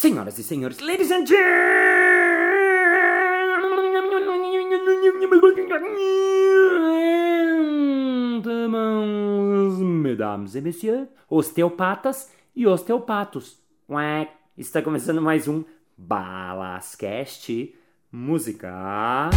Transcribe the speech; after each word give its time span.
Senhoras 0.00 0.38
e 0.38 0.42
senhores, 0.42 0.78
ladies 0.78 1.10
and 1.10 1.26
gentlemen, 1.26 1.42
mesdames 10.02 10.54
e 10.54 10.62
messieurs, 10.62 11.06
osteopatas 11.28 12.32
e 12.56 12.66
osteopatos. 12.66 13.62
Ué, 13.90 14.32
está 14.56 14.80
começando 14.80 15.20
mais 15.20 15.46
um 15.46 15.64
Balascast 15.98 17.76
Música. 18.10 19.28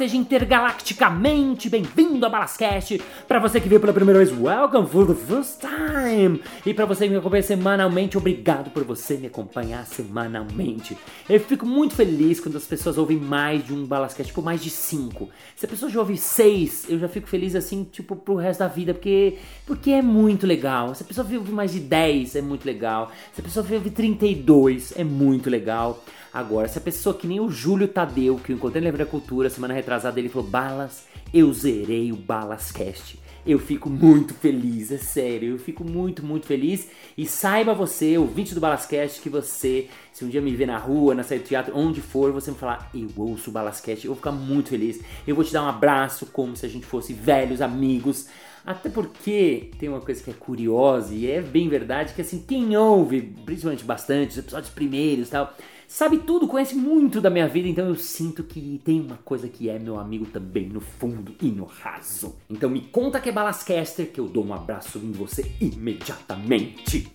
Seja 0.00 0.16
intergalacticamente 0.16 1.68
bem-vindo 1.68 2.24
a 2.24 2.28
Balascast! 2.30 3.02
Para 3.28 3.38
você 3.38 3.60
que 3.60 3.68
veio 3.68 3.82
pela 3.82 3.92
primeira 3.92 4.18
vez, 4.18 4.34
welcome 4.34 4.88
for 4.88 5.06
the 5.06 5.14
first 5.14 5.60
time! 5.60 6.40
E 6.64 6.72
para 6.72 6.86
você 6.86 7.04
que 7.04 7.10
me 7.10 7.18
acompanha 7.18 7.42
semanalmente, 7.42 8.16
obrigado 8.16 8.70
por 8.70 8.82
você 8.82 9.18
me 9.18 9.26
acompanhar 9.26 9.84
semanalmente. 9.84 10.96
Eu 11.28 11.38
fico 11.38 11.66
muito 11.66 11.94
feliz 11.94 12.40
quando 12.40 12.56
as 12.56 12.64
pessoas 12.64 12.96
ouvem 12.96 13.18
mais 13.18 13.62
de 13.62 13.74
um 13.74 13.84
Balascast, 13.84 14.30
tipo 14.30 14.40
mais 14.40 14.62
de 14.62 14.70
cinco. 14.70 15.28
Se 15.54 15.66
a 15.66 15.68
pessoa 15.68 15.90
já 15.90 16.00
ouve 16.00 16.16
seis, 16.16 16.86
eu 16.88 16.98
já 16.98 17.06
fico 17.06 17.28
feliz 17.28 17.54
assim, 17.54 17.84
tipo, 17.84 18.16
pro 18.16 18.36
resto 18.36 18.60
da 18.60 18.68
vida, 18.68 18.94
porque, 18.94 19.36
porque 19.66 19.90
é 19.90 20.00
muito 20.00 20.46
legal. 20.46 20.94
Se 20.94 21.02
a 21.02 21.06
pessoa 21.06 21.26
ouve 21.30 21.52
mais 21.52 21.72
de 21.72 21.80
10, 21.80 22.36
é 22.36 22.40
muito 22.40 22.64
legal. 22.64 23.12
Se 23.34 23.42
a 23.42 23.44
pessoa 23.44 23.66
ouve 23.70 23.90
32, 23.90 24.94
é 24.96 25.04
muito 25.04 25.50
legal. 25.50 26.02
Agora, 26.32 26.68
se 26.68 26.78
a 26.78 26.80
pessoa 26.80 27.14
que 27.14 27.26
nem 27.26 27.40
o 27.40 27.50
Júlio 27.50 27.88
Tadeu, 27.88 28.36
que 28.36 28.52
eu 28.52 28.56
encontrei 28.56 28.80
na 28.80 28.90
Livre 28.90 29.04
Cultura 29.04 29.50
semana 29.50 29.74
retrasada, 29.74 30.18
ele 30.20 30.28
falou: 30.28 30.48
Balas, 30.48 31.04
eu 31.34 31.52
zerei 31.52 32.12
o 32.12 32.16
Balascast. 32.16 33.18
Eu 33.44 33.58
fico 33.58 33.88
muito 33.88 34.34
feliz, 34.34 34.92
é 34.92 34.98
sério, 34.98 35.52
eu 35.52 35.58
fico 35.58 35.82
muito, 35.82 36.24
muito 36.24 36.46
feliz. 36.46 36.88
E 37.16 37.26
saiba 37.26 37.72
você, 37.72 38.18
ouvinte 38.18 38.54
do 38.54 38.60
Balascast, 38.60 39.20
que 39.20 39.30
você, 39.30 39.88
se 40.12 40.24
um 40.24 40.28
dia 40.28 40.42
me 40.42 40.54
ver 40.54 40.66
na 40.66 40.76
rua, 40.76 41.14
na 41.14 41.22
saída 41.22 41.44
do 41.44 41.48
teatro, 41.48 41.76
onde 41.76 42.02
for, 42.02 42.32
você 42.32 42.50
me 42.50 42.56
falar, 42.56 42.90
eu 42.94 43.08
ouço 43.16 43.48
o 43.48 43.52
Balascast, 43.52 44.04
eu 44.04 44.10
vou 44.10 44.16
ficar 44.16 44.32
muito 44.32 44.68
feliz. 44.68 45.00
Eu 45.26 45.34
vou 45.34 45.42
te 45.42 45.52
dar 45.52 45.64
um 45.64 45.68
abraço 45.68 46.26
como 46.26 46.54
se 46.54 46.66
a 46.66 46.68
gente 46.68 46.84
fosse 46.84 47.14
velhos 47.14 47.62
amigos. 47.62 48.28
Até 48.64 48.88
porque 48.88 49.70
tem 49.78 49.88
uma 49.88 50.00
coisa 50.00 50.22
que 50.22 50.30
é 50.30 50.34
curiosa 50.34 51.14
e 51.14 51.30
é 51.30 51.40
bem 51.40 51.68
verdade, 51.68 52.14
que 52.14 52.20
assim, 52.20 52.44
quem 52.46 52.76
ouve, 52.76 53.22
principalmente 53.44 53.84
bastante, 53.84 54.32
os 54.32 54.38
episódios 54.38 54.70
primeiros 54.70 55.28
e 55.28 55.30
tal, 55.30 55.54
sabe 55.88 56.18
tudo, 56.18 56.46
conhece 56.46 56.74
muito 56.74 57.20
da 57.20 57.30
minha 57.30 57.48
vida, 57.48 57.68
então 57.68 57.86
eu 57.88 57.96
sinto 57.96 58.44
que 58.44 58.80
tem 58.84 59.00
uma 59.00 59.16
coisa 59.24 59.48
que 59.48 59.68
é 59.68 59.78
meu 59.78 59.98
amigo 59.98 60.26
também 60.26 60.68
no 60.68 60.80
fundo 60.80 61.34
e 61.40 61.46
no 61.46 61.64
raso. 61.64 62.36
Então 62.48 62.70
me 62.70 62.80
conta 62.80 63.18
que 63.18 63.28
é 63.28 63.32
Balascaster 63.32 64.12
que 64.12 64.20
eu 64.20 64.28
dou 64.28 64.44
um 64.44 64.54
abraço 64.54 64.98
em 64.98 65.10
você 65.10 65.50
imediatamente. 65.60 67.10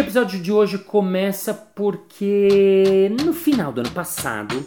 O 0.00 0.02
episódio 0.02 0.40
de 0.40 0.50
hoje 0.50 0.78
começa 0.78 1.52
porque 1.52 3.14
no 3.22 3.34
final 3.34 3.70
do 3.70 3.82
ano 3.82 3.90
passado, 3.90 4.64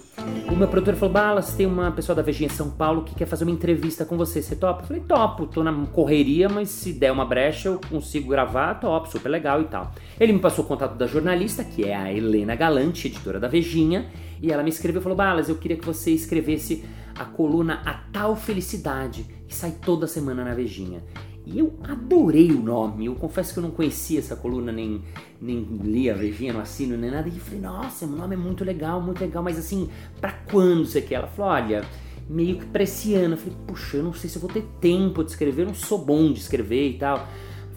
o 0.47 0.55
meu 0.55 0.67
produtor 0.67 0.93
falou: 0.93 1.11
Balas, 1.11 1.55
tem 1.55 1.65
uma 1.65 1.91
pessoa 1.91 2.15
da 2.15 2.21
Vejinha 2.21 2.51
São 2.51 2.69
Paulo 2.69 3.03
que 3.03 3.15
quer 3.15 3.25
fazer 3.25 3.43
uma 3.43 3.49
entrevista 3.49 4.05
com 4.05 4.15
você. 4.15 4.43
Você 4.43 4.55
topa? 4.55 4.83
Eu 4.83 4.87
falei: 4.87 5.01
topo, 5.01 5.47
tô 5.47 5.63
na 5.63 5.73
correria, 5.87 6.47
mas 6.47 6.69
se 6.69 6.93
der 6.93 7.11
uma 7.11 7.25
brecha 7.25 7.69
eu 7.69 7.81
consigo 7.89 8.29
gravar, 8.29 8.75
top, 8.75 9.11
super 9.11 9.27
legal 9.27 9.59
e 9.59 9.65
tal. 9.65 9.91
Ele 10.19 10.33
me 10.33 10.39
passou 10.39 10.65
o 10.65 10.67
contato 10.67 10.95
da 10.95 11.07
jornalista, 11.07 11.63
que 11.63 11.83
é 11.83 11.95
a 11.95 12.13
Helena 12.13 12.55
Galante, 12.55 13.07
editora 13.07 13.39
da 13.39 13.47
Vejinha, 13.47 14.11
e 14.39 14.51
ela 14.51 14.61
me 14.61 14.69
escreveu 14.69 14.99
e 14.99 15.03
falou: 15.03 15.17
Balas, 15.17 15.49
eu 15.49 15.55
queria 15.55 15.77
que 15.77 15.85
você 15.85 16.11
escrevesse 16.11 16.85
a 17.17 17.25
coluna 17.25 17.81
A 17.83 17.93
Tal 18.11 18.35
Felicidade, 18.35 19.25
que 19.47 19.55
sai 19.55 19.72
toda 19.72 20.05
semana 20.05 20.43
na 20.43 20.53
Vejinha. 20.53 21.03
E 21.45 21.59
eu 21.59 21.73
adorei 21.83 22.51
o 22.51 22.61
nome. 22.61 23.05
Eu 23.05 23.15
confesso 23.15 23.53
que 23.53 23.59
eu 23.59 23.63
não 23.63 23.71
conhecia 23.71 24.19
essa 24.19 24.35
coluna, 24.35 24.71
nem, 24.71 25.01
nem 25.41 25.61
li 25.83 26.09
a 26.09 26.13
Vejinha, 26.13 26.53
não 26.53 26.61
assino, 26.61 26.95
nem 26.97 27.11
nada. 27.11 27.27
E 27.27 27.31
falei, 27.31 27.59
nossa, 27.59 28.05
o 28.05 28.09
nome 28.09 28.35
é 28.35 28.37
muito 28.37 28.63
legal, 28.63 29.01
muito 29.01 29.19
legal. 29.19 29.43
Mas 29.43 29.57
assim, 29.57 29.89
pra 30.21 30.31
quando 30.31 30.85
você 30.85 31.01
quer? 31.01 31.15
Ela 31.15 31.27
falou, 31.27 31.51
olha, 31.51 31.83
meio 32.29 32.57
que 32.57 32.65
pra 32.65 32.83
esse 32.83 33.13
ano. 33.15 33.33
Eu 33.33 33.37
falei, 33.37 33.57
puxa, 33.67 33.97
eu 33.97 34.03
não 34.03 34.13
sei 34.13 34.29
se 34.29 34.37
eu 34.37 34.41
vou 34.41 34.49
ter 34.49 34.63
tempo 34.79 35.23
de 35.23 35.31
escrever. 35.31 35.63
Eu 35.63 35.67
não 35.67 35.75
sou 35.75 35.97
bom 35.97 36.31
de 36.31 36.39
escrever 36.39 36.89
e 36.89 36.97
tal. 36.97 37.27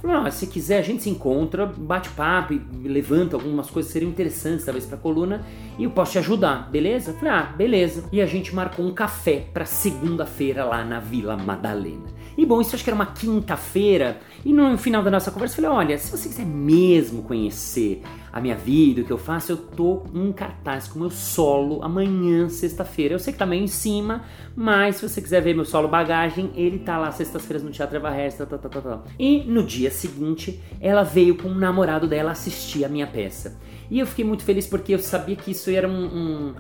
Ah, 0.09 0.31
se 0.31 0.47
quiser 0.47 0.78
a 0.78 0.83
gente 0.83 1.03
se 1.03 1.10
encontra, 1.10 1.66
bate 1.66 2.09
papo 2.10 2.54
levanta 2.84 3.34
algumas 3.34 3.69
coisas 3.69 3.91
que 3.91 3.94
seriam 3.94 4.10
interessantes 4.10 4.65
talvez 4.65 4.87
pra 4.87 4.97
coluna 4.97 5.44
e 5.78 5.84
eu 5.84 5.91
posso 5.91 6.12
te 6.12 6.19
ajudar, 6.19 6.71
beleza? 6.71 7.12
Falei, 7.15 7.33
ah, 7.33 7.43
beleza. 7.43 8.04
E 8.12 8.21
a 8.21 8.27
gente 8.27 8.54
marcou 8.54 8.87
um 8.87 8.94
café 8.94 9.47
pra 9.53 9.65
segunda-feira 9.65 10.65
lá 10.65 10.84
na 10.84 11.00
Vila 11.00 11.37
Madalena. 11.37 12.16
E 12.37 12.45
bom, 12.45 12.61
isso 12.61 12.75
acho 12.75 12.85
que 12.85 12.91
era 12.91 12.95
uma 12.95 13.07
quinta-feira. 13.07 14.19
E 14.45 14.53
no 14.53 14.77
final 14.77 15.03
da 15.03 15.11
nossa 15.11 15.31
conversa 15.31 15.55
eu 15.61 15.65
falei: 15.65 15.79
olha, 15.79 15.99
se 15.99 16.11
você 16.11 16.29
quiser 16.29 16.45
mesmo 16.45 17.23
conhecer 17.23 18.03
a 18.33 18.41
minha 18.41 18.55
vida, 18.55 19.01
o 19.01 19.05
que 19.05 19.13
eu 19.13 19.17
faço, 19.17 19.53
eu 19.53 19.57
tô 19.57 20.03
em 20.13 20.31
cartaz 20.31 20.87
com 20.87 20.99
meu 20.99 21.11
solo 21.11 21.83
amanhã, 21.83 22.49
sexta-feira. 22.49 23.15
Eu 23.15 23.19
sei 23.19 23.33
que 23.33 23.39
tá 23.39 23.47
meio 23.47 23.65
em 23.65 23.69
cima, 23.69 24.25
mas 24.55 24.97
se 24.97 25.09
você 25.09 25.23
quiser 25.23 25.41
ver 25.41 25.55
meu 25.55 25.65
solo 25.65 25.89
bagagem, 25.89 26.51
ele 26.55 26.79
tá 26.79 26.99
lá 26.99 27.11
sextas-feiras 27.11 27.63
no 27.63 27.71
Teatro 27.71 27.97
Eva 27.97 28.11
Resta, 28.11 28.45
tá, 28.45 28.59
tá, 28.59 28.69
tá, 28.69 28.81
tá. 28.81 29.03
E 29.19 29.43
no 29.45 29.63
dia 29.63 29.91
seguinte, 29.91 30.61
ela 30.81 31.03
veio 31.03 31.37
com 31.37 31.49
o 31.49 31.55
namorado 31.55 32.07
dela 32.07 32.33
assistir 32.33 32.85
a 32.85 32.89
minha 32.89 33.07
peça. 33.07 33.59
E 33.91 33.99
eu 34.01 34.07
fiquei 34.07 34.25
muito 34.25 34.45
feliz 34.45 34.67
porque 34.67 34.93
eu 34.95 34.99
sabia 34.99 35.37
que 35.37 35.53
isso 35.53 35.71
era 35.71 35.89
um, 35.89 36.05
um 36.05 36.55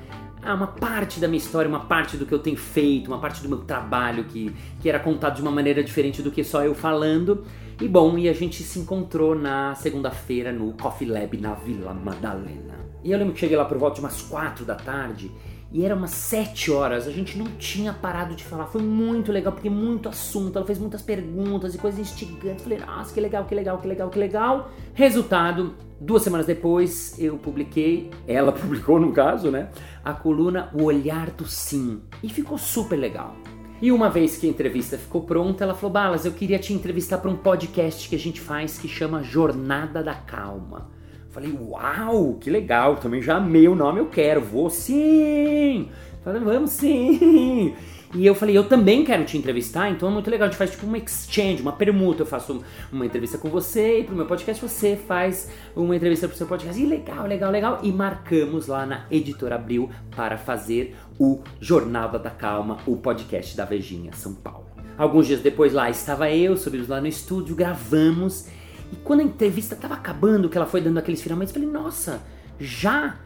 ah, 0.46 0.54
uma 0.54 0.68
parte 0.68 1.18
da 1.18 1.26
minha 1.26 1.38
história, 1.38 1.68
uma 1.68 1.80
parte 1.80 2.16
do 2.16 2.24
que 2.24 2.32
eu 2.32 2.38
tenho 2.38 2.56
feito, 2.56 3.08
uma 3.08 3.18
parte 3.18 3.42
do 3.42 3.48
meu 3.48 3.58
trabalho 3.58 4.24
que, 4.24 4.54
que 4.80 4.88
era 4.88 4.98
contado 4.98 5.36
de 5.36 5.42
uma 5.42 5.50
maneira 5.50 5.82
diferente 5.82 6.22
do 6.22 6.30
que 6.30 6.44
só 6.44 6.64
eu 6.64 6.74
falando. 6.74 7.44
E 7.80 7.86
bom, 7.86 8.16
e 8.16 8.28
a 8.28 8.32
gente 8.32 8.62
se 8.62 8.78
encontrou 8.78 9.34
na 9.34 9.74
segunda-feira 9.74 10.52
no 10.52 10.72
Coffee 10.74 11.06
Lab 11.06 11.36
na 11.38 11.54
Vila 11.54 11.92
Madalena. 11.92 12.76
E 13.04 13.12
eu 13.12 13.18
lembro 13.18 13.34
que 13.34 13.40
cheguei 13.40 13.56
lá 13.56 13.64
por 13.64 13.76
volta 13.76 13.96
de 13.96 14.00
umas 14.00 14.22
quatro 14.22 14.64
da 14.64 14.74
tarde 14.74 15.30
e 15.76 15.84
era 15.84 15.94
umas 15.94 16.12
sete 16.12 16.70
horas, 16.70 17.06
a 17.06 17.10
gente 17.10 17.36
não 17.36 17.44
tinha 17.58 17.92
parado 17.92 18.34
de 18.34 18.42
falar. 18.42 18.64
Foi 18.64 18.80
muito 18.80 19.30
legal, 19.30 19.52
porque 19.52 19.68
muito 19.68 20.08
assunto. 20.08 20.56
Ela 20.56 20.64
fez 20.64 20.78
muitas 20.78 21.02
perguntas 21.02 21.74
e 21.74 21.78
coisas 21.78 22.00
instigantes. 22.00 22.64
Falei, 22.64 22.78
nossa, 22.78 23.12
que 23.12 23.20
legal, 23.20 23.44
que 23.44 23.54
legal, 23.54 23.76
que 23.76 23.86
legal, 23.86 24.08
que 24.08 24.18
legal. 24.18 24.70
Resultado, 24.94 25.74
duas 26.00 26.22
semanas 26.22 26.46
depois 26.46 27.18
eu 27.18 27.36
publiquei, 27.36 28.08
ela 28.26 28.52
publicou 28.56 28.98
no 28.98 29.12
caso, 29.12 29.50
né? 29.50 29.68
A 30.02 30.14
coluna 30.14 30.70
O 30.72 30.84
Olhar 30.84 31.28
do 31.32 31.44
Sim. 31.46 32.00
E 32.22 32.30
ficou 32.30 32.56
super 32.56 32.96
legal. 32.96 33.36
E 33.82 33.92
uma 33.92 34.08
vez 34.08 34.38
que 34.38 34.46
a 34.46 34.50
entrevista 34.50 34.96
ficou 34.96 35.24
pronta, 35.24 35.62
ela 35.62 35.74
falou: 35.74 35.92
Balas, 35.92 36.24
eu 36.24 36.32
queria 36.32 36.58
te 36.58 36.72
entrevistar 36.72 37.18
para 37.18 37.30
um 37.30 37.36
podcast 37.36 38.08
que 38.08 38.16
a 38.16 38.18
gente 38.18 38.40
faz 38.40 38.78
que 38.78 38.88
chama 38.88 39.22
Jornada 39.22 40.02
da 40.02 40.14
Calma. 40.14 40.95
Falei, 41.36 41.52
uau, 41.52 42.38
que 42.40 42.48
legal, 42.48 42.96
também 42.96 43.20
já 43.20 43.36
amei 43.36 43.68
o 43.68 43.74
nome, 43.74 44.00
eu 44.00 44.06
quero, 44.06 44.40
vou 44.40 44.70
sim! 44.70 45.86
Falei, 46.24 46.40
vamos 46.40 46.70
sim! 46.70 47.76
E 48.14 48.24
eu 48.24 48.34
falei, 48.34 48.56
eu 48.56 48.64
também 48.64 49.04
quero 49.04 49.22
te 49.22 49.36
entrevistar, 49.36 49.90
então 49.90 50.08
é 50.08 50.12
muito 50.12 50.30
legal, 50.30 50.48
a 50.48 50.50
gente 50.50 50.56
faz 50.56 50.70
tipo 50.70 50.86
uma 50.86 50.96
exchange, 50.96 51.60
uma 51.60 51.72
permuta. 51.72 52.22
Eu 52.22 52.26
faço 52.26 52.64
uma 52.90 53.04
entrevista 53.04 53.36
com 53.36 53.50
você 53.50 53.98
e 54.00 54.04
pro 54.04 54.16
meu 54.16 54.24
podcast 54.24 54.66
você 54.66 54.96
faz 54.96 55.50
uma 55.74 55.94
entrevista 55.94 56.26
pro 56.26 56.34
seu 56.34 56.46
podcast. 56.46 56.80
E 56.80 56.86
legal, 56.86 57.26
legal, 57.26 57.52
legal. 57.52 57.80
E 57.82 57.92
marcamos 57.92 58.66
lá 58.66 58.86
na 58.86 59.04
Editora 59.10 59.56
Abril 59.56 59.90
para 60.16 60.38
fazer 60.38 60.96
o 61.18 61.42
Jornada 61.60 62.18
da 62.18 62.30
Calma, 62.30 62.78
o 62.86 62.96
podcast 62.96 63.54
da 63.54 63.66
Vejinha 63.66 64.14
São 64.14 64.32
Paulo. 64.32 64.64
Alguns 64.96 65.26
dias 65.26 65.40
depois 65.40 65.74
lá 65.74 65.90
estava 65.90 66.30
eu, 66.30 66.56
subimos 66.56 66.88
lá 66.88 66.98
no 66.98 67.06
estúdio, 67.06 67.54
gravamos 67.54 68.48
e 68.92 68.96
quando 68.96 69.20
a 69.20 69.24
entrevista 69.24 69.74
estava 69.74 69.94
acabando, 69.94 70.48
que 70.48 70.56
ela 70.56 70.66
foi 70.66 70.80
dando 70.80 70.98
aqueles 70.98 71.22
finalmente, 71.22 71.48
eu 71.48 71.54
falei, 71.54 71.68
nossa, 71.68 72.22
já? 72.58 73.16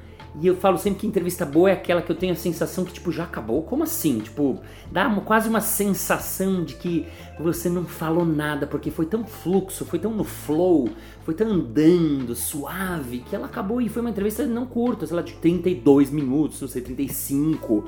E 0.40 0.46
eu 0.46 0.54
falo 0.54 0.78
sempre 0.78 1.00
que 1.00 1.06
entrevista 1.06 1.44
boa 1.44 1.70
é 1.70 1.72
aquela 1.72 2.00
que 2.00 2.10
eu 2.10 2.14
tenho 2.14 2.32
a 2.32 2.36
sensação 2.36 2.84
que, 2.84 2.92
tipo, 2.92 3.10
já 3.10 3.24
acabou. 3.24 3.62
Como 3.64 3.82
assim? 3.82 4.20
Tipo, 4.20 4.60
dá 4.90 5.08
uma, 5.08 5.22
quase 5.22 5.48
uma 5.48 5.60
sensação 5.60 6.62
de 6.62 6.74
que 6.76 7.06
você 7.38 7.68
não 7.68 7.84
falou 7.84 8.24
nada, 8.24 8.64
porque 8.64 8.92
foi 8.92 9.06
tão 9.06 9.24
fluxo, 9.24 9.84
foi 9.84 9.98
tão 9.98 10.12
no 10.12 10.22
flow, 10.22 10.88
foi 11.24 11.34
tão 11.34 11.48
andando, 11.48 12.36
suave, 12.36 13.18
que 13.18 13.34
ela 13.34 13.46
acabou 13.46 13.80
e 13.80 13.88
foi 13.88 14.00
uma 14.02 14.10
entrevista 14.10 14.46
não 14.46 14.66
curta, 14.66 15.04
sei 15.04 15.16
lá, 15.16 15.22
de 15.22 15.32
32 15.34 16.10
minutos, 16.10 16.60
não 16.60 16.68
sei, 16.68 16.80
35. 16.80 17.84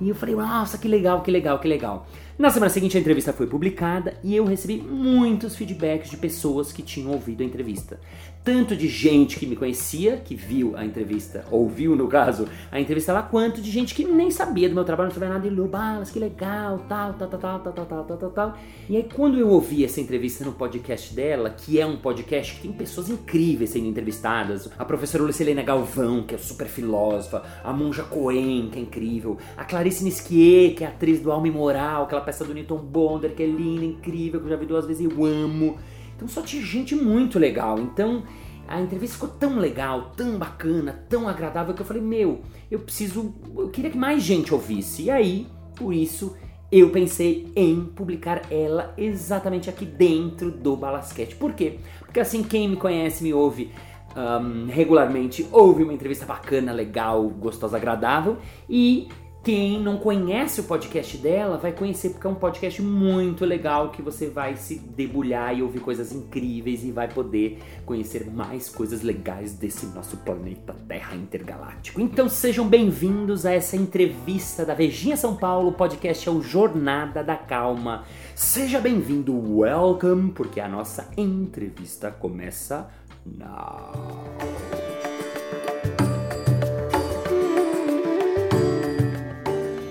E 0.00 0.08
eu 0.08 0.14
falei, 0.14 0.36
nossa, 0.36 0.78
que 0.78 0.86
legal, 0.86 1.22
que 1.22 1.30
legal, 1.30 1.58
que 1.58 1.68
legal. 1.68 2.06
Na 2.40 2.48
semana 2.48 2.70
seguinte 2.70 2.96
a 2.96 3.00
entrevista 3.00 3.34
foi 3.34 3.46
publicada 3.46 4.14
e 4.24 4.34
eu 4.34 4.46
recebi 4.46 4.78
muitos 4.80 5.54
feedbacks 5.54 6.08
de 6.08 6.16
pessoas 6.16 6.72
que 6.72 6.82
tinham 6.82 7.12
ouvido 7.12 7.42
a 7.42 7.44
entrevista. 7.44 8.00
Tanto 8.42 8.74
de 8.74 8.88
gente 8.88 9.38
que 9.38 9.46
me 9.46 9.54
conhecia, 9.54 10.16
que 10.16 10.34
viu 10.34 10.74
a 10.74 10.82
entrevista, 10.82 11.44
ouviu 11.50 11.94
no 11.94 12.08
caso, 12.08 12.48
a 12.72 12.80
entrevista 12.80 13.12
lá, 13.12 13.22
quanto 13.22 13.60
de 13.60 13.70
gente 13.70 13.94
que 13.94 14.02
nem 14.02 14.30
sabia 14.30 14.66
do 14.66 14.74
meu 14.74 14.82
trabalho, 14.82 15.08
não 15.08 15.14
sabia 15.14 15.28
nada, 15.28 15.46
e 15.46 15.54
falou, 15.54 16.04
que 16.10 16.18
legal, 16.18 16.78
tal, 16.88 17.12
tal, 17.12 17.28
tal, 17.28 17.38
tal, 17.38 17.60
tal, 17.60 17.72
tal, 17.72 18.04
tal, 18.04 18.16
tal, 18.16 18.30
tal. 18.30 18.58
E 18.88 18.96
aí 18.96 19.06
quando 19.14 19.38
eu 19.38 19.50
ouvi 19.50 19.84
essa 19.84 20.00
entrevista 20.00 20.42
no 20.42 20.52
podcast 20.52 21.14
dela, 21.14 21.50
que 21.50 21.78
é 21.78 21.84
um 21.84 21.98
podcast 21.98 22.54
que 22.54 22.62
tem 22.62 22.72
pessoas 22.72 23.10
incríveis 23.10 23.70
sendo 23.70 23.86
entrevistadas, 23.86 24.70
a 24.78 24.86
professora 24.86 25.22
Lucilena 25.22 25.62
Galvão, 25.62 26.22
que 26.22 26.34
é 26.34 26.38
super 26.38 26.66
filósofa, 26.66 27.42
a 27.62 27.74
Monja 27.74 28.04
Coen, 28.04 28.70
que 28.72 28.78
é 28.78 28.82
incrível, 28.82 29.36
a 29.54 29.66
Clarice 29.66 30.02
Nisquier, 30.02 30.74
que 30.74 30.82
é 30.82 30.86
atriz 30.86 31.20
do 31.20 31.30
Alma 31.30 31.46
e 31.46 31.50
Moral, 31.50 32.04
aquela 32.04 32.22
peça 32.22 32.42
do 32.42 32.54
Newton 32.54 32.78
Bonder, 32.78 33.34
que 33.34 33.42
é 33.42 33.46
linda, 33.46 33.84
incrível, 33.84 34.40
que 34.40 34.46
eu 34.46 34.50
já 34.50 34.56
vi 34.56 34.64
duas 34.64 34.86
vezes 34.86 35.02
e 35.02 35.04
eu 35.04 35.24
amo. 35.26 35.78
Então 36.20 36.28
só 36.28 36.42
tinha 36.42 36.62
gente 36.62 36.94
muito 36.94 37.38
legal. 37.38 37.78
Então 37.78 38.22
a 38.68 38.78
entrevista 38.78 39.14
ficou 39.14 39.30
tão 39.30 39.58
legal, 39.58 40.12
tão 40.14 40.36
bacana, 40.38 40.92
tão 41.08 41.26
agradável 41.26 41.72
que 41.72 41.80
eu 41.80 41.86
falei: 41.86 42.02
Meu, 42.02 42.42
eu 42.70 42.78
preciso. 42.78 43.34
Eu 43.56 43.70
queria 43.70 43.90
que 43.90 43.96
mais 43.96 44.22
gente 44.22 44.52
ouvisse. 44.52 45.04
E 45.04 45.10
aí, 45.10 45.46
por 45.74 45.94
isso, 45.94 46.36
eu 46.70 46.90
pensei 46.90 47.50
em 47.56 47.82
publicar 47.84 48.42
ela 48.52 48.92
exatamente 48.98 49.70
aqui 49.70 49.86
dentro 49.86 50.50
do 50.50 50.76
Balasquete. 50.76 51.36
Por 51.36 51.54
quê? 51.54 51.78
Porque 52.00 52.20
assim, 52.20 52.42
quem 52.42 52.68
me 52.68 52.76
conhece, 52.76 53.22
me 53.22 53.32
ouve. 53.32 53.72
Um, 54.14 54.66
regularmente 54.66 55.48
ouve 55.52 55.84
uma 55.84 55.94
entrevista 55.94 56.26
bacana, 56.26 56.72
legal, 56.72 57.28
gostosa, 57.28 57.76
agradável 57.76 58.38
e 58.68 59.08
quem 59.42 59.80
não 59.80 59.96
conhece 59.96 60.60
o 60.60 60.64
podcast 60.64 61.16
dela 61.16 61.56
vai 61.56 61.72
conhecer 61.72 62.10
porque 62.10 62.26
é 62.26 62.30
um 62.30 62.34
podcast 62.34 62.82
muito 62.82 63.46
legal 63.46 63.90
que 63.90 64.02
você 64.02 64.28
vai 64.28 64.54
se 64.56 64.76
debulhar 64.78 65.56
e 65.56 65.62
ouvir 65.62 65.80
coisas 65.80 66.12
incríveis 66.12 66.84
e 66.84 66.92
vai 66.92 67.08
poder 67.08 67.58
conhecer 67.86 68.30
mais 68.30 68.68
coisas 68.68 69.00
legais 69.00 69.54
desse 69.54 69.86
nosso 69.86 70.18
planeta 70.18 70.76
Terra 70.86 71.16
intergaláctico. 71.16 72.02
Então 72.02 72.28
sejam 72.28 72.68
bem-vindos 72.68 73.46
a 73.46 73.52
essa 73.52 73.76
entrevista 73.76 74.64
da 74.66 74.74
Vejinha 74.74 75.16
São 75.16 75.34
Paulo. 75.34 75.68
O 75.68 75.72
podcast 75.72 76.28
é 76.28 76.32
o 76.32 76.42
Jornada 76.42 77.24
da 77.24 77.36
Calma. 77.36 78.04
Seja 78.34 78.78
bem-vindo, 78.78 79.34
welcome, 79.58 80.32
porque 80.32 80.60
a 80.60 80.68
nossa 80.68 81.08
entrevista 81.16 82.10
começa 82.10 82.90
now. 83.24 84.89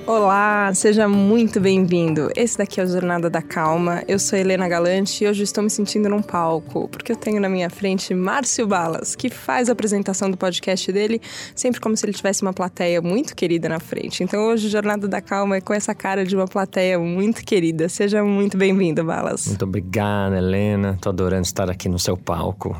Olá, 0.09 0.73
seja 0.73 1.07
muito 1.07 1.59
bem-vindo. 1.59 2.31
Esse 2.35 2.57
daqui 2.57 2.81
é 2.81 2.83
o 2.83 2.87
Jornada 2.87 3.29
da 3.29 3.43
Calma. 3.43 4.01
Eu 4.07 4.17
sou 4.17 4.39
Helena 4.39 4.67
Galante 4.67 5.23
e 5.23 5.27
hoje 5.27 5.43
estou 5.43 5.63
me 5.63 5.69
sentindo 5.69 6.09
num 6.09 6.19
palco, 6.19 6.87
porque 6.87 7.11
eu 7.11 7.15
tenho 7.15 7.39
na 7.39 7.47
minha 7.47 7.69
frente 7.69 8.11
Márcio 8.15 8.65
Balas, 8.65 9.15
que 9.15 9.29
faz 9.29 9.69
a 9.69 9.73
apresentação 9.73 10.31
do 10.31 10.35
podcast 10.35 10.91
dele 10.91 11.21
sempre 11.53 11.79
como 11.79 11.95
se 11.95 12.07
ele 12.07 12.13
tivesse 12.13 12.41
uma 12.41 12.51
plateia 12.51 13.03
muito 13.03 13.35
querida 13.35 13.69
na 13.69 13.79
frente. 13.79 14.23
Então 14.23 14.47
hoje 14.47 14.65
o 14.65 14.69
Jornada 14.71 15.07
da 15.07 15.21
Calma 15.21 15.57
é 15.57 15.61
com 15.61 15.75
essa 15.75 15.93
cara 15.93 16.25
de 16.25 16.35
uma 16.35 16.47
plateia 16.47 16.97
muito 16.97 17.45
querida. 17.45 17.87
Seja 17.87 18.23
muito 18.23 18.57
bem-vindo, 18.57 19.03
Balas. 19.03 19.45
Muito 19.45 19.63
obrigada, 19.63 20.39
Helena. 20.39 20.97
Tô 20.99 21.09
adorando 21.09 21.43
estar 21.43 21.69
aqui 21.69 21.87
no 21.87 21.99
seu 21.99 22.17
palco. 22.17 22.75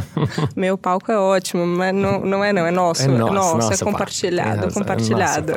Meu 0.56 0.78
palco 0.78 1.12
é 1.12 1.18
ótimo, 1.18 1.66
mas 1.66 1.94
não, 1.94 2.20
não 2.20 2.42
é 2.42 2.54
não, 2.54 2.66
é 2.66 2.70
nosso. 2.70 3.02
É 3.02 3.06
nosso, 3.06 3.32
é, 3.32 3.34
nosso, 3.34 3.56
nosso 3.58 3.74
é 3.74 3.84
compartilhado, 3.84 4.66
é 4.66 4.70
compartilhado. 4.72 5.52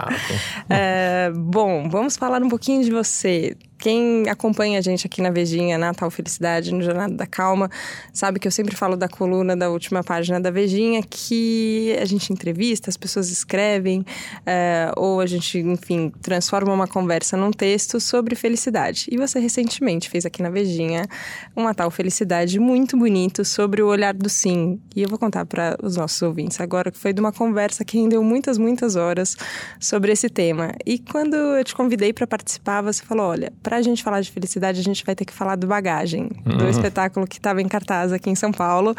É 0.69 1.12
bom, 1.36 1.89
vamos 1.89 2.15
falar 2.18 2.42
um 2.42 2.50
pouquinho 2.50 2.83
de 2.83 2.92
você. 2.92 3.56
Quem 3.83 4.30
acompanha 4.30 4.80
a 4.80 4.81
gente 4.81 5.06
aqui 5.06 5.21
na 5.21 5.30
Vejinha, 5.30 5.77
Natal 5.77 6.09
Felicidade, 6.09 6.74
no 6.74 6.81
Jornada 6.81 7.13
da 7.13 7.27
Calma, 7.27 7.69
sabe 8.13 8.39
que 8.39 8.47
eu 8.47 8.51
sempre 8.51 8.77
falo 8.77 8.95
da 8.95 9.09
coluna 9.09 9.57
da 9.57 9.69
última 9.69 10.01
página 10.01 10.39
da 10.39 10.50
Vejinha, 10.50 11.01
que 11.03 11.94
a 12.01 12.06
gente 12.06 12.31
entrevista, 12.31 12.89
as 12.89 12.95
pessoas 12.95 13.30
escrevem, 13.30 14.06
é, 14.45 14.89
ou 14.95 15.19
a 15.19 15.25
gente, 15.25 15.59
enfim, 15.59 16.13
transforma 16.21 16.71
uma 16.71 16.88
conversa 16.88 17.35
num 17.35 17.51
texto 17.51 18.00
sobre 18.00 18.35
felicidade. 18.35 19.07
E 19.12 19.18
você 19.18 19.38
recentemente 19.38 20.09
fez 20.09 20.25
aqui 20.25 20.41
na 20.41 20.50
Vejinha 20.50 21.06
um 21.53 21.63
Natal 21.65 21.91
Felicidade 21.91 22.62
muito 22.62 22.95
bonito 22.95 23.44
sobre 23.44 23.81
o 23.81 23.88
olhar 23.88 24.13
do 24.13 24.30
sim. 24.30 24.80
E 24.95 25.01
eu 25.01 25.09
vou 25.09 25.19
contar 25.19 25.45
para 25.45 25.77
os 25.83 25.97
nossos 25.97 26.21
ouvintes 26.21 26.62
agora 26.62 26.89
que 26.89 26.97
foi 26.97 27.12
de 27.12 27.19
uma 27.19 27.33
conversa 27.33 27.83
que 27.83 27.97
rendeu 27.97 28.24
muitas, 28.24 28.57
muitas 28.57 28.95
horas 28.95 29.35
sobre 29.77 30.13
esse 30.13 30.30
tema. 30.30 30.71
E 30.85 31.00
quando 31.00 31.35
eu 31.35 31.65
te 31.65 31.75
convidei 31.75 32.13
para 32.13 32.25
participar, 32.25 32.81
você 32.81 33.03
falou: 33.03 33.25
olha, 33.25 33.51
para 33.62 33.73
a 33.75 33.81
gente 33.81 34.04
falar 34.04 34.22
de 34.22 34.31
felicidade, 34.31 34.80
a 34.80 34.84
gente 34.84 35.06
vai 35.06 35.16
ter 35.16 35.25
que 35.25 35.34
falar 35.34 35.56
do 35.56 35.68
Bagagem, 35.68 36.30
uhum. 36.46 36.58
do 36.58 36.70
espetáculo 36.70 37.28
que 37.28 37.38
estava 37.38 37.62
em 37.62 37.68
cartaz 37.68 38.12
aqui 38.12 38.30
em 38.30 38.36
São 38.36 38.52
Paulo. 38.52 38.96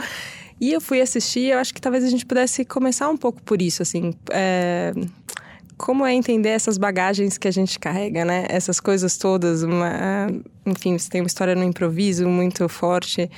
E 0.61 0.73
eu 0.73 0.81
fui 0.81 1.01
assistir, 1.01 1.51
eu 1.51 1.59
acho 1.59 1.75
que 1.75 1.81
talvez 1.81 2.05
a 2.05 2.09
gente 2.09 2.25
pudesse 2.25 2.65
começar 2.65 3.09
um 3.09 3.17
pouco 3.17 3.43
por 3.43 3.61
isso, 3.61 3.83
assim. 3.83 4.15
É 4.31 4.93
como 5.77 6.07
é 6.07 6.15
entender 6.15 6.51
essas 6.51 6.79
bagagens 6.79 7.37
que 7.37 7.49
a 7.49 7.51
gente 7.51 7.79
carrega, 7.79 8.25
né? 8.25 8.47
Essas 8.49 8.79
coisas 8.79 9.17
todas, 9.17 9.63
uma, 9.63 10.29
enfim, 10.65 10.97
você 10.97 11.11
tem 11.11 11.21
uma 11.21 11.27
história 11.27 11.55
no 11.55 11.65
improviso 11.65 12.29
muito 12.29 12.69
forte 12.69 13.31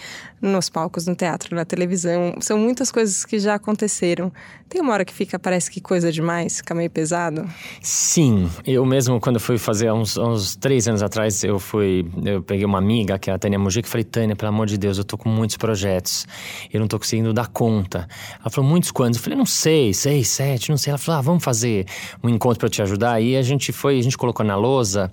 nos 0.46 0.68
palcos, 0.68 1.06
no 1.06 1.14
teatro, 1.14 1.54
na 1.54 1.64
televisão. 1.64 2.34
São 2.40 2.58
muitas 2.58 2.90
coisas 2.90 3.24
que 3.24 3.38
já 3.38 3.54
aconteceram. 3.54 4.32
Tem 4.68 4.80
uma 4.80 4.92
hora 4.92 5.04
que 5.04 5.14
fica, 5.14 5.38
parece 5.38 5.70
que 5.70 5.80
coisa 5.80 6.10
demais, 6.10 6.56
fica 6.56 6.74
meio 6.74 6.90
pesado? 6.90 7.48
Sim, 7.80 8.50
eu 8.66 8.84
mesmo 8.84 9.20
quando 9.20 9.38
fui 9.38 9.58
fazer 9.58 9.92
uns, 9.92 10.16
uns 10.16 10.56
três 10.56 10.88
anos 10.88 11.04
atrás, 11.04 11.44
eu 11.44 11.60
fui, 11.60 12.04
eu 12.24 12.42
peguei 12.42 12.64
uma 12.64 12.78
amiga 12.78 13.16
que 13.16 13.30
é 13.30 13.32
a 13.32 13.38
Tânia 13.38 13.60
Mujica 13.60 13.86
e 13.86 13.90
falei, 13.90 14.02
Tânia, 14.02 14.34
pelo 14.34 14.48
amor 14.48 14.66
de 14.66 14.76
Deus, 14.76 14.98
eu 14.98 15.04
tô 15.04 15.16
com 15.16 15.28
muitos 15.28 15.56
projetos, 15.56 16.26
eu 16.72 16.80
não 16.80 16.88
tô 16.88 16.98
conseguindo 16.98 17.32
dar 17.32 17.46
conta. 17.46 18.08
Ela 18.40 18.50
falou, 18.50 18.68
muitos 18.68 18.90
quantos? 18.90 19.18
Eu 19.18 19.22
falei, 19.22 19.38
não 19.38 19.46
sei, 19.46 19.94
seis, 19.94 20.28
sete, 20.28 20.70
não 20.70 20.76
sei. 20.76 20.90
Ela 20.90 20.98
falou, 20.98 21.20
ah, 21.20 21.22
vamos 21.22 21.44
fazer 21.44 21.86
um 22.22 22.28
encontro 22.28 22.58
para 22.58 22.68
te 22.68 22.82
ajudar. 22.82 23.12
Aí 23.12 23.36
a 23.36 23.42
gente 23.42 23.70
foi, 23.72 24.00
a 24.00 24.02
gente 24.02 24.18
colocou 24.18 24.44
na 24.44 24.56
lousa, 24.56 25.12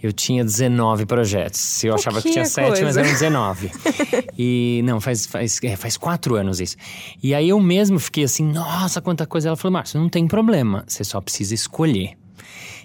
eu 0.00 0.12
tinha 0.12 0.44
19 0.44 1.06
projetos. 1.06 1.82
Eu 1.82 1.94
achava 1.94 2.22
que 2.22 2.30
tinha 2.30 2.44
sete, 2.44 2.84
mas 2.84 2.96
eram 2.96 3.10
19. 3.10 3.70
e 4.38 4.71
não, 4.80 5.00
faz, 5.00 5.26
faz, 5.26 5.58
é, 5.62 5.76
faz 5.76 5.96
quatro 5.96 6.36
anos 6.36 6.60
isso. 6.60 6.76
E 7.22 7.34
aí 7.34 7.48
eu 7.48 7.60
mesmo 7.60 7.98
fiquei 7.98 8.24
assim, 8.24 8.44
nossa, 8.44 9.02
quanta 9.02 9.26
coisa. 9.26 9.48
Ela 9.48 9.56
falou, 9.56 9.72
Márcio, 9.72 10.00
não 10.00 10.08
tem 10.08 10.26
problema, 10.26 10.84
você 10.86 11.04
só 11.04 11.20
precisa 11.20 11.52
escolher. 11.54 12.21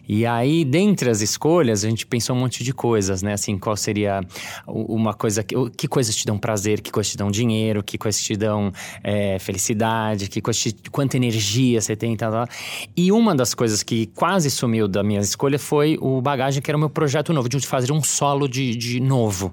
E 0.08 0.26
aí, 0.26 0.64
dentre 0.64 1.10
as 1.10 1.22
escolhas, 1.22 1.84
a 1.84 1.90
gente 1.90 2.06
pensou 2.06 2.36
um 2.36 2.40
monte 2.40 2.64
de 2.64 2.74
coisas, 2.74 3.22
né? 3.22 3.34
Assim, 3.34 3.58
qual 3.58 3.76
seria 3.76 4.22
uma 4.66 5.14
coisa. 5.14 5.44
Que, 5.44 5.56
que 5.72 5.88
coisas 5.88 6.16
te 6.16 6.26
dão 6.26 6.38
prazer, 6.38 6.82
que 6.82 6.92
coisas 6.92 7.12
te 7.12 7.18
dão 7.18 7.30
dinheiro, 7.30 7.84
que 7.84 7.98
coisas 7.98 8.22
te 8.22 8.36
dão 8.36 8.72
é, 9.04 9.38
felicidade, 9.40 10.28
que 10.28 10.42
coisas 10.42 10.62
te, 10.62 10.76
quanta 10.90 11.18
energia 11.18 11.82
você 11.82 11.96
tem 11.96 12.14
e 12.14 12.18
tal, 12.18 12.32
tal. 12.32 12.48
E 12.96 13.12
uma 13.12 13.36
das 13.36 13.54
coisas 13.54 13.84
que 13.84 14.08
quase 14.08 14.50
sumiu 14.50 14.88
da 14.88 15.04
minha 15.04 15.20
escolha 15.20 15.60
foi 15.60 15.98
o 16.02 16.22
bagagem, 16.22 16.62
que 16.62 16.72
era 16.72 16.78
o 16.78 16.80
meu 16.80 16.90
projeto 16.90 17.34
novo, 17.34 17.50
de 17.50 17.60
fazer 17.66 17.92
um 17.92 18.02
solo 18.02 18.48
de, 18.48 18.76
de 18.76 19.00
novo. 19.00 19.52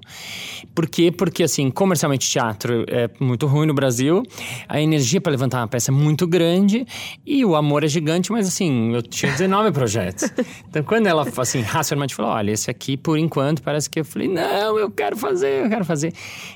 Por 0.73 0.87
quê? 0.87 1.11
Porque, 1.11 1.43
assim, 1.43 1.69
comercialmente 1.69 2.29
teatro 2.29 2.85
é 2.87 3.09
muito 3.19 3.47
ruim 3.47 3.67
no 3.67 3.73
Brasil, 3.73 4.23
a 4.67 4.79
energia 4.79 5.19
para 5.19 5.31
levantar 5.31 5.59
uma 5.59 5.67
peça 5.67 5.91
é 5.91 5.93
muito 5.93 6.27
grande 6.27 6.85
e 7.25 7.43
o 7.43 7.55
amor 7.55 7.83
é 7.83 7.87
gigante, 7.87 8.31
mas, 8.31 8.47
assim, 8.47 8.93
eu 8.93 9.01
tinha 9.01 9.31
19 9.31 9.71
projetos. 9.71 10.29
Então, 10.67 10.83
quando 10.83 11.07
ela, 11.07 11.25
assim, 11.37 11.61
racionalmente 11.61 12.15
falou: 12.15 12.31
olha, 12.31 12.51
esse 12.51 12.69
aqui, 12.69 12.97
por 12.97 13.17
enquanto, 13.17 13.61
parece 13.61 13.89
que 13.89 13.99
eu 13.99 14.05
falei: 14.05 14.27
não, 14.27 14.77
eu 14.77 14.89
quero 14.89 15.17
fazer, 15.17 15.63
eu 15.63 15.69
quero 15.69 15.85
fazer. 15.85 16.13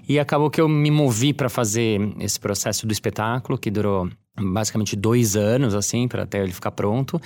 E 0.08 0.20
acabou 0.20 0.50
que 0.50 0.60
eu 0.62 0.68
me 0.68 0.92
movi 0.92 1.34
para 1.34 1.50
fazer 1.50 2.00
esse 2.20 2.40
processo 2.40 2.86
do 2.86 2.94
espetáculo, 2.94 3.58
que 3.58 3.70
durou 3.70 4.10
basicamente 4.38 4.96
dois 4.96 5.36
anos, 5.36 5.74
assim, 5.74 6.08
para 6.08 6.24
até 6.24 6.42
ele 6.42 6.52
ficar 6.52 6.72
pronto. 6.72 7.22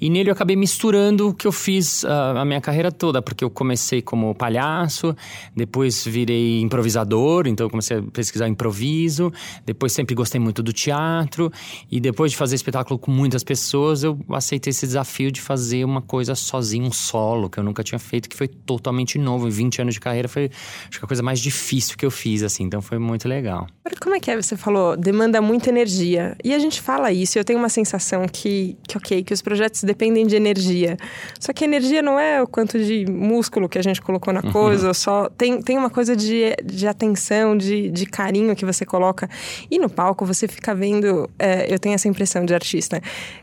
E 0.00 0.08
nele 0.08 0.30
eu 0.30 0.32
acabei 0.32 0.56
misturando 0.56 1.28
o 1.28 1.34
que 1.34 1.46
eu 1.46 1.52
fiz 1.52 2.02
uh, 2.04 2.38
a 2.38 2.44
minha 2.44 2.60
carreira 2.60 2.90
toda, 2.90 3.20
porque 3.20 3.44
eu 3.44 3.50
comecei 3.50 4.00
como 4.00 4.34
palhaço, 4.34 5.14
depois 5.54 6.04
virei 6.04 6.60
improvisador, 6.60 7.46
então 7.46 7.68
comecei 7.68 7.98
a 7.98 8.02
pesquisar 8.02 8.48
improviso, 8.48 9.32
depois 9.64 9.92
sempre 9.92 10.14
gostei 10.14 10.40
muito 10.40 10.62
do 10.62 10.72
teatro, 10.72 11.52
e 11.90 12.00
depois 12.00 12.32
de 12.32 12.36
fazer 12.36 12.56
espetáculo 12.56 12.98
com 12.98 13.10
muitas 13.10 13.44
pessoas, 13.44 14.02
eu 14.02 14.18
aceitei 14.30 14.70
esse 14.70 14.86
desafio 14.86 15.30
de 15.30 15.40
fazer 15.40 15.84
uma 15.84 16.02
coisa 16.02 16.34
sozinho, 16.34 16.86
um 16.86 16.92
solo, 16.92 17.50
que 17.50 17.58
eu 17.58 17.64
nunca 17.64 17.82
tinha 17.82 17.98
feito, 17.98 18.28
que 18.28 18.36
foi 18.36 18.48
totalmente 18.48 19.18
novo. 19.18 19.46
Em 19.46 19.50
20 19.50 19.82
anos 19.82 19.94
de 19.94 20.00
carreira 20.00 20.28
foi, 20.28 20.50
acho 20.88 20.98
que 20.98 21.04
a 21.04 21.08
coisa 21.08 21.22
mais 21.22 21.40
difícil 21.40 21.96
que 21.96 22.06
eu 22.06 22.10
fiz, 22.10 22.42
assim, 22.42 22.64
então 22.64 22.80
foi 22.80 22.98
muito 22.98 23.28
legal. 23.28 23.66
Como 24.00 24.14
é 24.14 24.20
que 24.20 24.30
é? 24.30 24.40
Você 24.40 24.56
falou, 24.56 24.96
demanda 24.96 25.40
muita 25.40 25.70
energia 25.70 26.35
E 26.42 26.54
a 26.54 26.58
gente 26.58 26.80
fala 26.80 27.12
isso, 27.12 27.36
e 27.36 27.40
eu 27.40 27.44
tenho 27.44 27.58
uma 27.58 27.68
sensação 27.68 28.26
que, 28.26 28.76
que, 28.86 28.96
ok, 28.96 29.22
que 29.22 29.32
os 29.32 29.42
projetos 29.42 29.82
dependem 29.82 30.26
de 30.26 30.36
energia. 30.36 30.96
Só 31.40 31.52
que 31.52 31.64
energia 31.64 32.02
não 32.02 32.18
é 32.18 32.42
o 32.42 32.46
quanto 32.46 32.78
de 32.78 33.06
músculo 33.06 33.68
que 33.68 33.78
a 33.78 33.82
gente 33.82 34.00
colocou 34.00 34.32
na 34.32 34.42
coisa, 34.42 34.88
uhum. 34.88 34.94
só 34.94 35.28
tem, 35.30 35.60
tem 35.60 35.76
uma 35.78 35.90
coisa 35.90 36.16
de, 36.16 36.54
de 36.64 36.86
atenção, 36.86 37.56
de, 37.56 37.90
de 37.90 38.06
carinho 38.06 38.54
que 38.54 38.64
você 38.64 38.84
coloca. 38.84 39.28
E 39.70 39.78
no 39.78 39.88
palco 39.88 40.24
você 40.24 40.46
fica 40.46 40.74
vendo, 40.74 41.28
é, 41.38 41.72
eu 41.72 41.78
tenho 41.78 41.94
essa 41.94 42.08
impressão 42.08 42.44
de 42.44 42.54
artista, 42.54 43.00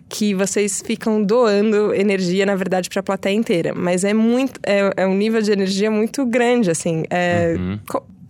que 0.09 0.33
vocês 0.35 0.81
ficam 0.85 1.23
doando 1.23 1.93
energia, 1.93 2.45
na 2.45 2.55
verdade, 2.55 2.89
para 2.89 2.99
a 2.99 3.03
plateia 3.03 3.33
inteira. 3.33 3.73
Mas 3.73 4.03
é 4.03 4.13
muito, 4.13 4.59
é, 4.63 4.93
é 4.97 5.07
um 5.07 5.15
nível 5.15 5.41
de 5.41 5.51
energia 5.51 5.89
muito 5.89 6.25
grande, 6.25 6.69
assim. 6.69 7.03
É, 7.09 7.55
uhum. 7.57 7.79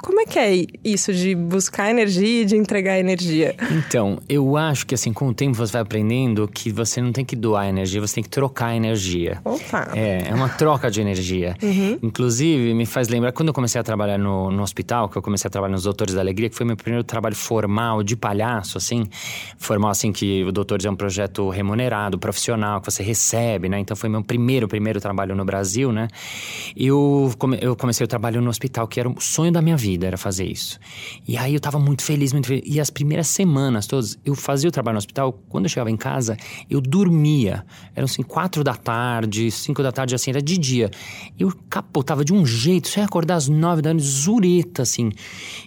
Como 0.03 0.19
é 0.19 0.25
que 0.25 0.37
é 0.37 0.65
isso 0.83 1.13
de 1.13 1.33
buscar 1.33 1.89
energia 1.89 2.41
e 2.41 2.45
de 2.45 2.57
entregar 2.57 2.99
energia? 2.99 3.55
Então, 3.71 4.19
eu 4.27 4.57
acho 4.57 4.85
que 4.85 4.93
assim, 4.93 5.13
com 5.13 5.29
o 5.29 5.33
tempo 5.33 5.55
você 5.55 5.71
vai 5.71 5.81
aprendendo 5.81 6.45
que 6.45 6.73
você 6.73 7.01
não 7.01 7.13
tem 7.13 7.23
que 7.23 7.37
doar 7.37 7.69
energia, 7.69 8.01
você 8.01 8.15
tem 8.15 8.23
que 8.23 8.29
trocar 8.29 8.75
energia. 8.75 9.39
Opa! 9.45 9.91
É, 9.95 10.27
é 10.27 10.35
uma 10.35 10.49
troca 10.49 10.91
de 10.91 10.99
energia. 10.99 11.55
Uhum. 11.63 11.99
Inclusive, 12.03 12.73
me 12.73 12.85
faz 12.85 13.07
lembrar, 13.07 13.31
quando 13.31 13.47
eu 13.47 13.53
comecei 13.53 13.79
a 13.79 13.83
trabalhar 13.83 14.17
no, 14.17 14.51
no 14.51 14.61
hospital, 14.61 15.07
que 15.07 15.17
eu 15.17 15.21
comecei 15.21 15.47
a 15.47 15.49
trabalhar 15.49 15.71
nos 15.71 15.83
Doutores 15.83 16.13
da 16.13 16.19
Alegria, 16.19 16.49
que 16.49 16.55
foi 16.57 16.65
meu 16.65 16.75
primeiro 16.75 17.05
trabalho 17.05 17.35
formal 17.35 18.03
de 18.03 18.17
palhaço, 18.17 18.77
assim. 18.77 19.07
Formal, 19.57 19.91
assim, 19.91 20.11
que 20.11 20.43
o 20.43 20.51
Doutores 20.51 20.85
é 20.85 20.89
um 20.89 20.97
projeto 20.97 21.49
remunerado, 21.49 22.19
profissional, 22.19 22.81
que 22.81 22.91
você 22.91 23.01
recebe, 23.03 23.69
né? 23.69 23.79
Então 23.79 23.95
foi 23.95 24.09
meu 24.09 24.21
primeiro, 24.21 24.67
primeiro 24.67 24.99
trabalho 24.99 25.33
no 25.33 25.45
Brasil, 25.45 25.93
né? 25.93 26.09
Eu, 26.75 27.33
come, 27.37 27.57
eu 27.61 27.73
comecei 27.73 28.03
o 28.03 28.07
trabalho 28.07 28.41
no 28.41 28.49
hospital, 28.49 28.85
que 28.85 28.99
era 28.99 29.07
o 29.07 29.15
sonho 29.21 29.51
da 29.51 29.61
minha 29.61 29.77
vida 29.77 29.92
vida 29.93 30.07
era 30.07 30.17
fazer 30.17 30.45
isso. 30.45 30.79
E 31.27 31.37
aí 31.37 31.53
eu 31.53 31.59
tava 31.59 31.79
muito 31.79 32.03
feliz, 32.03 32.33
muito 32.33 32.47
feliz. 32.47 32.63
E 32.65 32.79
as 32.79 32.89
primeiras 32.89 33.27
semanas 33.27 33.87
todas, 33.87 34.17
eu 34.25 34.35
fazia 34.35 34.67
o 34.67 34.71
trabalho 34.71 34.95
no 34.95 34.97
hospital, 34.97 35.33
quando 35.49 35.65
eu 35.65 35.69
chegava 35.69 35.91
em 35.91 35.97
casa, 35.97 36.35
eu 36.69 36.81
dormia. 36.81 37.65
Eram 37.95 38.05
assim, 38.05 38.23
quatro 38.23 38.63
da 38.63 38.75
tarde, 38.75 39.49
cinco 39.51 39.83
da 39.83 39.91
tarde, 39.91 40.15
assim, 40.15 40.31
era 40.31 40.41
de 40.41 40.57
dia. 40.57 40.89
Eu 41.37 41.53
capotava 41.69 42.25
de 42.25 42.33
um 42.33 42.45
jeito, 42.45 42.87
só 42.87 42.99
ia 42.99 43.05
acordar 43.05 43.35
às 43.35 43.47
nove 43.47 43.81
da 43.81 43.93
noite, 43.93 44.07
zureta, 44.07 44.81
assim. 44.81 45.11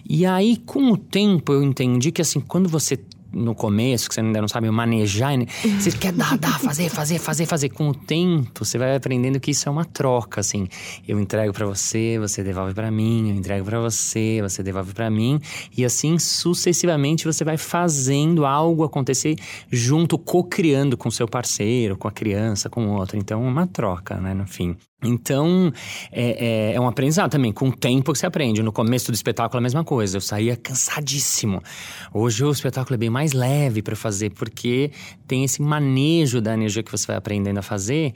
E 0.07 0.25
aí, 0.25 0.57
com 0.57 0.91
o 0.91 0.97
tempo, 0.97 1.53
eu 1.53 1.63
entendi 1.63 2.11
que, 2.11 2.21
assim, 2.21 2.39
quando 2.39 2.67
você 2.67 2.97
no 3.31 3.53
começo, 3.53 4.07
que 4.07 4.15
você 4.15 4.21
ainda 4.21 4.41
não 4.41 4.47
sabe 4.47 4.69
manejar, 4.69 5.37
né? 5.37 5.45
você 5.79 5.91
quer 5.91 6.11
dar, 6.11 6.37
dar, 6.37 6.59
fazer, 6.59 6.89
fazer, 6.89 7.19
fazer, 7.19 7.45
fazer. 7.45 7.69
Com 7.69 7.89
o 7.89 7.93
tempo, 7.93 8.65
você 8.65 8.77
vai 8.77 8.95
aprendendo 8.95 9.39
que 9.39 9.51
isso 9.51 9.67
é 9.67 9.71
uma 9.71 9.85
troca, 9.85 10.41
assim. 10.41 10.67
Eu 11.07 11.19
entrego 11.19 11.53
para 11.53 11.65
você, 11.65 12.17
você 12.19 12.43
devolve 12.43 12.73
para 12.73 12.89
mim, 12.89 13.29
eu 13.29 13.35
entrego 13.35 13.65
para 13.65 13.79
você, 13.79 14.39
você 14.41 14.63
devolve 14.63 14.93
para 14.93 15.09
mim. 15.09 15.39
E 15.75 15.85
assim, 15.85 16.17
sucessivamente, 16.17 17.25
você 17.25 17.43
vai 17.43 17.57
fazendo 17.57 18.45
algo 18.45 18.83
acontecer 18.83 19.35
junto, 19.71 20.17
co-criando 20.17 20.97
com 20.97 21.11
seu 21.11 21.27
parceiro, 21.27 21.97
com 21.97 22.07
a 22.07 22.11
criança, 22.11 22.69
com 22.69 22.87
o 22.87 22.91
outro. 22.91 23.17
Então, 23.17 23.45
é 23.45 23.47
uma 23.47 23.67
troca, 23.67 24.15
né, 24.15 24.33
no 24.33 24.45
fim. 24.47 24.75
Então, 25.03 25.71
é, 26.11 26.71
é, 26.71 26.73
é, 26.73 26.81
um 26.81 26.87
aprendizado 26.87 27.29
também, 27.29 27.51
com 27.51 27.69
o 27.69 27.71
tempo 27.71 28.11
que 28.11 28.17
você 28.17 28.25
aprende. 28.25 28.63
No 28.63 28.71
começo 28.71 29.11
do 29.11 29.13
espetáculo, 29.13 29.59
a 29.59 29.61
mesma 29.61 29.83
coisa. 29.83 30.17
Eu 30.17 30.21
saía 30.21 30.55
cansadíssimo. 30.55 31.61
Hoje, 32.11 32.43
o 32.43 32.49
espetáculo 32.49 32.95
é 32.95 32.97
bem 32.97 33.09
mais 33.09 33.31
leve 33.31 33.83
para 33.83 33.95
fazer, 33.95 34.31
porque 34.31 34.91
tem 35.27 35.43
esse 35.43 35.61
manejo 35.61 36.41
da 36.41 36.55
energia 36.55 36.81
que 36.81 36.91
você 36.91 37.05
vai 37.05 37.15
aprendendo 37.15 37.59
a 37.59 37.61
fazer. 37.61 38.11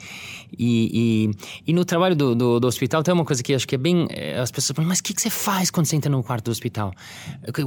E, 0.57 1.29
e, 1.67 1.69
e 1.69 1.73
no 1.73 1.85
trabalho 1.85 2.15
do, 2.15 2.33
do, 2.33 2.59
do, 2.59 2.67
hospital, 2.67 3.03
tem 3.03 3.13
uma 3.13 3.25
coisa 3.25 3.43
que 3.43 3.53
acho 3.53 3.67
que 3.67 3.75
é 3.75 3.77
bem. 3.77 4.07
É, 4.09 4.39
as 4.39 4.49
pessoas 4.49 4.75
falam, 4.75 4.89
mas 4.89 4.97
o 4.99 5.03
que, 5.03 5.13
que 5.13 5.21
você 5.21 5.29
faz 5.29 5.69
quando 5.69 5.85
você 5.85 5.95
entra 5.95 6.09
no 6.09 6.23
quarto 6.23 6.45
do 6.45 6.51
hospital? 6.51 6.91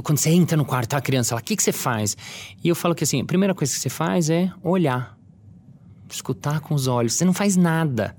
Quando 0.03 0.17
você 0.17 0.31
entra 0.31 0.57
no 0.57 0.65
quarto, 0.65 0.89
tá 0.89 0.97
a 0.97 1.01
criança 1.01 1.35
lá, 1.35 1.39
o 1.39 1.43
que, 1.43 1.55
que 1.55 1.63
você 1.63 1.71
faz? 1.71 2.17
E 2.61 2.67
eu 2.67 2.75
falo 2.75 2.93
que 2.93 3.05
assim, 3.05 3.21
a 3.21 3.25
primeira 3.25 3.55
coisa 3.55 3.73
que 3.73 3.79
você 3.79 3.89
faz 3.89 4.29
é 4.29 4.51
olhar, 4.61 5.17
escutar 6.11 6.59
com 6.59 6.75
os 6.75 6.87
olhos. 6.87 7.13
Você 7.13 7.23
não 7.23 7.33
faz 7.33 7.55
nada. 7.55 8.13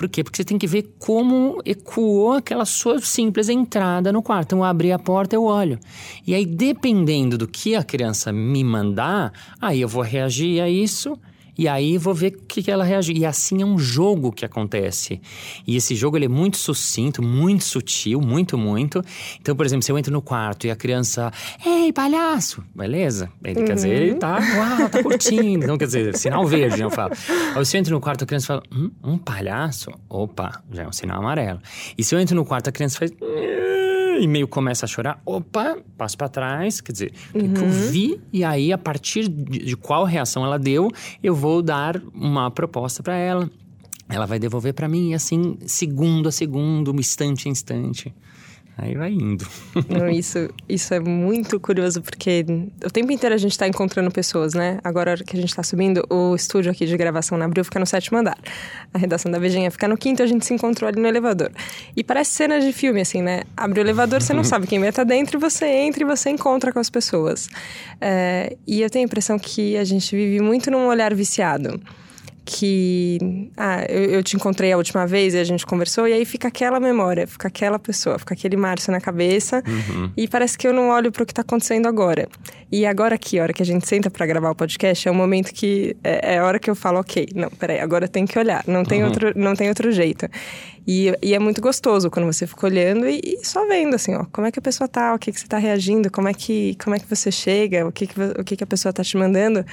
Por 0.00 0.08
quê? 0.08 0.24
Porque 0.24 0.38
você 0.38 0.44
tem 0.44 0.56
que 0.56 0.66
ver 0.66 0.94
como 0.98 1.60
ecoou 1.62 2.32
aquela 2.32 2.64
sua 2.64 2.98
simples 3.02 3.50
entrada 3.50 4.10
no 4.10 4.22
quarto. 4.22 4.46
Então, 4.46 4.60
eu 4.60 4.64
abri 4.64 4.90
a 4.90 4.98
porta, 4.98 5.36
eu 5.36 5.44
olho. 5.44 5.78
E 6.26 6.34
aí, 6.34 6.46
dependendo 6.46 7.36
do 7.36 7.46
que 7.46 7.74
a 7.74 7.84
criança 7.84 8.32
me 8.32 8.64
mandar, 8.64 9.30
aí 9.60 9.82
eu 9.82 9.86
vou 9.86 10.02
reagir 10.02 10.58
a 10.62 10.70
isso 10.70 11.18
e 11.60 11.68
aí 11.68 11.98
vou 11.98 12.14
ver 12.14 12.28
o 12.28 12.46
que, 12.48 12.62
que 12.62 12.70
ela 12.70 12.82
reage. 12.82 13.12
E 13.12 13.26
assim 13.26 13.60
é 13.60 13.66
um 13.66 13.78
jogo 13.78 14.32
que 14.32 14.46
acontece. 14.46 15.20
E 15.66 15.76
esse 15.76 15.94
jogo 15.94 16.16
ele 16.16 16.24
é 16.24 16.28
muito 16.28 16.56
sucinto, 16.56 17.22
muito 17.22 17.64
sutil, 17.64 18.18
muito, 18.18 18.56
muito. 18.56 19.04
Então, 19.38 19.54
por 19.54 19.66
exemplo, 19.66 19.82
se 19.82 19.92
eu 19.92 19.98
entro 19.98 20.10
no 20.10 20.22
quarto 20.22 20.66
e 20.66 20.70
a 20.70 20.74
criança, 20.74 21.30
ei, 21.62 21.92
palhaço, 21.92 22.64
beleza? 22.74 23.30
Ele 23.44 23.60
uhum. 23.60 23.66
quer 23.66 23.74
dizer, 23.74 23.90
ele 23.90 24.14
tá, 24.14 24.38
uau, 24.38 24.88
tá 24.88 25.02
curtindo. 25.04 25.64
Então, 25.64 25.76
quer 25.76 25.84
dizer, 25.84 26.16
sinal 26.16 26.46
verde, 26.46 26.80
eu 26.80 26.90
falo. 26.90 27.12
Aí 27.54 27.66
se 27.66 27.76
eu 27.76 27.80
entro 27.80 27.94
no 27.94 28.00
quarto, 28.00 28.24
a 28.24 28.26
criança 28.26 28.46
fala, 28.46 28.62
hum, 28.72 28.90
um 29.04 29.18
palhaço? 29.18 29.90
Opa, 30.08 30.62
já 30.72 30.84
é 30.84 30.88
um 30.88 30.92
sinal 30.92 31.18
amarelo. 31.18 31.60
E 31.98 32.02
se 32.02 32.14
eu 32.14 32.18
entro 32.18 32.34
no 32.34 32.46
quarto, 32.46 32.68
a 32.68 32.72
criança 32.72 32.98
faz 32.98 33.12
e 34.20 34.26
meio 34.26 34.46
começa 34.46 34.84
a 34.84 34.88
chorar, 34.88 35.20
opa, 35.24 35.78
passo 35.96 36.16
para 36.16 36.28
trás, 36.28 36.80
quer 36.80 36.92
dizer, 36.92 37.12
uhum. 37.34 37.54
que 37.54 37.60
eu 37.60 37.68
vi 37.68 38.20
e 38.32 38.44
aí 38.44 38.72
a 38.72 38.78
partir 38.78 39.28
de, 39.28 39.64
de 39.64 39.76
qual 39.76 40.04
reação 40.04 40.44
ela 40.44 40.58
deu, 40.58 40.90
eu 41.22 41.34
vou 41.34 41.62
dar 41.62 42.00
uma 42.14 42.50
proposta 42.50 43.02
para 43.02 43.16
ela. 43.16 43.50
Ela 44.08 44.26
vai 44.26 44.38
devolver 44.38 44.74
para 44.74 44.88
mim 44.88 45.14
assim, 45.14 45.56
segundo 45.66 46.28
a 46.28 46.32
segundo, 46.32 46.94
instante 46.98 47.48
a 47.48 47.50
instante. 47.50 48.12
Aí 48.82 48.94
vai 48.94 49.10
indo. 49.10 49.46
Não, 49.90 50.08
isso, 50.08 50.48
isso 50.66 50.94
é 50.94 51.00
muito 51.00 51.60
curioso, 51.60 52.00
porque 52.00 52.46
o 52.82 52.90
tempo 52.90 53.12
inteiro 53.12 53.34
a 53.34 53.38
gente 53.38 53.52
está 53.52 53.68
encontrando 53.68 54.10
pessoas, 54.10 54.54
né? 54.54 54.78
Agora 54.82 55.16
que 55.18 55.36
a 55.36 55.40
gente 55.40 55.50
está 55.50 55.62
subindo, 55.62 56.02
o 56.08 56.34
estúdio 56.34 56.72
aqui 56.72 56.86
de 56.86 56.96
gravação 56.96 57.36
na 57.36 57.44
Abril 57.44 57.62
fica 57.62 57.78
no 57.78 57.84
sétimo 57.84 58.16
andar. 58.16 58.38
A 58.94 58.96
redação 58.98 59.30
da 59.30 59.38
Vejinha 59.38 59.70
fica 59.70 59.86
no 59.86 59.98
quinto, 59.98 60.22
a 60.22 60.26
gente 60.26 60.46
se 60.46 60.54
encontrou 60.54 60.88
ali 60.88 60.98
no 60.98 61.06
elevador. 61.06 61.52
E 61.94 62.02
parece 62.02 62.30
cena 62.30 62.58
de 62.58 62.72
filme, 62.72 63.02
assim, 63.02 63.20
né? 63.20 63.42
Abre 63.54 63.80
o 63.80 63.82
elevador, 63.82 64.22
você 64.22 64.32
não 64.32 64.44
sabe 64.44 64.66
quem 64.66 64.80
vai 64.80 64.88
estar 64.88 65.04
dentro, 65.04 65.36
e 65.36 65.40
você 65.40 65.66
entra 65.66 66.02
e 66.02 66.06
você 66.06 66.30
encontra 66.30 66.72
com 66.72 66.78
as 66.78 66.88
pessoas. 66.88 67.50
É, 68.00 68.56
e 68.66 68.80
eu 68.80 68.88
tenho 68.88 69.04
a 69.04 69.06
impressão 69.06 69.38
que 69.38 69.76
a 69.76 69.84
gente 69.84 70.16
vive 70.16 70.40
muito 70.40 70.70
num 70.70 70.86
olhar 70.86 71.14
viciado 71.14 71.78
que 72.44 73.50
ah, 73.56 73.84
eu, 73.88 74.04
eu, 74.04 74.22
te 74.22 74.36
encontrei 74.36 74.72
a 74.72 74.76
última 74.76 75.06
vez 75.06 75.34
e 75.34 75.38
a 75.38 75.44
gente 75.44 75.64
conversou, 75.66 76.08
e 76.08 76.12
aí 76.12 76.24
fica 76.24 76.48
aquela 76.48 76.80
memória, 76.80 77.26
fica 77.26 77.48
aquela 77.48 77.78
pessoa, 77.78 78.18
fica 78.18 78.34
aquele 78.34 78.56
Márcio 78.56 78.90
na 78.90 79.00
cabeça, 79.00 79.62
uhum. 79.66 80.10
e 80.16 80.26
parece 80.26 80.56
que 80.58 80.66
eu 80.66 80.72
não 80.72 80.88
olho 80.90 81.12
para 81.12 81.22
o 81.22 81.26
que 81.26 81.32
está 81.32 81.42
acontecendo 81.42 81.86
agora. 81.86 82.28
E 82.72 82.86
agora 82.86 83.16
aqui, 83.16 83.38
a 83.38 83.42
hora 83.42 83.52
que 83.52 83.62
a 83.62 83.66
gente 83.66 83.86
senta 83.86 84.10
para 84.10 84.24
gravar 84.26 84.50
o 84.50 84.54
podcast, 84.54 85.06
é 85.06 85.10
o 85.10 85.14
momento 85.14 85.52
que 85.52 85.96
é, 86.04 86.34
é, 86.34 86.38
a 86.38 86.44
hora 86.44 86.58
que 86.58 86.70
eu 86.70 86.74
falo, 86.74 87.00
ok, 87.00 87.28
não, 87.34 87.50
peraí, 87.50 87.80
agora 87.80 88.06
tem 88.06 88.26
que 88.26 88.38
olhar, 88.38 88.64
não 88.66 88.84
tem, 88.84 89.02
uhum. 89.02 89.08
outro, 89.08 89.32
não 89.36 89.54
tem 89.54 89.68
outro 89.68 89.90
jeito. 89.92 90.26
E, 90.86 91.12
e, 91.22 91.34
é 91.34 91.38
muito 91.38 91.60
gostoso 91.60 92.10
quando 92.10 92.26
você 92.26 92.46
fica 92.46 92.66
olhando 92.66 93.08
e, 93.08 93.20
e, 93.22 93.46
só 93.46 93.66
vendo, 93.66 93.94
assim, 93.94 94.14
ó, 94.14 94.24
como 94.32 94.46
é 94.46 94.50
que 94.50 94.58
a 94.58 94.62
pessoa 94.62 94.88
tá, 94.88 95.14
o 95.14 95.18
que, 95.18 95.30
que 95.30 95.38
você 95.38 95.46
tá 95.46 95.58
reagindo, 95.58 96.10
como 96.10 96.26
é 96.28 96.34
que, 96.34 96.76
como 96.82 96.96
é 96.96 96.98
que 96.98 97.08
você 97.08 97.30
chega, 97.30 97.86
o 97.86 97.92
que, 97.92 98.06
que, 98.06 98.20
o 98.38 98.44
que, 98.44 98.56
que 98.56 98.64
a 98.64 98.66
pessoa 98.66 98.92
tá 98.92 99.04
te 99.04 99.16
mandando. 99.16 99.64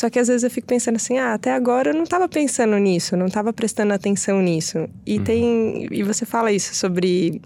Só 0.00 0.08
que 0.08 0.18
às 0.18 0.28
vezes 0.28 0.44
eu 0.44 0.50
fico 0.50 0.66
pensando 0.66 0.96
assim, 0.96 1.18
ah, 1.18 1.34
até 1.34 1.52
agora 1.52 1.90
eu 1.90 1.94
não 1.94 2.04
estava 2.04 2.26
pensando 2.26 2.74
nisso, 2.78 3.18
não 3.18 3.26
estava 3.26 3.52
prestando 3.52 3.92
atenção 3.92 4.40
nisso. 4.40 4.88
E 5.06 5.18
uhum. 5.18 5.24
tem 5.24 5.88
e 5.90 6.02
você 6.02 6.24
fala 6.24 6.50
isso 6.50 6.74
sobre 6.74 7.42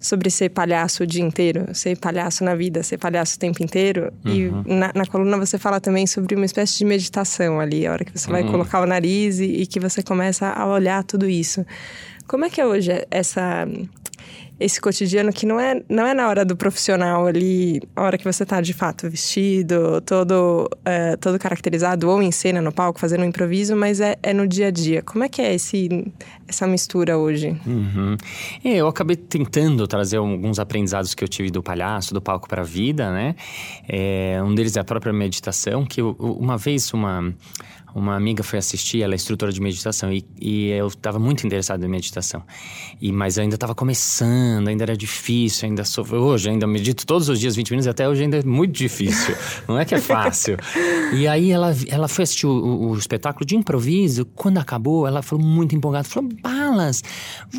sobre 0.00 0.28
ser 0.28 0.48
palhaço 0.48 1.04
o 1.04 1.06
dia 1.06 1.22
inteiro, 1.22 1.72
ser 1.72 1.96
palhaço 1.96 2.42
na 2.42 2.56
vida, 2.56 2.82
ser 2.82 2.98
palhaço 2.98 3.36
o 3.36 3.38
tempo 3.38 3.62
inteiro. 3.62 4.12
Uhum. 4.24 4.64
E 4.66 4.74
na, 4.74 4.90
na, 4.96 5.06
coluna 5.06 5.38
você 5.38 5.58
fala 5.58 5.80
também 5.80 6.08
sobre 6.08 6.34
uma 6.34 6.44
espécie 6.44 6.76
de 6.76 6.84
meditação 6.84 7.60
ali, 7.60 7.86
a 7.86 7.92
hora 7.92 8.04
que 8.04 8.18
você 8.18 8.28
vai 8.28 8.42
uhum. 8.42 8.50
colocar 8.50 8.80
o 8.80 8.86
nariz 8.86 9.38
e, 9.38 9.44
e 9.44 9.64
que 9.64 9.78
você 9.78 10.02
começa 10.02 10.48
a 10.48 10.66
olhar 10.66 11.04
tudo 11.04 11.28
isso. 11.28 11.64
Como 12.26 12.44
é 12.44 12.50
que 12.50 12.60
é 12.60 12.66
hoje 12.66 12.90
essa 13.12 13.64
esse 14.58 14.80
cotidiano 14.80 15.32
que 15.32 15.44
não 15.44 15.60
é, 15.60 15.82
não 15.88 16.06
é 16.06 16.14
na 16.14 16.28
hora 16.28 16.44
do 16.44 16.56
profissional 16.56 17.26
ali, 17.26 17.80
a 17.94 18.02
hora 18.02 18.16
que 18.16 18.24
você 18.24 18.42
está 18.42 18.60
de 18.60 18.72
fato 18.72 19.08
vestido, 19.08 20.00
todo, 20.00 20.68
é, 20.84 21.16
todo 21.16 21.38
caracterizado, 21.38 22.08
ou 22.08 22.22
em 22.22 22.32
cena 22.32 22.62
no 22.62 22.72
palco, 22.72 22.98
fazendo 22.98 23.20
um 23.20 23.26
improviso, 23.26 23.76
mas 23.76 24.00
é, 24.00 24.16
é 24.22 24.32
no 24.32 24.48
dia 24.48 24.68
a 24.68 24.70
dia. 24.70 25.02
Como 25.02 25.22
é 25.22 25.28
que 25.28 25.42
é 25.42 25.54
esse, 25.54 26.10
essa 26.48 26.66
mistura 26.66 27.18
hoje? 27.18 27.54
Uhum. 27.66 28.16
É, 28.64 28.76
eu 28.76 28.88
acabei 28.88 29.16
tentando 29.16 29.86
trazer 29.86 30.16
alguns 30.16 30.58
aprendizados 30.58 31.14
que 31.14 31.22
eu 31.22 31.28
tive 31.28 31.50
do 31.50 31.62
palhaço, 31.62 32.14
do 32.14 32.22
palco 32.22 32.48
para 32.48 32.62
a 32.62 32.64
vida, 32.64 33.12
né? 33.12 33.34
É, 33.86 34.40
um 34.42 34.54
deles 34.54 34.74
é 34.76 34.80
a 34.80 34.84
própria 34.84 35.12
meditação, 35.12 35.84
que 35.84 36.00
eu, 36.00 36.16
uma 36.18 36.56
vez 36.56 36.94
uma 36.94 37.34
uma 37.96 38.14
amiga 38.14 38.42
foi 38.42 38.58
assistir, 38.58 39.02
ela 39.02 39.14
é 39.14 39.16
instrutora 39.16 39.50
de 39.50 39.58
meditação 39.58 40.12
e, 40.12 40.22
e 40.38 40.68
eu 40.68 40.86
estava 40.86 41.18
muito 41.18 41.46
interessado 41.46 41.82
em 41.82 41.88
meditação. 41.88 42.42
E 43.00 43.10
mas 43.10 43.38
eu 43.38 43.42
ainda 43.42 43.54
estava 43.54 43.74
começando, 43.74 44.15
ainda 44.24 44.84
era 44.84 44.96
difícil, 44.96 45.68
ainda 45.68 45.84
sou, 45.84 46.06
hoje 46.12 46.48
ainda 46.50 46.66
medito 46.66 47.06
todos 47.06 47.28
os 47.28 47.40
dias 47.40 47.56
20 47.56 47.70
minutos, 47.70 47.88
até 47.88 48.08
hoje 48.08 48.22
ainda 48.22 48.38
é 48.38 48.42
muito 48.42 48.72
difícil. 48.72 49.34
Não 49.66 49.78
é 49.78 49.84
que 49.84 49.94
é 49.94 50.00
fácil. 50.00 50.56
e 51.12 51.26
aí 51.26 51.50
ela 51.50 51.74
ela 51.88 52.08
foi 52.08 52.24
assistir 52.24 52.46
o, 52.46 52.50
o, 52.50 52.90
o, 52.90 52.98
espetáculo 52.98 53.44
de 53.44 53.56
improviso, 53.56 54.24
quando 54.34 54.58
acabou, 54.58 55.06
ela 55.06 55.22
falou 55.22 55.44
muito 55.44 55.74
empolgada, 55.74 56.04
falou: 56.04 56.30
"Bala, 56.42 56.66
balas. 56.66 57.02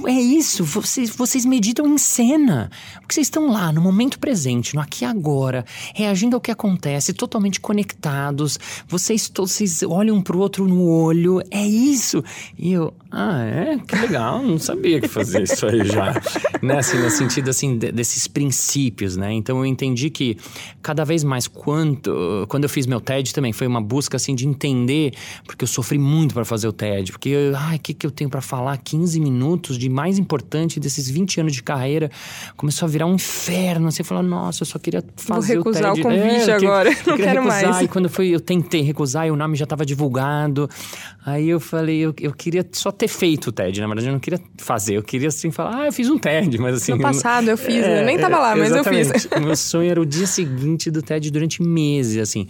É 0.05 0.11
isso, 0.11 0.63
vocês, 0.63 1.09
vocês 1.09 1.45
meditam 1.45 1.87
em 1.87 1.97
cena. 1.97 2.69
Porque 2.99 3.15
vocês 3.15 3.27
estão 3.27 3.51
lá, 3.51 3.71
no 3.71 3.81
momento 3.81 4.19
presente, 4.19 4.75
no 4.75 4.81
aqui 4.81 5.03
e 5.03 5.07
agora, 5.07 5.65
reagindo 5.93 6.35
ao 6.35 6.41
que 6.41 6.51
acontece, 6.51 7.13
totalmente 7.13 7.59
conectados. 7.59 8.59
Vocês 8.87 9.29
todos 9.29 9.51
vocês 9.51 9.81
olham 9.83 10.17
um 10.17 10.21
pro 10.21 10.39
outro 10.39 10.67
no 10.67 10.83
olho. 10.83 11.41
É 11.49 11.65
isso. 11.65 12.23
E 12.57 12.73
eu, 12.73 12.93
ah, 13.11 13.43
é? 13.43 13.77
Que 13.77 13.95
legal, 13.95 14.43
não 14.43 14.59
sabia 14.59 14.99
que 14.99 15.07
fazia 15.07 15.41
isso 15.41 15.65
aí 15.65 15.85
já. 15.85 16.13
né? 16.61 16.79
Assim, 16.79 16.97
no 16.97 17.09
sentido 17.09 17.49
assim, 17.49 17.77
de, 17.77 17.91
desses 17.91 18.27
princípios, 18.27 19.15
né? 19.15 19.33
Então 19.33 19.57
eu 19.59 19.65
entendi 19.65 20.09
que 20.09 20.37
cada 20.81 21.03
vez 21.03 21.23
mais 21.23 21.47
quanto, 21.47 22.45
quando 22.47 22.63
eu 22.63 22.69
fiz 22.69 22.85
meu 22.85 22.99
TED 22.99 23.33
também 23.33 23.53
foi 23.53 23.67
uma 23.67 23.81
busca 23.81 24.17
assim 24.17 24.35
de 24.35 24.47
entender, 24.47 25.13
porque 25.45 25.63
eu 25.63 25.67
sofri 25.67 25.97
muito 25.97 26.33
para 26.33 26.45
fazer 26.45 26.67
o 26.67 26.73
TED, 26.73 27.11
porque 27.11 27.51
ai, 27.55 27.77
o 27.77 27.79
que 27.79 27.93
que 27.93 28.05
eu 28.05 28.11
tenho 28.11 28.29
para 28.29 28.41
falar 28.41 28.77
15 28.77 29.19
minutos 29.19 29.77
de 29.77 29.89
mais 29.89 30.17
importante 30.17 30.79
desses 30.79 31.09
20 31.09 31.41
anos 31.41 31.53
de 31.53 31.63
carreira, 31.63 32.09
começou 32.55 32.85
a 32.85 32.89
virar 32.89 33.05
um 33.05 33.15
inferno, 33.15 33.91
você 33.91 34.01
assim, 34.01 34.07
falou, 34.07 34.23
nossa, 34.23 34.63
eu 34.63 34.67
só 34.67 34.79
queria 34.79 35.03
fazer 35.15 35.55
Vou 35.55 35.63
recusar 35.71 35.91
o 35.91 35.95
TED. 35.95 36.07
o 36.07 36.09
convite 36.09 36.49
é, 36.49 36.53
agora, 36.53 36.89
eu, 36.89 36.95
não 37.05 37.17
quero 37.17 37.41
recusar, 37.41 37.69
mais. 37.71 37.85
E 37.85 37.87
quando 37.87 38.09
foi, 38.09 38.29
eu 38.29 38.39
tentei 38.39 38.81
recusar 38.81 39.27
e 39.27 39.31
o 39.31 39.35
nome 39.35 39.55
já 39.55 39.63
estava 39.63 39.85
divulgado. 39.85 40.69
Aí 41.25 41.49
eu 41.49 41.59
falei, 41.59 41.99
eu, 41.99 42.13
eu 42.21 42.33
queria 42.33 42.65
só 42.71 42.91
ter 42.91 43.07
feito 43.07 43.47
o 43.47 43.51
TED, 43.51 43.81
na 43.81 43.87
verdade 43.87 44.07
eu 44.07 44.13
não 44.13 44.19
queria 44.19 44.39
fazer, 44.57 44.95
eu 44.95 45.03
queria 45.03 45.27
assim 45.27 45.51
falar, 45.51 45.81
ah, 45.81 45.85
eu 45.87 45.91
fiz 45.91 46.09
um 46.09 46.17
TED, 46.17 46.36
mas 46.59 46.75
assim... 46.75 46.93
No 46.93 46.99
passado 46.99 47.49
eu 47.49 47.57
fiz, 47.57 47.83
é, 47.83 48.01
eu 48.01 48.05
nem 48.05 48.17
tava 48.17 48.39
lá, 48.39 48.55
mas 48.55 48.71
exatamente. 48.71 49.09
eu 49.09 49.19
fiz. 49.19 49.29
Meu 49.41 49.55
sonho 49.55 49.89
era 49.91 50.01
o 50.01 50.05
dia 50.05 50.27
seguinte 50.27 50.89
do 50.91 51.01
TED 51.01 51.31
durante 51.31 51.61
meses, 51.61 52.17
assim. 52.17 52.47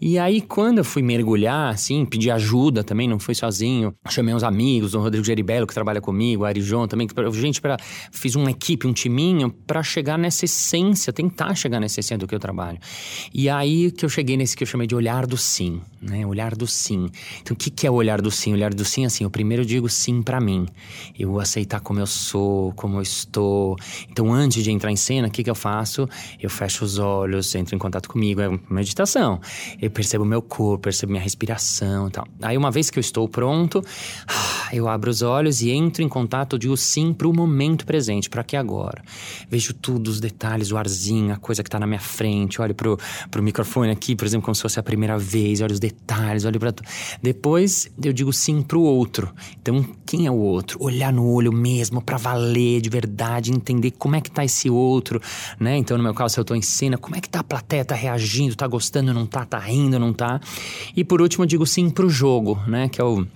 E 0.00 0.18
aí 0.18 0.40
quando 0.40 0.78
eu 0.78 0.84
fui 0.84 1.02
mergulhar, 1.02 1.72
assim, 1.72 2.04
pedir 2.04 2.30
ajuda 2.30 2.82
também, 2.82 3.08
não 3.08 3.18
fui 3.18 3.34
sozinho, 3.34 3.94
chamei 4.08 4.34
uns 4.34 4.42
amigos, 4.42 4.94
o 4.94 5.00
Rodrigo 5.00 5.24
Geribello 5.24 5.66
que 5.66 5.74
trabalha 5.74 6.00
comigo, 6.00 6.44
Ari 6.44 6.60
João 6.60 6.88
também, 6.88 7.06
que, 7.06 7.14
gente, 7.32 7.60
pra, 7.60 7.76
fiz 8.10 8.34
uma 8.34 8.50
equipe, 8.50 8.86
um 8.86 8.92
timinho 8.92 9.50
para 9.66 9.82
chegar 9.82 10.18
nessa 10.18 10.44
essência, 10.44 11.12
tentar 11.12 11.54
chegar 11.54 11.80
nessa 11.80 12.00
essência 12.00 12.18
do 12.18 12.26
que 12.26 12.34
eu 12.34 12.38
trabalho. 12.38 12.78
E 13.32 13.48
aí 13.48 13.90
que 13.90 14.04
eu 14.04 14.08
cheguei 14.08 14.36
nesse 14.36 14.56
que 14.56 14.62
eu 14.62 14.66
chamei 14.66 14.86
de 14.86 14.94
olhar 14.94 15.26
do 15.26 15.36
sim, 15.36 15.80
né? 16.00 16.26
Olhar 16.26 16.54
do 16.54 16.66
sim. 16.66 17.08
Então 17.42 17.54
o 17.54 17.56
que, 17.56 17.70
que 17.70 17.86
é 17.86 17.90
o 17.90 17.94
olhar 17.94 18.20
do 18.20 18.30
sim? 18.30 18.50
O 18.50 18.54
olhar 18.54 18.72
do 18.72 18.84
sim, 18.84 19.04
assim, 19.04 19.24
eu 19.24 19.30
primeiro 19.30 19.64
digo 19.64 19.88
sim 19.88 20.22
para 20.22 20.40
mim. 20.40 20.66
Eu 21.18 21.38
aceitar 21.40 21.80
como 21.80 22.00
eu 22.00 22.06
sou, 22.06 22.72
como 22.72 22.98
eu 22.98 23.02
estou. 23.02 23.27
Então, 24.10 24.32
antes 24.32 24.62
de 24.62 24.70
entrar 24.70 24.90
em 24.90 24.96
cena, 24.96 25.28
o 25.28 25.30
que, 25.30 25.44
que 25.44 25.50
eu 25.50 25.54
faço? 25.54 26.08
Eu 26.40 26.50
fecho 26.50 26.84
os 26.84 26.98
olhos, 26.98 27.54
entro 27.54 27.74
em 27.74 27.78
contato 27.78 28.08
comigo, 28.08 28.40
é 28.40 28.48
meditação. 28.70 29.40
Eu 29.80 29.90
percebo 29.90 30.24
meu 30.24 30.42
corpo, 30.42 30.84
percebo 30.84 31.12
minha 31.12 31.22
respiração 31.22 32.08
e 32.08 32.10
tal. 32.10 32.26
Aí, 32.42 32.56
uma 32.56 32.70
vez 32.70 32.90
que 32.90 32.98
eu 32.98 33.00
estou 33.00 33.28
pronto, 33.28 33.82
eu 34.72 34.88
abro 34.88 35.10
os 35.10 35.22
olhos 35.22 35.62
e 35.62 35.70
entro 35.70 36.02
em 36.02 36.08
contato, 36.08 36.58
digo 36.58 36.76
sim 36.76 37.12
para 37.12 37.28
o 37.28 37.32
momento 37.32 37.86
presente, 37.86 38.28
para 38.28 38.40
aqui 38.40 38.56
agora. 38.56 39.02
Vejo 39.50 39.74
tudo, 39.74 40.08
os 40.08 40.20
detalhes, 40.20 40.70
o 40.70 40.76
arzinho, 40.76 41.32
a 41.32 41.36
coisa 41.36 41.62
que 41.62 41.68
está 41.68 41.78
na 41.78 41.86
minha 41.86 42.00
frente, 42.00 42.60
olho 42.60 42.74
pro, 42.74 42.98
pro 43.30 43.42
microfone 43.42 43.90
aqui, 43.90 44.14
por 44.14 44.26
exemplo, 44.26 44.44
como 44.44 44.54
se 44.54 44.62
fosse 44.62 44.78
a 44.78 44.82
primeira 44.82 45.18
vez, 45.18 45.60
olho 45.60 45.72
os 45.72 45.80
detalhes, 45.80 46.44
olho 46.44 46.58
para 46.58 46.74
Depois 47.22 47.90
eu 48.02 48.12
digo 48.12 48.32
sim 48.32 48.62
pro 48.62 48.80
outro. 48.80 49.32
Então, 49.60 49.84
quem 50.06 50.26
é 50.26 50.30
o 50.30 50.36
outro? 50.36 50.82
Olhar 50.82 51.12
no 51.12 51.26
olho 51.30 51.52
mesmo 51.52 52.02
para 52.02 52.16
valer 52.16 52.80
de 52.80 52.88
verdade, 52.88 53.17
entender 53.52 53.92
como 53.92 54.16
é 54.16 54.20
que 54.20 54.30
tá 54.30 54.44
esse 54.44 54.68
outro, 54.68 55.20
né? 55.58 55.76
Então, 55.76 55.96
no 55.96 56.02
meu 56.02 56.14
caso, 56.14 56.34
se 56.34 56.40
eu 56.40 56.44
tô 56.44 56.54
em 56.54 56.62
cena, 56.62 56.96
como 56.96 57.16
é 57.16 57.20
que 57.20 57.28
tá 57.28 57.40
a 57.40 57.44
plateia, 57.44 57.84
tá 57.84 57.94
reagindo, 57.94 58.54
tá 58.54 58.66
gostando, 58.66 59.12
não 59.14 59.26
tá, 59.26 59.44
tá 59.44 59.58
rindo, 59.58 59.98
não 59.98 60.12
tá? 60.12 60.40
E 60.96 61.04
por 61.04 61.20
último, 61.20 61.44
eu 61.44 61.48
digo 61.48 61.66
sim 61.66 61.90
pro 61.90 62.08
jogo, 62.08 62.58
né? 62.66 62.88
Que 62.88 63.00
é 63.00 63.04
o 63.04 63.26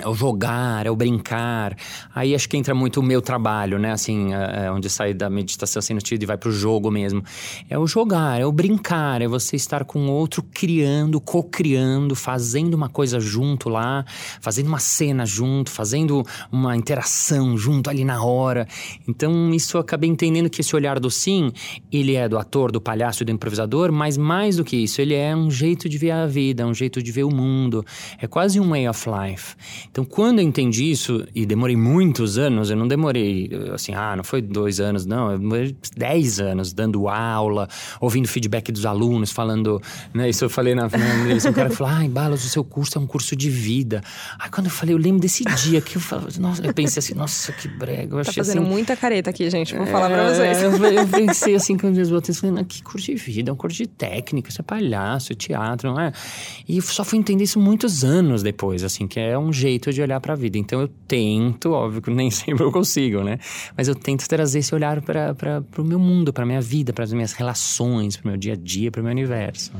é 0.00 0.08
o 0.08 0.14
jogar, 0.14 0.86
é 0.86 0.90
o 0.90 0.96
brincar. 0.96 1.76
Aí 2.14 2.34
acho 2.34 2.48
que 2.48 2.56
entra 2.56 2.74
muito 2.74 3.00
o 3.00 3.02
meu 3.02 3.20
trabalho, 3.20 3.78
né? 3.78 3.92
Assim, 3.92 4.32
é, 4.32 4.66
é 4.66 4.70
onde 4.70 4.88
sai 4.88 5.12
da 5.12 5.28
meditação 5.28 5.82
sem 5.82 5.98
sentido 5.98 6.22
e 6.22 6.26
vai 6.26 6.36
pro 6.36 6.52
jogo 6.52 6.90
mesmo. 6.90 7.22
É 7.68 7.78
o 7.78 7.86
jogar, 7.86 8.40
é 8.40 8.46
o 8.46 8.52
brincar, 8.52 9.20
é 9.22 9.26
você 9.26 9.56
estar 9.56 9.84
com 9.84 10.08
outro 10.08 10.42
criando, 10.42 11.20
co-criando, 11.20 12.14
fazendo 12.14 12.74
uma 12.74 12.88
coisa 12.88 13.18
junto 13.18 13.68
lá, 13.68 14.04
fazendo 14.40 14.68
uma 14.68 14.78
cena 14.78 15.26
junto, 15.26 15.70
fazendo 15.70 16.24
uma 16.50 16.76
interação 16.76 17.56
junto 17.56 17.90
ali 17.90 18.04
na 18.04 18.22
hora. 18.22 18.66
Então, 19.06 19.52
isso 19.52 19.76
eu 19.76 19.80
acabei 19.80 20.08
entendendo 20.08 20.48
que 20.48 20.60
esse 20.60 20.74
olhar 20.76 21.00
do 21.00 21.10
sim, 21.10 21.52
ele 21.90 22.14
é 22.14 22.28
do 22.28 22.38
ator, 22.38 22.70
do 22.70 22.80
palhaço 22.80 23.24
do 23.24 23.32
improvisador, 23.32 23.90
mas 23.92 24.16
mais 24.16 24.56
do 24.56 24.64
que 24.64 24.76
isso, 24.76 25.00
ele 25.00 25.14
é 25.14 25.34
um 25.34 25.50
jeito 25.50 25.88
de 25.88 25.98
ver 25.98 26.12
a 26.12 26.26
vida, 26.26 26.66
um 26.66 26.74
jeito 26.74 27.02
de 27.02 27.10
ver 27.10 27.24
o 27.24 27.34
mundo. 27.34 27.84
É 28.20 28.26
quase 28.26 28.60
um 28.60 28.70
way 28.70 28.88
of 28.88 29.08
life. 29.08 29.56
Então, 29.90 30.04
quando 30.04 30.38
eu 30.38 30.44
entendi 30.44 30.90
isso, 30.90 31.26
e 31.34 31.44
demorei 31.46 31.76
muitos 31.76 32.38
anos, 32.38 32.70
eu 32.70 32.76
não 32.76 32.86
demorei 32.86 33.50
assim, 33.72 33.94
ah, 33.94 34.14
não 34.16 34.24
foi 34.24 34.40
dois 34.40 34.80
anos, 34.80 35.06
não, 35.06 35.32
eu 35.32 35.38
demorei 35.38 35.76
dez 35.96 36.40
anos 36.40 36.72
dando 36.72 37.08
aula, 37.08 37.68
ouvindo 38.00 38.28
feedback 38.28 38.70
dos 38.70 38.86
alunos, 38.86 39.32
falando, 39.32 39.80
né? 40.14 40.28
Isso 40.28 40.44
eu 40.44 40.50
falei 40.50 40.74
na, 40.74 40.82
na 40.82 41.48
um 41.48 41.52
cara 41.52 41.70
falou, 41.70 41.92
ai, 41.92 42.08
Balas, 42.08 42.44
o 42.44 42.48
seu 42.48 42.62
curso 42.62 42.98
é 42.98 43.00
um 43.00 43.06
curso 43.06 43.34
de 43.34 43.50
vida. 43.50 44.02
Aí 44.38 44.50
quando 44.50 44.66
eu 44.66 44.72
falei, 44.72 44.94
eu 44.94 44.98
lembro 44.98 45.20
desse 45.20 45.44
dia 45.44 45.80
que 45.80 45.96
eu 45.96 46.00
falei, 46.00 46.26
nossa, 46.38 46.64
eu 46.64 46.74
pensei 46.74 47.00
assim, 47.00 47.14
nossa, 47.14 47.52
que 47.52 47.68
brega. 47.68 48.16
Eu 48.16 48.24
tá 48.24 48.32
fazendo 48.32 48.60
assim, 48.60 48.70
muita 48.70 48.96
careta 48.96 49.30
aqui, 49.30 49.48
gente, 49.50 49.74
vou 49.74 49.86
é, 49.86 49.90
falar 49.90 50.10
pra 50.10 50.32
vocês. 50.32 50.62
Eu, 50.62 50.72
eu 50.72 51.08
pensei 51.08 51.54
assim, 51.54 51.76
quando 51.76 51.98
eu 51.98 52.06
voltei, 52.06 52.34
falei, 52.34 52.64
que 52.64 52.82
curso 52.82 53.06
de 53.06 53.14
vida, 53.16 53.50
é 53.50 53.52
um 53.52 53.56
curso 53.56 53.78
de 53.78 53.86
técnica, 53.86 54.50
isso 54.50 54.60
é 54.60 54.64
palhaço, 54.64 55.32
é 55.32 55.36
teatro, 55.36 55.90
não 55.92 56.00
é? 56.00 56.12
E 56.68 56.80
só 56.82 57.04
fui 57.04 57.18
entender 57.18 57.44
isso 57.44 57.58
muitos 57.58 58.04
anos 58.04 58.42
depois, 58.42 58.84
assim, 58.84 59.06
que 59.06 59.18
é 59.18 59.38
um 59.38 59.52
jeito 59.52 59.77
jeito 59.78 59.92
de 59.92 60.02
olhar 60.02 60.20
para 60.20 60.32
a 60.32 60.36
vida. 60.36 60.58
Então 60.58 60.80
eu 60.80 60.88
tento, 61.06 61.72
óbvio 61.72 62.02
que 62.02 62.10
nem 62.10 62.30
sempre 62.30 62.64
eu 62.64 62.72
consigo, 62.72 63.22
né? 63.22 63.38
Mas 63.76 63.88
eu 63.88 63.94
tento 63.94 64.28
trazer 64.28 64.58
esse 64.58 64.74
olhar 64.74 65.00
para 65.00 65.62
o 65.78 65.84
meu 65.84 65.98
mundo, 65.98 66.32
para 66.32 66.44
minha 66.44 66.60
vida, 66.60 66.92
para 66.92 67.04
as 67.04 67.12
minhas 67.12 67.32
relações, 67.32 68.16
para 68.16 68.26
o 68.26 68.28
meu 68.30 68.36
dia 68.36 68.52
a 68.52 68.56
dia, 68.56 68.90
para 68.90 69.00
o 69.00 69.04
meu 69.04 69.12
universo. 69.12 69.72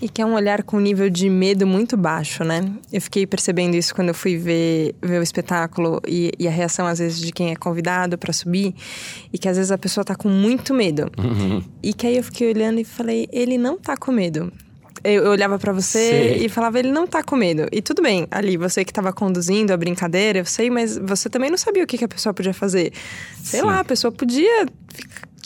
E 0.00 0.10
que 0.10 0.20
é 0.20 0.26
um 0.26 0.34
olhar 0.34 0.62
com 0.62 0.76
um 0.76 0.80
nível 0.80 1.08
de 1.08 1.30
medo 1.30 1.66
muito 1.66 1.96
baixo, 1.96 2.44
né? 2.44 2.70
Eu 2.92 3.00
fiquei 3.00 3.26
percebendo 3.26 3.74
isso 3.74 3.94
quando 3.94 4.08
eu 4.08 4.14
fui 4.14 4.36
ver, 4.36 4.94
ver 5.00 5.18
o 5.18 5.22
espetáculo 5.22 6.02
e, 6.06 6.32
e 6.38 6.46
a 6.46 6.50
reação, 6.50 6.86
às 6.86 6.98
vezes, 6.98 7.18
de 7.18 7.32
quem 7.32 7.50
é 7.50 7.56
convidado 7.56 8.18
para 8.18 8.30
subir. 8.30 8.74
E 9.32 9.38
que 9.38 9.48
às 9.48 9.56
vezes 9.56 9.72
a 9.72 9.78
pessoa 9.78 10.04
tá 10.04 10.14
com 10.14 10.28
muito 10.28 10.74
medo. 10.74 11.10
Uhum. 11.16 11.62
E 11.82 11.94
que 11.94 12.06
aí 12.06 12.18
eu 12.18 12.22
fiquei 12.22 12.50
olhando 12.50 12.78
e 12.78 12.84
falei: 12.84 13.26
ele 13.32 13.56
não 13.56 13.78
tá 13.78 13.96
com 13.96 14.12
medo 14.12 14.52
eu 15.14 15.30
olhava 15.30 15.58
para 15.58 15.72
você 15.72 16.36
Sim. 16.38 16.44
e 16.44 16.48
falava, 16.48 16.78
ele 16.78 16.90
não 16.90 17.06
tá 17.06 17.22
com 17.22 17.36
medo. 17.36 17.66
E 17.72 17.80
tudo 17.80 18.02
bem, 18.02 18.26
ali, 18.30 18.56
você 18.56 18.84
que 18.84 18.92
tava 18.92 19.12
conduzindo 19.12 19.72
a 19.72 19.76
brincadeira, 19.76 20.40
eu 20.40 20.44
sei, 20.44 20.70
mas 20.70 20.96
você 20.98 21.28
também 21.28 21.50
não 21.50 21.58
sabia 21.58 21.84
o 21.84 21.86
que, 21.86 21.98
que 21.98 22.04
a 22.04 22.08
pessoa 22.08 22.32
podia 22.32 22.54
fazer. 22.54 22.92
Sei 23.42 23.60
Sim. 23.60 23.66
lá, 23.66 23.80
a 23.80 23.84
pessoa 23.84 24.12
podia 24.12 24.66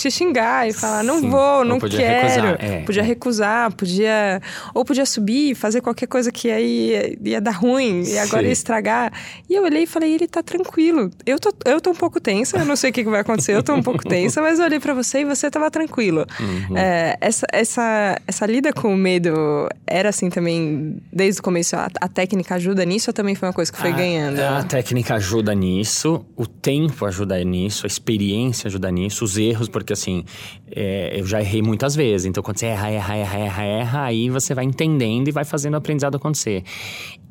te 0.01 0.11
xingar 0.11 0.67
e 0.67 0.73
falar, 0.73 1.03
não 1.03 1.21
Sim. 1.21 1.29
vou, 1.29 1.65
não 1.65 1.79
podia 1.79 1.99
quero. 1.99 2.47
Recusar. 2.47 2.57
É, 2.59 2.81
podia 2.83 3.03
é. 3.03 3.05
recusar, 3.05 3.73
podia. 3.73 4.43
Ou 4.75 4.85
podia 4.85 5.05
subir, 5.05 5.55
fazer 5.55 5.81
qualquer 5.81 6.07
coisa 6.07 6.33
que 6.33 6.51
aí 6.51 6.91
ia, 6.91 7.19
ia 7.23 7.41
dar 7.41 7.53
ruim 7.53 8.03
e 8.03 8.19
agora 8.19 8.43
Sim. 8.43 8.49
ia 8.49 8.53
estragar. 8.53 9.13
E 9.49 9.55
eu 9.55 9.63
olhei 9.63 9.83
e 9.83 9.87
falei, 9.87 10.15
ele 10.15 10.27
tá 10.27 10.43
tranquilo. 10.43 11.11
Eu 11.27 11.39
tô, 11.39 11.53
eu 11.67 11.81
tô 11.81 11.91
um 11.91 11.95
pouco 11.95 12.19
tensa, 12.19 12.59
eu 12.59 12.65
não 12.65 12.77
sei 12.77 12.91
o 12.91 12.93
que, 12.93 13.05
que 13.05 13.11
vai 13.11 13.21
acontecer, 13.21 13.55
eu 13.55 13.63
tô 13.63 13.75
um 13.75 13.83
pouco 13.83 14.03
tensa, 14.09 14.41
mas 14.41 14.59
eu 14.59 14.65
olhei 14.65 14.81
para 14.81 14.95
você 14.95 15.21
e 15.21 15.25
você 15.25 15.51
tava 15.51 15.71
tranquilo. 15.71 16.27
Uhum. 16.41 16.77
É, 16.77 17.17
essa, 17.21 17.47
essa, 17.53 18.19
essa 18.27 18.47
lida 18.47 18.73
com 18.73 18.95
o 18.95 18.97
medo 18.97 19.69
era 19.87 20.09
assim 20.09 20.31
também, 20.31 20.97
desde 21.13 21.41
o 21.41 21.43
começo, 21.43 21.77
a, 21.77 21.89
a 22.01 22.09
técnica 22.09 22.55
ajuda 22.55 22.85
nisso 22.85 23.11
ou 23.11 23.15
também 23.15 23.35
foi 23.35 23.49
uma 23.49 23.55
coisa 23.55 23.71
que 23.71 23.79
foi 23.79 23.91
a, 23.91 23.97
ganhando? 23.97 24.41
A 24.41 24.63
técnica 24.63 25.15
ajuda 25.15 25.55
nisso, 25.55 26.25
o 26.37 26.47
tempo 26.47 27.05
ajuda 27.05 27.43
nisso, 27.45 27.85
a 27.85 27.89
experiência 27.89 28.69
ajuda 28.69 28.91
nisso, 28.91 29.25
os 29.25 29.37
erros, 29.37 29.69
porque 29.69 29.90
porque 29.91 29.93
assim, 29.93 30.25
é, 30.71 31.21
eu 31.21 31.27
já 31.27 31.41
errei 31.41 31.63
muitas 31.63 31.97
vezes. 31.97 32.27
Então, 32.27 32.43
quando 32.43 32.59
você 32.59 32.67
erra, 32.67 32.91
erra, 32.91 33.17
erra, 33.17 33.39
erra, 33.39 33.65
erra, 33.65 34.05
aí 34.05 34.31
você 34.31 34.55
vai 34.55 34.65
entendendo 34.65 35.29
e 35.29 35.33
vai 35.33 35.45
fazendo 35.45 35.75
o 35.75 35.77
aprendizado 35.77 36.17
acontecer. 36.17 36.63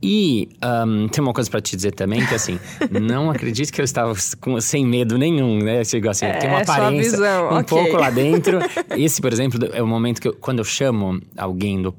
E 0.02 0.50
um, 0.88 1.08
tem 1.08 1.22
uma 1.24 1.34
coisa 1.34 1.50
para 1.50 1.62
te 1.62 1.76
dizer 1.76 1.92
também, 1.92 2.26
que 2.26 2.34
assim, 2.34 2.60
não 3.02 3.30
acredite 3.30 3.72
que 3.72 3.82
eu 3.82 3.86
estava 3.86 4.14
com, 4.40 4.60
sem 4.60 4.86
medo 4.86 5.18
nenhum, 5.18 5.60
né? 5.60 5.84
Chegou 5.84 6.12
assim, 6.12 6.26
é, 6.26 6.34
tem 6.34 6.50
uma 6.50 6.62
aparência 6.62 7.12
visão, 7.12 7.46
um 7.46 7.60
okay. 7.60 7.64
pouco 7.64 7.98
lá 7.98 8.10
dentro. 8.10 8.60
Esse, 8.98 9.22
por 9.22 9.32
exemplo, 9.32 9.60
é 9.72 9.82
o 9.82 9.88
momento 9.88 10.22
que 10.22 10.28
eu, 10.28 10.34
quando 10.34 10.60
eu 10.60 10.66
chamo 10.66 11.20
alguém 11.38 11.82
do 11.82 11.94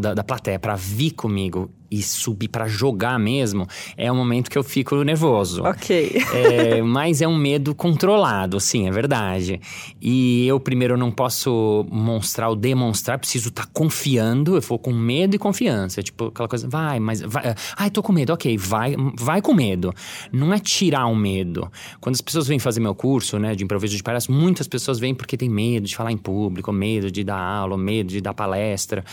da, 0.00 0.14
da 0.14 0.24
plateia 0.24 0.58
para 0.58 0.74
vir 0.74 1.12
comigo 1.12 1.70
e 1.90 2.02
subir 2.02 2.48
para 2.48 2.66
jogar 2.66 3.18
mesmo, 3.18 3.66
é 3.96 4.10
um 4.10 4.16
momento 4.16 4.50
que 4.50 4.58
eu 4.58 4.62
fico 4.62 5.02
nervoso. 5.02 5.62
Ok. 5.64 6.18
É, 6.38 6.82
mas 6.82 7.20
é 7.20 7.26
um 7.26 7.36
medo 7.36 7.74
controlado, 7.74 8.60
sim, 8.60 8.86
é 8.86 8.90
verdade. 8.90 9.60
E 10.00 10.46
eu 10.46 10.60
primeiro 10.60 10.96
não 10.96 11.10
posso 11.10 11.86
mostrar 11.90 12.48
ou 12.50 12.56
demonstrar, 12.56 13.18
preciso 13.18 13.48
estar 13.48 13.64
tá 13.64 13.70
confiando, 13.72 14.56
eu 14.56 14.60
vou 14.60 14.78
com 14.78 14.92
medo 14.92 15.34
e 15.34 15.38
confiança. 15.38 16.02
Tipo, 16.02 16.26
aquela 16.26 16.48
coisa, 16.48 16.68
vai, 16.68 17.00
mas 17.00 17.20
vai, 17.20 17.54
ai, 17.76 17.90
tô 17.90 18.02
com 18.02 18.12
medo, 18.12 18.32
ok, 18.32 18.56
vai, 18.56 18.94
vai 19.18 19.40
com 19.40 19.54
medo. 19.54 19.92
Não 20.30 20.52
é 20.52 20.58
tirar 20.58 21.06
o 21.06 21.16
medo. 21.16 21.70
Quando 22.00 22.14
as 22.14 22.20
pessoas 22.20 22.46
vêm 22.46 22.58
fazer 22.58 22.80
meu 22.80 22.94
curso, 22.94 23.38
né, 23.38 23.54
de 23.54 23.64
improviso 23.64 23.96
de 23.96 24.02
palhaço, 24.02 24.30
muitas 24.30 24.68
pessoas 24.68 24.98
vêm 24.98 25.14
porque 25.14 25.36
tem 25.36 25.48
medo 25.48 25.86
de 25.86 25.96
falar 25.96 26.12
em 26.12 26.18
público, 26.18 26.70
medo 26.72 27.10
de 27.10 27.24
dar 27.24 27.38
aula, 27.38 27.76
medo 27.76 28.10
de 28.10 28.20
dar 28.20 28.34
palestra. 28.34 29.04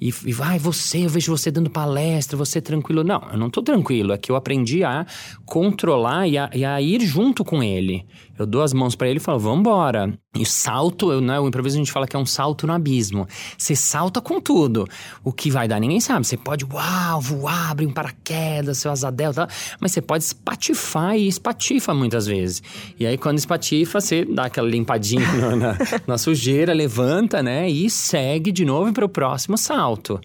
E, 0.00 0.08
e 0.24 0.32
vai, 0.32 0.58
você, 0.58 1.04
eu 1.04 1.10
vejo 1.10 1.36
você 1.36 1.50
dando 1.50 1.68
palestra, 1.68 2.09
você 2.36 2.60
tranquilo. 2.60 3.04
Não, 3.04 3.22
eu 3.32 3.38
não 3.38 3.50
tô 3.50 3.62
tranquilo, 3.62 4.12
é 4.12 4.18
que 4.18 4.30
eu 4.30 4.36
aprendi 4.36 4.82
a 4.82 5.06
controlar 5.44 6.26
e 6.26 6.38
a, 6.38 6.50
e 6.52 6.64
a 6.64 6.80
ir 6.80 7.00
junto 7.02 7.44
com 7.44 7.62
ele. 7.62 8.06
Eu 8.38 8.46
dou 8.46 8.62
as 8.62 8.72
mãos 8.72 8.94
para 8.94 9.08
ele 9.08 9.18
e 9.18 9.22
falo, 9.22 9.38
vambora. 9.38 10.18
E 10.34 10.46
salto, 10.46 11.12
eu, 11.12 11.20
né, 11.20 11.38
o 11.38 11.46
improviso 11.46 11.76
a 11.76 11.78
gente 11.78 11.92
fala 11.92 12.06
que 12.06 12.16
é 12.16 12.18
um 12.18 12.24
salto 12.24 12.66
no 12.66 12.72
abismo. 12.72 13.26
Você 13.58 13.76
salta 13.76 14.20
com 14.20 14.40
tudo. 14.40 14.86
O 15.22 15.32
que 15.32 15.50
vai 15.50 15.68
dar, 15.68 15.78
ninguém 15.78 16.00
sabe. 16.00 16.26
Você 16.26 16.36
pode, 16.36 16.64
uau, 16.64 17.20
voar, 17.20 17.72
abrir 17.72 17.86
um 17.86 17.92
paraquedas, 17.92 18.78
seu 18.78 18.90
asa 18.90 19.10
delta, 19.10 19.46
mas 19.78 19.92
você 19.92 20.00
pode 20.00 20.24
espatifar 20.24 21.16
e 21.16 21.28
espatifa 21.28 21.92
muitas 21.92 22.26
vezes. 22.26 22.62
E 22.98 23.06
aí, 23.06 23.18
quando 23.18 23.38
espatifa, 23.38 24.00
você 24.00 24.24
dá 24.24 24.44
aquela 24.44 24.68
limpadinha 24.68 25.26
na, 25.56 25.76
na 26.06 26.16
sujeira, 26.16 26.72
levanta, 26.72 27.42
né, 27.42 27.68
e 27.68 27.90
segue 27.90 28.52
de 28.52 28.64
novo 28.64 28.92
para 28.92 29.04
o 29.04 29.08
próximo 29.08 29.58
salto. 29.58 30.20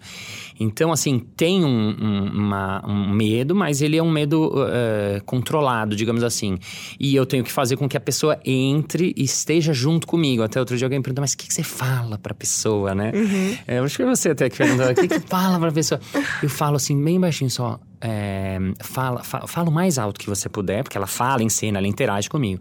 Então, 0.58 0.92
assim, 0.92 1.18
tem 1.18 1.64
um, 1.64 1.68
um, 1.68 2.30
uma, 2.32 2.82
um 2.86 3.10
medo, 3.10 3.54
mas 3.54 3.82
ele 3.82 3.96
é 3.96 4.02
um 4.02 4.10
medo 4.10 4.48
uh, 4.48 5.24
controlado, 5.24 5.94
digamos 5.94 6.22
assim. 6.22 6.58
E 6.98 7.14
eu 7.14 7.26
tenho 7.26 7.44
que 7.44 7.52
fazer 7.52 7.76
com 7.76 7.88
que 7.88 7.96
a 7.96 8.00
pessoa 8.00 8.38
entre 8.44 9.12
e 9.16 9.24
esteja 9.24 9.72
junto 9.72 10.06
comigo. 10.06 10.42
Até 10.42 10.58
outro 10.58 10.76
dia 10.76 10.86
alguém 10.86 11.02
perguntou, 11.02 11.22
mas 11.22 11.32
o 11.32 11.36
que, 11.36 11.46
que 11.46 11.54
você 11.54 11.62
fala 11.62 12.18
pra 12.18 12.34
pessoa, 12.34 12.94
né? 12.94 13.12
Uhum. 13.14 13.58
É, 13.66 13.78
acho 13.78 13.96
que 13.96 14.04
você 14.04 14.30
até 14.30 14.48
que 14.48 14.56
perguntou, 14.56 14.90
o 14.90 14.94
que, 14.94 15.08
que 15.08 15.20
fala 15.20 15.58
pra 15.58 15.72
pessoa? 15.72 16.00
Eu 16.42 16.48
falo 16.48 16.76
assim, 16.76 17.02
bem 17.02 17.20
baixinho 17.20 17.50
só. 17.50 17.78
É, 18.00 18.58
fala, 18.80 19.22
fa, 19.22 19.46
fala 19.46 19.68
o 19.68 19.72
mais 19.72 19.98
alto 19.98 20.20
que 20.20 20.28
você 20.28 20.48
puder, 20.48 20.82
porque 20.82 20.96
ela 20.96 21.06
fala 21.06 21.42
em 21.42 21.48
cena, 21.48 21.78
ela 21.78 21.86
interage 21.86 22.28
comigo. 22.28 22.60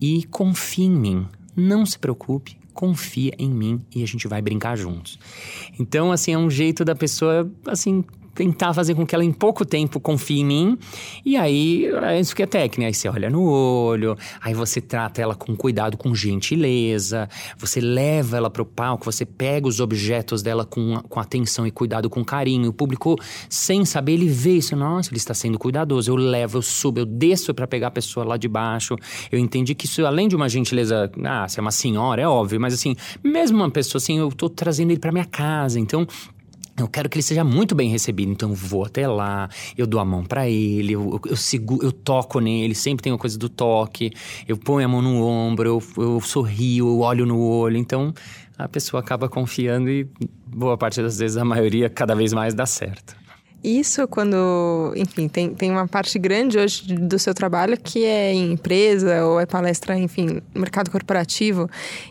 E 0.00 0.24
confie 0.24 0.84
em 0.84 0.90
mim. 0.90 1.26
Não 1.56 1.86
se 1.86 1.98
preocupe, 1.98 2.58
confia 2.76 3.32
em 3.38 3.50
mim 3.50 3.80
e 3.92 4.02
a 4.02 4.06
gente 4.06 4.28
vai 4.28 4.40
brincar 4.42 4.76
juntos. 4.76 5.18
Então, 5.80 6.12
assim, 6.12 6.34
é 6.34 6.38
um 6.38 6.50
jeito 6.50 6.84
da 6.84 6.94
pessoa, 6.94 7.50
assim, 7.66 8.04
tentar 8.36 8.74
fazer 8.74 8.94
com 8.94 9.06
que 9.06 9.14
ela 9.14 9.24
em 9.24 9.32
pouco 9.32 9.64
tempo 9.64 9.98
confie 9.98 10.40
em 10.40 10.44
mim. 10.44 10.78
E 11.24 11.36
aí, 11.36 11.86
é 11.86 12.20
isso 12.20 12.36
que 12.36 12.42
é 12.42 12.46
técnica. 12.46 12.86
Aí 12.86 12.94
você 12.94 13.08
olha 13.08 13.30
no 13.30 13.42
olho, 13.42 14.16
aí 14.40 14.52
você 14.52 14.80
trata 14.80 15.22
ela 15.22 15.34
com 15.34 15.56
cuidado, 15.56 15.96
com 15.96 16.14
gentileza, 16.14 17.28
você 17.56 17.80
leva 17.80 18.36
ela 18.36 18.50
para 18.50 18.62
o 18.62 18.66
palco, 18.66 19.04
você 19.06 19.24
pega 19.24 19.66
os 19.66 19.80
objetos 19.80 20.42
dela 20.42 20.64
com, 20.64 21.00
com 21.08 21.18
atenção 21.18 21.66
e 21.66 21.70
cuidado, 21.70 22.10
com 22.10 22.22
carinho. 22.22 22.68
O 22.68 22.72
público, 22.72 23.16
sem 23.48 23.84
saber, 23.84 24.12
ele 24.12 24.28
vê 24.28 24.58
isso. 24.58 24.76
Nossa, 24.76 25.10
ele 25.10 25.16
está 25.16 25.32
sendo 25.32 25.58
cuidadoso. 25.58 26.10
Eu 26.10 26.16
levo, 26.16 26.58
eu 26.58 26.62
subo, 26.62 27.00
eu 27.00 27.06
desço 27.06 27.54
para 27.54 27.66
pegar 27.66 27.86
a 27.88 27.90
pessoa 27.90 28.26
lá 28.26 28.36
de 28.36 28.48
baixo. 28.48 28.96
Eu 29.32 29.38
entendi 29.38 29.74
que 29.74 29.86
isso, 29.86 30.04
além 30.04 30.28
de 30.28 30.36
uma 30.36 30.48
gentileza, 30.48 31.10
ah, 31.24 31.48
se 31.48 31.58
é 31.58 31.62
uma 31.62 31.70
senhora, 31.70 32.20
é 32.20 32.28
óbvio, 32.28 32.60
mas 32.60 32.74
assim, 32.74 32.94
mesmo 33.24 33.56
uma 33.56 33.70
pessoa 33.70 33.98
assim, 33.98 34.18
eu 34.18 34.28
estou 34.28 34.50
trazendo 34.50 34.90
ele 34.90 35.00
para 35.00 35.10
minha 35.10 35.24
casa. 35.24 35.80
Então, 35.80 36.06
eu 36.78 36.88
quero 36.88 37.08
que 37.08 37.16
ele 37.16 37.22
seja 37.22 37.42
muito 37.42 37.74
bem 37.74 37.88
recebido, 37.88 38.30
então 38.30 38.50
eu 38.50 38.54
vou 38.54 38.84
até 38.84 39.08
lá, 39.08 39.48
eu 39.76 39.86
dou 39.86 39.98
a 39.98 40.04
mão 40.04 40.24
para 40.24 40.48
ele, 40.48 40.92
eu, 40.92 41.20
eu, 41.24 41.30
eu, 41.30 41.36
sigo, 41.36 41.82
eu 41.82 41.90
toco 41.90 42.38
nele, 42.38 42.74
sempre 42.74 43.02
tem 43.02 43.12
a 43.12 43.18
coisa 43.18 43.38
do 43.38 43.48
toque, 43.48 44.12
eu 44.46 44.56
ponho 44.56 44.84
a 44.84 44.88
mão 44.88 45.00
no 45.00 45.24
ombro, 45.24 45.68
eu, 45.68 45.82
eu 46.02 46.20
sorrio, 46.20 46.86
eu 46.86 47.00
olho 47.00 47.24
no 47.24 47.40
olho, 47.40 47.76
então 47.76 48.12
a 48.58 48.68
pessoa 48.68 49.00
acaba 49.00 49.28
confiando 49.28 49.88
e 49.88 50.08
boa 50.46 50.76
parte 50.76 51.00
das 51.00 51.18
vezes, 51.18 51.36
a 51.36 51.44
maioria, 51.44 51.88
cada 51.88 52.14
vez 52.14 52.32
mais 52.32 52.54
dá 52.54 52.66
certo. 52.66 53.16
Isso 53.62 54.06
quando, 54.06 54.92
enfim, 54.96 55.28
tem, 55.28 55.54
tem 55.54 55.70
uma 55.70 55.88
parte 55.88 56.18
grande 56.18 56.58
hoje 56.58 56.94
do 56.94 57.18
seu 57.18 57.34
trabalho 57.34 57.76
que 57.76 58.04
é 58.04 58.32
em 58.32 58.52
empresa 58.52 59.24
ou 59.24 59.40
é 59.40 59.46
palestra, 59.46 59.98
enfim, 59.98 60.40
mercado 60.54 60.90
corporativo. 60.90 61.68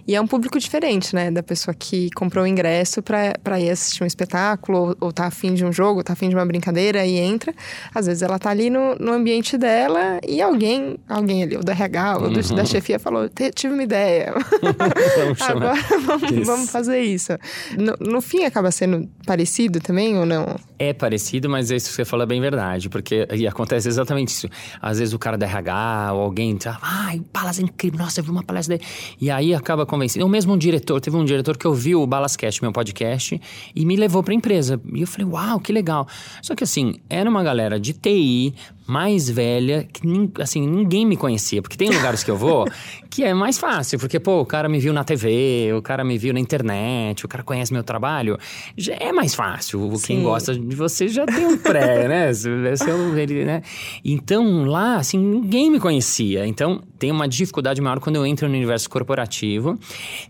E 0.07 0.15
é 0.15 0.21
um 0.21 0.27
público 0.27 0.59
diferente, 0.59 1.15
né? 1.15 1.31
Da 1.31 1.41
pessoa 1.41 1.73
que 1.73 2.09
comprou 2.11 2.43
o 2.43 2.47
ingresso 2.47 3.01
para 3.01 3.59
ir 3.59 3.69
assistir 3.69 4.03
um 4.03 4.07
espetáculo 4.07 4.79
ou, 4.79 4.97
ou 4.99 5.11
tá 5.13 5.27
afim 5.27 5.53
de 5.53 5.63
um 5.63 5.71
jogo, 5.71 6.03
tá 6.03 6.13
afim 6.13 6.29
de 6.29 6.35
uma 6.35 6.45
brincadeira 6.45 7.05
e 7.05 7.17
entra. 7.17 7.53
Às 7.93 8.07
vezes 8.07 8.21
ela 8.21 8.37
tá 8.37 8.49
ali 8.49 8.69
no, 8.69 8.95
no 8.95 9.13
ambiente 9.13 9.57
dela 9.57 10.19
e 10.27 10.41
alguém, 10.41 10.97
alguém 11.07 11.43
ali, 11.43 11.55
o 11.55 11.63
do 11.63 11.71
RH 11.71 12.17
ou 12.17 12.29
do, 12.29 12.39
uhum. 12.39 12.55
da 12.55 12.65
chefia 12.65 12.99
falou, 12.99 13.29
tive 13.53 13.73
uma 13.73 13.83
ideia. 13.83 14.33
vamos 15.17 15.41
Agora 15.41 15.81
vamos, 16.05 16.47
vamos, 16.47 16.69
fazer 16.69 16.99
isso. 17.01 17.33
No, 17.77 17.95
no 17.99 18.21
fim 18.21 18.43
acaba 18.43 18.71
sendo 18.71 19.09
parecido 19.25 19.79
também 19.79 20.17
ou 20.17 20.25
não? 20.25 20.55
É 20.77 20.93
parecido 20.93 21.49
mas 21.49 21.71
isso 21.71 21.89
que 21.89 21.95
você 21.95 22.05
falou 22.05 22.23
é 22.23 22.27
bem 22.27 22.41
verdade. 22.41 22.89
Porque 22.89 23.27
e 23.33 23.47
acontece 23.47 23.87
exatamente 23.87 24.29
isso. 24.29 24.49
Às 24.81 24.99
vezes 24.99 25.13
o 25.13 25.19
cara 25.19 25.37
da 25.37 25.45
RH 25.45 26.13
ou 26.13 26.21
alguém 26.21 26.57
tá, 26.57 26.77
ai, 26.81 27.21
Balas 27.33 27.59
é 27.59 27.63
incrível, 27.63 27.99
nossa, 27.99 28.19
eu 28.19 28.23
vi 28.23 28.31
uma 28.31 28.43
palestra 28.43 28.77
dele. 28.77 28.89
E 29.19 29.29
aí 29.31 29.53
acaba 29.53 29.85
convencendo. 29.85 30.25
O 30.25 30.29
mesmo 30.29 30.57
diretor, 30.57 30.99
teve 30.99 31.15
um 31.15 31.25
diretor 31.25 31.57
que 31.57 31.67
ouviu 31.67 32.01
o 32.01 32.07
Balascast, 32.07 32.61
meu 32.61 32.71
podcast, 32.71 33.39
e 33.75 33.85
me 33.85 33.95
levou 33.95 34.23
pra 34.23 34.33
empresa. 34.33 34.79
E 34.93 35.01
eu 35.01 35.07
falei, 35.07 35.27
uau, 35.27 35.59
que 35.59 35.71
legal. 35.71 36.07
Só 36.41 36.55
que 36.55 36.63
assim, 36.63 36.95
era 37.09 37.29
uma 37.29 37.43
galera 37.43 37.79
de 37.79 37.93
TI, 37.93 38.53
mais 38.87 39.29
velha, 39.29 39.87
que 39.91 40.01
assim, 40.39 40.65
ninguém 40.67 41.05
me 41.05 41.17
conhecia. 41.17 41.61
Porque 41.61 41.77
tem 41.77 41.89
lugares 41.89 42.23
que 42.23 42.31
eu 42.31 42.37
vou 42.37 42.67
que 43.09 43.23
é 43.23 43.33
mais 43.33 43.57
fácil, 43.57 43.97
porque, 43.97 44.19
pô, 44.19 44.41
o 44.41 44.45
cara 44.45 44.67
me 44.67 44.77
viu 44.77 44.91
na 44.91 45.03
TV, 45.03 45.71
o 45.73 45.81
cara 45.81 46.03
me 46.03 46.17
viu 46.17 46.33
na 46.33 46.39
internet, 46.39 47.23
o 47.23 47.27
cara 47.29 47.43
conhece 47.43 47.71
meu 47.71 47.83
trabalho. 47.83 48.37
Já 48.75 48.93
é 48.95 49.11
mais 49.13 49.33
fácil. 49.33 49.95
Sim. 49.95 50.07
Quem 50.07 50.23
gosta 50.23 50.53
de 50.53 50.75
você 50.75 51.07
já 51.07 51.25
tem 51.25 51.45
um 51.45 51.57
pré, 51.57 52.07
né? 52.07 52.31
Ele, 53.17 53.45
né? 53.45 53.61
Então, 54.03 54.65
lá, 54.65 54.97
assim, 54.97 55.17
ninguém 55.17 55.71
me 55.71 55.79
conhecia. 55.79 56.45
Então, 56.45 56.83
tem 57.05 57.11
uma 57.11 57.27
dificuldade 57.27 57.79
maior 57.81 57.99
quando 57.99 58.15
eu 58.15 58.25
entro 58.25 58.47
no 58.49 58.55
universo 58.55 58.89
corporativo. 58.89 59.77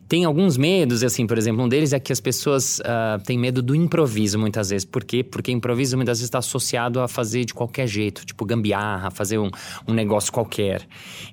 Tem 0.09 0.25
alguns 0.25 0.57
medos, 0.57 1.03
assim, 1.03 1.25
por 1.25 1.37
exemplo, 1.37 1.63
um 1.63 1.69
deles 1.69 1.93
é 1.93 2.01
que 2.01 2.11
as 2.11 2.19
pessoas 2.19 2.79
uh, 2.79 3.23
têm 3.25 3.39
medo 3.39 3.61
do 3.61 3.73
improviso, 3.73 4.37
muitas 4.37 4.71
vezes. 4.71 4.83
Por 4.83 5.05
quê? 5.05 5.23
Porque 5.23 5.53
improviso 5.53 5.95
muitas 5.95 6.17
vezes 6.17 6.27
está 6.27 6.39
associado 6.39 6.99
a 6.99 7.07
fazer 7.07 7.45
de 7.45 7.53
qualquer 7.53 7.87
jeito, 7.87 8.25
tipo 8.25 8.43
gambiarra, 8.43 9.09
fazer 9.09 9.37
um, 9.37 9.49
um 9.87 9.93
negócio 9.93 10.33
qualquer. 10.33 10.85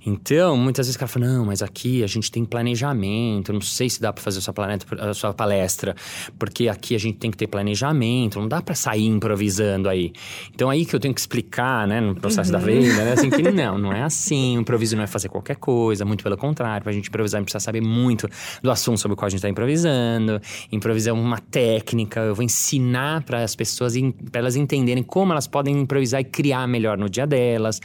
Então, 0.07 0.57
muitas 0.57 0.87
vezes 0.87 0.95
o 0.95 0.99
cara 1.01 1.09
fala, 1.09 1.27
não, 1.27 1.47
mas 1.47 1.61
aqui 1.61 2.05
a 2.05 2.07
gente 2.07 2.31
tem 2.31 2.45
planejamento, 2.45 3.53
não 3.53 3.61
sei 3.61 3.91
se 3.91 4.01
dá 4.01 4.13
para 4.13 4.23
fazer 4.23 4.39
a 4.39 4.43
sua, 4.43 4.55
planeta, 4.55 4.87
a 4.97 5.13
sua 5.13 5.35
palestra, 5.35 5.97
porque 6.39 6.69
aqui 6.69 6.95
a 6.95 6.99
gente 6.99 7.19
tem 7.19 7.33
que 7.33 7.37
ter 7.37 7.49
planejamento, 7.49 8.39
não 8.39 8.47
dá 8.47 8.63
para 8.63 8.77
sair 8.77 9.07
improvisando 9.07 9.89
aí. 9.89 10.13
Então, 10.55 10.71
aí 10.71 10.87
que 10.87 10.95
eu 10.95 11.01
tenho 11.01 11.13
que 11.13 11.21
explicar, 11.21 11.89
né, 11.89 12.01
no 12.01 12.15
processo 12.15 12.53
uhum. 12.53 12.61
da 12.61 12.65
venda, 12.65 13.05
né, 13.05 13.13
assim, 13.15 13.29
que 13.29 13.43
não, 13.51 13.77
não 13.77 13.93
é 13.93 14.05
assim, 14.05 14.57
o 14.57 14.61
improviso 14.61 14.95
não 14.95 15.03
é 15.03 15.07
fazer 15.09 15.32
qualquer 15.33 15.57
coisa, 15.57 16.05
muito 16.05 16.23
pelo 16.23 16.37
contrário, 16.37 16.83
pra 16.83 16.93
gente 16.93 17.09
improvisar, 17.09 17.39
a 17.39 17.41
gente 17.41 17.47
precisa 17.47 17.65
saber 17.65 17.81
muito 17.81 18.29
do 18.63 18.71
assunto 18.71 18.99
sobre 18.99 19.15
o 19.15 19.17
qual 19.17 19.27
a 19.27 19.31
gente 19.31 19.39
está 19.39 19.49
improvisando, 19.49 20.41
improvisar 20.71 21.15
uma 21.15 21.39
técnica, 21.39 22.21
eu 22.21 22.35
vou 22.35 22.45
ensinar 22.45 23.23
para 23.23 23.43
as 23.43 23.57
pessoas, 23.57 23.95
para 24.31 24.41
elas 24.41 24.57
entenderem 24.57 25.03
como 25.03 25.33
elas 25.33 25.47
podem 25.47 25.81
improvisar 25.81 26.21
e 26.21 26.25
criar 26.25 26.67
melhor 26.69 26.99
no 26.99 27.09
dia 27.09 27.27
delas. 27.27 27.81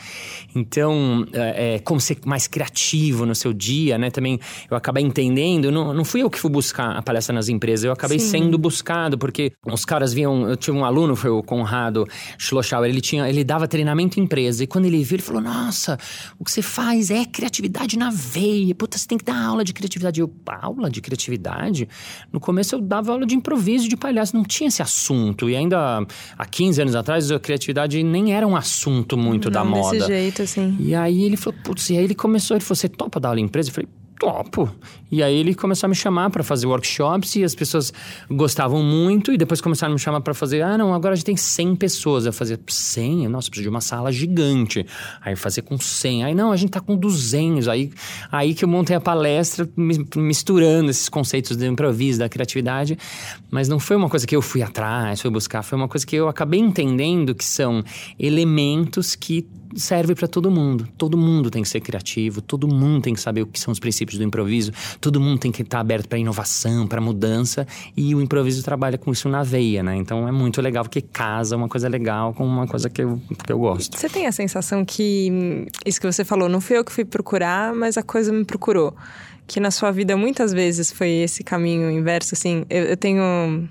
Então, 0.55 1.25
é, 1.33 1.75
é, 1.75 1.79
como 1.79 1.99
ser 1.99 2.17
mais 2.25 2.47
criativo 2.47 3.25
no 3.25 3.35
seu 3.35 3.53
dia, 3.53 3.97
né? 3.97 4.09
Também 4.09 4.39
eu 4.69 4.75
acabei 4.75 5.03
entendendo, 5.03 5.71
não, 5.71 5.93
não 5.93 6.03
fui 6.03 6.21
eu 6.21 6.29
que 6.29 6.39
fui 6.39 6.51
buscar 6.51 6.97
a 6.97 7.01
palestra 7.01 7.33
nas 7.33 7.47
empresas, 7.47 7.85
eu 7.85 7.91
acabei 7.91 8.19
Sim. 8.19 8.43
sendo 8.43 8.57
buscado, 8.57 9.17
porque 9.17 9.53
os 9.65 9.85
caras 9.85 10.13
viam, 10.13 10.49
eu 10.49 10.57
tive 10.57 10.77
um 10.77 10.83
aluno, 10.83 11.15
foi 11.15 11.29
o 11.29 11.41
Conrado 11.41 12.05
Schlossauer, 12.37 12.89
ele 12.89 13.01
tinha, 13.01 13.29
ele 13.29 13.43
dava 13.43 13.67
treinamento 13.67 14.19
em 14.19 14.23
empresa, 14.23 14.63
e 14.63 14.67
quando 14.67 14.85
ele 14.85 15.03
viu, 15.03 15.15
ele 15.15 15.23
falou, 15.23 15.41
nossa, 15.41 15.97
o 16.39 16.43
que 16.43 16.51
você 16.51 16.61
faz 16.61 17.09
é 17.11 17.23
criatividade 17.27 17.97
na 17.97 18.09
veia, 18.09 18.73
puta, 18.73 18.97
você 18.97 19.07
tem 19.07 19.17
que 19.17 19.25
dar 19.25 19.39
aula 19.39 19.63
de 19.63 19.73
criatividade. 19.73 20.19
Eu, 20.19 20.33
aula 20.47 20.89
de 20.89 21.01
criatividade? 21.01 21.87
No 22.31 22.39
começo 22.39 22.75
eu 22.75 22.81
dava 22.81 23.11
aula 23.11 23.25
de 23.25 23.35
improviso, 23.35 23.87
de 23.87 23.95
palhaço, 23.95 24.35
não 24.35 24.43
tinha 24.43 24.67
esse 24.67 24.81
assunto, 24.81 25.49
e 25.49 25.55
ainda 25.55 26.05
há 26.37 26.45
15 26.45 26.81
anos 26.81 26.95
atrás 26.95 27.31
a 27.31 27.39
criatividade 27.39 28.01
nem 28.03 28.33
era 28.33 28.47
um 28.47 28.55
assunto 28.55 29.17
muito, 29.17 29.45
Não 29.45 29.51
da 29.51 29.63
moda. 29.63 29.97
Desse 29.97 30.07
jeito, 30.07 30.41
assim. 30.41 30.75
E 30.79 30.95
aí 30.95 31.23
ele 31.23 31.37
falou, 31.37 31.59
putz, 31.63 31.89
e 31.89 31.97
aí 31.97 32.03
ele 32.03 32.15
começou, 32.15 32.55
ele 32.55 32.63
falou, 32.63 32.75
você 32.75 32.89
topa 32.89 33.19
dar 33.19 33.29
aula 33.29 33.39
em 33.39 33.43
empresa? 33.43 33.69
Eu 33.69 33.73
falei, 33.73 33.89
topo. 34.19 34.69
E 35.09 35.23
aí 35.23 35.35
ele 35.35 35.55
começou 35.55 35.87
a 35.87 35.89
me 35.89 35.95
chamar 35.95 36.29
para 36.29 36.43
fazer 36.43 36.67
workshops 36.67 37.35
e 37.35 37.43
as 37.43 37.55
pessoas 37.55 37.93
gostavam 38.29 38.83
muito 38.83 39.31
e 39.31 39.37
depois 39.37 39.61
começaram 39.61 39.93
a 39.93 39.95
me 39.95 39.99
chamar 39.99 40.21
para 40.21 40.33
fazer, 40.33 40.61
ah, 40.61 40.77
não, 40.77 40.93
agora 40.93 41.13
a 41.13 41.15
gente 41.15 41.25
tem 41.25 41.37
100 41.37 41.75
pessoas. 41.75 42.25
Eu 42.25 42.33
fazia 42.33 42.59
100? 42.67 43.27
Nossa, 43.27 43.49
preciso 43.49 43.63
de 43.63 43.69
uma 43.69 43.81
sala 43.81 44.11
gigante. 44.11 44.85
Aí 45.21 45.35
fazia 45.35 45.63
com 45.63 45.77
100. 45.77 46.25
Aí 46.25 46.35
não, 46.35 46.51
a 46.51 46.57
gente 46.57 46.71
tá 46.71 46.81
com 46.81 46.95
200. 46.95 47.67
Aí, 47.67 47.91
aí 48.31 48.53
que 48.53 48.65
eu 48.65 48.69
montei 48.69 48.95
a 48.95 49.01
palestra 49.01 49.67
misturando 50.15 50.89
esses 50.89 51.07
conceitos 51.07 51.55
do 51.55 51.65
improviso, 51.65 52.19
da 52.19 52.27
criatividade, 52.27 52.97
mas 53.49 53.69
não 53.69 53.79
foi 53.79 53.95
uma 53.95 54.09
coisa 54.09 54.27
que 54.27 54.35
eu 54.35 54.41
fui 54.41 54.61
atrás, 54.61 55.21
fui 55.21 55.31
buscar, 55.31 55.63
foi 55.63 55.77
uma 55.77 55.87
coisa 55.87 56.05
que 56.05 56.15
eu 56.15 56.27
acabei 56.27 56.59
entendendo 56.59 57.33
que 57.33 57.45
são 57.45 57.83
elementos 58.19 59.15
que 59.15 59.47
serve 59.75 60.15
para 60.15 60.27
todo 60.27 60.49
mundo. 60.49 60.87
Todo 60.97 61.17
mundo 61.17 61.49
tem 61.49 61.61
que 61.61 61.69
ser 61.69 61.81
criativo, 61.81 62.41
todo 62.41 62.67
mundo 62.67 63.03
tem 63.03 63.13
que 63.13 63.21
saber 63.21 63.41
o 63.41 63.47
que 63.47 63.59
são 63.59 63.71
os 63.71 63.79
princípios 63.79 64.17
do 64.17 64.23
improviso, 64.23 64.71
todo 64.99 65.19
mundo 65.19 65.39
tem 65.39 65.51
que 65.51 65.61
estar 65.61 65.79
aberto 65.79 66.07
para 66.07 66.17
inovação, 66.17 66.87
para 66.87 67.01
mudança, 67.01 67.67
e 67.95 68.13
o 68.15 68.21
improviso 68.21 68.63
trabalha 68.63 68.97
com 68.97 69.11
isso 69.11 69.27
na 69.29 69.43
veia, 69.43 69.83
né? 69.83 69.95
Então 69.95 70.27
é 70.27 70.31
muito 70.31 70.61
legal 70.61 70.83
porque 70.83 71.01
casa 71.01 71.55
uma 71.55 71.67
coisa 71.67 71.87
legal 71.87 72.33
com 72.33 72.45
uma 72.45 72.67
coisa 72.67 72.89
que 72.89 73.01
eu, 73.01 73.21
que 73.45 73.51
eu 73.51 73.59
gosto. 73.59 73.97
Você 73.97 74.09
tem 74.09 74.27
a 74.27 74.31
sensação 74.31 74.85
que 74.85 75.67
isso 75.85 75.99
que 75.99 76.11
você 76.11 76.23
falou, 76.23 76.49
não 76.49 76.61
fui 76.61 76.77
eu 76.77 76.83
que 76.83 76.91
fui 76.91 77.05
procurar, 77.05 77.73
mas 77.73 77.97
a 77.97 78.03
coisa 78.03 78.31
me 78.31 78.45
procurou. 78.45 78.95
Que 79.45 79.61
na 79.61 79.71
sua 79.71 79.91
vida 79.91 80.17
muitas 80.17 80.51
vezes 80.51 80.91
foi 80.91 81.09
esse 81.09 81.41
caminho 81.41 81.89
inverso, 81.89 82.35
assim. 82.35 82.65
eu, 82.69 82.83
eu 82.83 82.97
tenho 82.97 83.69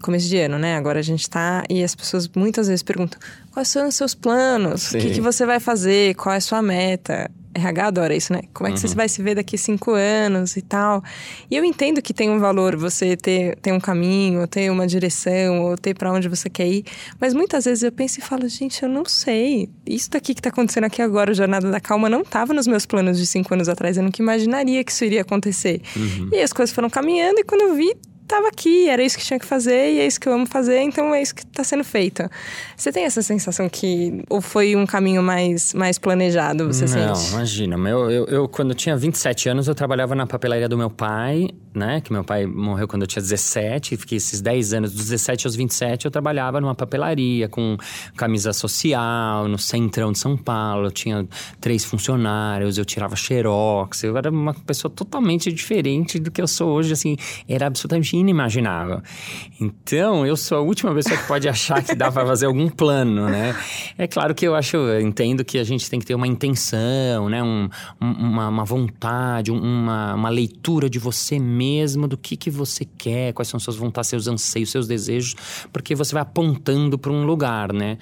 começo 0.00 0.28
de 0.28 0.38
ano, 0.38 0.58
né? 0.58 0.76
Agora 0.76 0.98
a 0.98 1.02
gente 1.02 1.28
tá 1.28 1.62
e 1.68 1.84
as 1.84 1.94
pessoas 1.94 2.28
muitas 2.34 2.66
vezes 2.66 2.82
perguntam: 2.82 3.20
quais 3.52 3.68
são 3.68 3.88
os 3.88 3.94
seus 3.94 4.14
planos? 4.14 4.82
Sim. 4.82 4.98
O 4.98 5.00
que, 5.00 5.10
que 5.10 5.20
você 5.20 5.44
vai 5.46 5.60
fazer? 5.60 6.14
Qual 6.14 6.34
é 6.34 6.38
a 6.38 6.40
sua 6.40 6.62
meta? 6.62 7.30
RH 7.52 7.86
adora 7.86 8.14
isso, 8.14 8.32
né? 8.32 8.42
Como 8.54 8.68
é 8.68 8.72
que 8.72 8.80
uhum. 8.80 8.88
você 8.88 8.94
vai 8.94 9.08
se 9.08 9.20
ver 9.22 9.34
daqui 9.34 9.58
cinco 9.58 9.92
anos 9.92 10.56
e 10.56 10.62
tal. 10.62 11.02
E 11.50 11.56
eu 11.56 11.64
entendo 11.64 12.00
que 12.00 12.14
tem 12.14 12.30
um 12.30 12.38
valor 12.38 12.76
você 12.76 13.16
ter, 13.16 13.56
ter 13.56 13.72
um 13.72 13.80
caminho, 13.80 14.46
ter 14.46 14.70
uma 14.70 14.86
direção, 14.86 15.62
ou 15.62 15.76
ter 15.76 15.94
para 15.94 16.12
onde 16.12 16.28
você 16.28 16.48
quer 16.48 16.68
ir. 16.68 16.84
Mas 17.20 17.34
muitas 17.34 17.64
vezes 17.64 17.82
eu 17.82 17.90
penso 17.90 18.20
e 18.20 18.22
falo, 18.22 18.48
gente, 18.48 18.82
eu 18.82 18.88
não 18.88 19.04
sei. 19.04 19.68
Isso 19.84 20.10
daqui 20.10 20.34
que 20.34 20.42
tá 20.42 20.50
acontecendo 20.50 20.84
aqui 20.84 21.02
agora, 21.02 21.32
o 21.32 21.34
Jornada 21.34 21.70
da 21.70 21.80
Calma, 21.80 22.08
não 22.08 22.20
estava 22.20 22.54
nos 22.54 22.66
meus 22.66 22.86
planos 22.86 23.18
de 23.18 23.26
cinco 23.26 23.52
anos 23.52 23.68
atrás. 23.68 23.96
Eu 23.96 24.04
nunca 24.04 24.22
imaginaria 24.22 24.84
que 24.84 24.92
isso 24.92 25.04
iria 25.04 25.22
acontecer. 25.22 25.82
Uhum. 25.96 26.30
E 26.32 26.40
as 26.40 26.52
coisas 26.52 26.72
foram 26.74 26.88
caminhando, 26.88 27.40
e 27.40 27.44
quando 27.44 27.62
eu 27.62 27.74
vi, 27.74 27.96
estava 28.30 28.48
aqui, 28.48 28.88
era 28.88 29.02
isso 29.02 29.18
que 29.18 29.24
tinha 29.24 29.38
que 29.40 29.44
fazer 29.46 29.92
e 29.94 29.98
é 30.00 30.06
isso 30.06 30.20
que 30.20 30.28
eu 30.28 30.32
amo 30.32 30.46
fazer, 30.46 30.80
então 30.80 31.12
é 31.12 31.20
isso 31.20 31.34
que 31.34 31.42
está 31.42 31.64
sendo 31.64 31.82
feito. 31.82 32.22
Você 32.76 32.92
tem 32.92 33.04
essa 33.04 33.22
sensação 33.22 33.68
que 33.68 34.22
ou 34.28 34.40
foi 34.40 34.76
um 34.76 34.86
caminho 34.86 35.22
mais, 35.22 35.74
mais 35.74 35.98
planejado, 35.98 36.66
você 36.72 36.86
Não, 36.86 37.14
sente? 37.14 37.32
imagina. 37.32 37.76
Eu, 37.88 38.10
eu, 38.10 38.24
eu, 38.26 38.48
quando 38.48 38.70
eu 38.70 38.74
tinha 38.74 38.96
27 38.96 39.48
anos, 39.48 39.66
eu 39.66 39.74
trabalhava 39.74 40.14
na 40.14 40.26
papelaria 40.26 40.68
do 40.68 40.78
meu 40.78 40.88
pai, 40.90 41.48
né? 41.74 42.00
Que 42.00 42.12
meu 42.12 42.22
pai 42.22 42.46
morreu 42.46 42.86
quando 42.86 43.02
eu 43.02 43.08
tinha 43.08 43.20
17, 43.22 43.94
e 43.94 43.96
fiquei 43.96 44.18
esses 44.18 44.40
10 44.40 44.74
anos, 44.74 44.92
dos 44.92 45.04
17 45.06 45.46
aos 45.46 45.56
27, 45.56 46.04
eu 46.04 46.10
trabalhava 46.10 46.60
numa 46.60 46.74
papelaria 46.74 47.48
com 47.48 47.76
camisa 48.16 48.52
social, 48.52 49.48
no 49.48 49.58
centrão 49.58 50.12
de 50.12 50.18
São 50.18 50.36
Paulo. 50.36 50.86
Eu 50.86 50.90
tinha 50.90 51.26
três 51.60 51.84
funcionários, 51.84 52.78
eu 52.78 52.84
tirava 52.84 53.16
xerox, 53.16 54.04
eu 54.04 54.16
era 54.16 54.30
uma 54.30 54.54
pessoa 54.54 54.90
totalmente 54.90 55.52
diferente 55.52 56.18
do 56.18 56.30
que 56.30 56.40
eu 56.40 56.46
sou 56.48 56.70
hoje, 56.70 56.92
assim, 56.92 57.16
era 57.48 57.66
absolutamente 57.66 58.16
inimaginável. 58.20 59.02
Então, 59.60 60.26
eu 60.26 60.36
sou 60.36 60.58
a 60.58 60.60
última 60.60 60.94
pessoa 60.94 61.16
que 61.16 61.26
pode 61.26 61.48
achar 61.48 61.82
que 61.82 61.94
dá 61.94 62.10
para 62.10 62.26
fazer 62.26 62.46
algum 62.46 62.68
plano, 62.68 63.28
né? 63.28 63.54
É 63.98 64.06
claro 64.06 64.34
que 64.34 64.46
eu 64.46 64.54
acho, 64.54 64.76
eu 64.76 65.00
entendo 65.00 65.44
que 65.44 65.58
a 65.58 65.64
gente 65.64 65.88
tem 65.90 65.98
que 65.98 66.06
ter 66.06 66.14
uma 66.14 66.26
intenção, 66.26 67.28
né? 67.28 67.42
Um, 67.42 67.68
uma, 68.00 68.48
uma 68.48 68.64
vontade, 68.64 69.50
uma, 69.50 70.14
uma 70.14 70.28
leitura 70.28 70.88
de 70.88 70.98
você 70.98 71.38
mesmo, 71.38 72.06
do 72.06 72.16
que, 72.16 72.36
que 72.36 72.50
você 72.50 72.84
quer, 72.84 73.32
quais 73.32 73.48
são 73.48 73.58
suas 73.60 73.76
vontades, 73.76 74.10
seus 74.10 74.28
anseios, 74.28 74.70
seus 74.70 74.86
desejos, 74.86 75.34
porque 75.72 75.94
você 75.94 76.12
vai 76.12 76.22
apontando 76.22 76.98
para 76.98 77.12
um 77.12 77.24
lugar, 77.24 77.72
né? 77.72 77.98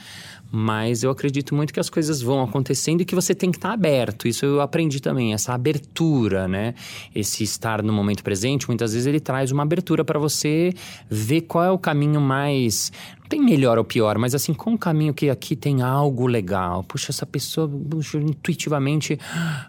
Mas 0.51 1.03
eu 1.03 1.11
acredito 1.11 1.55
muito 1.55 1.73
que 1.73 1.81
as 1.81 1.91
coisas 1.91 2.23
vão 2.23 2.43
acontecendo 2.43 3.03
e 3.03 3.05
que 3.05 3.15
você 3.15 3.35
tem 3.35 3.51
que 3.51 3.59
estar 3.59 3.73
aberto. 3.73 4.27
Isso 4.27 4.47
eu 4.47 4.61
aprendi 4.61 5.01
também, 5.01 5.35
essa 5.35 5.53
abertura, 5.53 6.49
né? 6.49 6.75
Esse 7.15 7.45
estar 7.45 7.83
no 7.83 7.93
momento 7.93 8.25
presente, 8.25 8.67
muitas 8.67 8.93
vezes 8.93 9.07
ele 9.07 9.21
traz 9.21 9.53
uma 9.53 9.63
abertura 9.63 10.05
para 10.05 10.19
você 10.19 10.73
ver 11.11 11.43
qual 11.43 11.65
é 11.65 11.71
o 11.71 11.79
caminho 11.79 12.21
mais 12.21 12.91
tem 13.29 13.41
melhor 13.41 13.79
ou 13.79 13.85
pior, 13.85 14.19
mas 14.19 14.35
assim, 14.35 14.55
com 14.55 14.75
o 14.75 14.79
caminho 14.79 15.13
que 15.13 15.29
aqui 15.29 15.55
tem 15.55 15.83
algo 15.83 16.27
legal. 16.27 16.83
Puxa, 16.85 17.11
essa 17.11 17.27
pessoa, 17.27 17.69
puxa, 17.69 18.19
intuitivamente, 18.19 19.19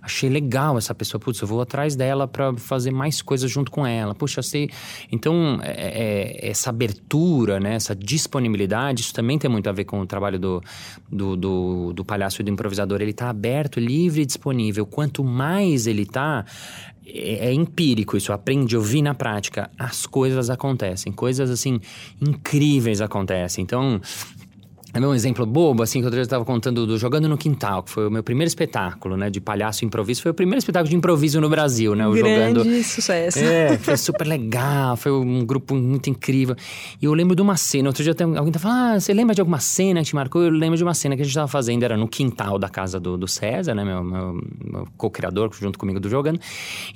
achei 0.02 0.30
legal 0.30 0.78
essa 0.78 0.96
pessoa. 0.96 1.20
Putz, 1.20 1.42
eu 1.42 1.48
vou 1.48 1.62
atrás 1.62 1.96
dela 1.96 2.28
para 2.28 2.54
fazer 2.56 2.92
mais 2.92 3.22
coisas 3.22 3.52
junto 3.52 3.72
com 3.72 3.86
ela. 3.86 4.16
Puxa, 4.16 4.42
sei. 4.42 4.70
Então, 5.12 5.60
é, 5.62 6.40
é, 6.42 6.50
essa 6.50 6.70
abertura, 6.70 7.60
né, 7.60 7.76
essa 7.76 7.96
disponibilidade, 7.96 9.02
isso 9.02 9.14
também 9.14 9.38
tem 9.38 9.50
muito 9.50 9.68
a 9.70 9.74
ver 9.74 9.86
com 9.86 10.00
o 10.00 10.06
trabalho 10.06 10.40
do, 10.40 10.64
do, 11.12 11.36
do, 11.36 11.94
do 11.94 12.06
palhaço 12.06 12.42
e 12.42 12.44
do 12.44 12.52
improvisador. 12.52 13.02
Ele 13.02 13.12
está 13.12 13.30
aberto, 13.30 13.80
livre 13.80 14.22
e 14.22 14.26
disponível. 14.26 14.86
Quanto 14.86 15.24
mais 15.24 15.86
ele 15.86 16.04
está, 16.04 16.46
é, 17.14 17.48
é, 17.48 17.54
empírico 17.54 18.18
isso, 18.18 18.32
aprende, 18.32 18.76
eu 18.76 18.82
vi 18.82 19.02
na 19.02 19.14
prática. 19.14 19.70
As 19.78 20.06
coisas 20.06 20.50
acontecem, 20.50 21.12
coisas 21.12 21.50
assim 21.50 21.80
incríveis 22.22 23.02
acontecem. 23.02 23.64
Então, 23.64 24.00
é 24.92 25.00
um 25.00 25.14
exemplo 25.14 25.46
bobo, 25.46 25.84
assim, 25.84 26.02
que 26.02 26.08
eu 26.08 26.22
estava 26.22 26.44
contando 26.44 26.88
do 26.88 26.98
Jogando 26.98 27.30
no 27.30 27.38
Quintal, 27.38 27.84
que 27.84 27.92
foi 27.92 28.08
o 28.08 28.12
meu 28.12 28.24
primeiro 28.24 28.48
espetáculo, 28.48 29.16
né, 29.16 29.30
de 29.30 29.40
palhaço 29.40 29.86
improviso. 29.86 30.22
Foi 30.22 30.32
o 30.32 30.34
primeiro 30.34 30.58
espetáculo 30.58 30.90
de 30.90 30.96
improviso 30.96 31.40
no 31.40 31.48
Brasil, 31.48 31.94
né? 31.94 32.08
O 32.08 32.12
Grande 32.12 32.60
Jogando... 32.60 32.84
sucesso. 32.84 33.40
É, 33.40 33.78
foi 33.78 33.96
super 33.98 34.26
legal, 34.26 34.98
foi 34.98 35.12
um 35.12 35.46
grupo 35.46 35.76
muito 35.76 36.10
incrível. 36.10 36.56
E 37.00 37.06
eu 37.06 37.14
lembro 37.14 37.36
de 37.36 37.42
uma 37.42 37.56
cena, 37.56 37.90
outro 37.90 38.04
dia 38.04 38.16
alguém 38.36 38.52
tá 38.52 38.60
falando, 38.60 38.96
ah, 38.96 39.00
você 39.00 39.14
lembra 39.14 39.36
de 39.36 39.42
alguma 39.42 39.60
cena 39.60 40.02
que 40.02 40.08
te 40.08 40.16
marcou? 40.16 40.44
Eu 40.44 40.50
lembro 40.50 40.76
de 40.76 40.84
uma 40.84 40.96
cena 40.96 41.16
que 41.16 41.22
a 41.22 41.26
gente 41.26 41.32
estava 41.32 41.48
fazendo, 41.48 41.84
era 41.84 41.96
no 41.96 42.08
quintal 42.08 42.58
da 42.58 42.68
casa 42.68 43.00
do, 43.00 43.16
do 43.16 43.28
César, 43.28 43.76
né, 43.76 43.86
meu, 43.86 44.04
meu, 44.04 44.42
meu 44.64 44.88
co-criador, 44.98 45.52
junto 45.54 45.78
comigo 45.78 46.00
do 46.00 46.10
Jogando. 46.10 46.40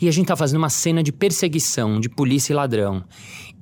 E 0.02 0.08
a 0.08 0.12
gente 0.12 0.24
estava 0.24 0.40
fazendo 0.40 0.58
uma 0.58 0.70
cena 0.70 1.04
de 1.04 1.12
perseguição 1.12 2.00
de 2.00 2.10
polícia 2.10 2.54
e 2.54 2.56
ladrão. 2.56 3.04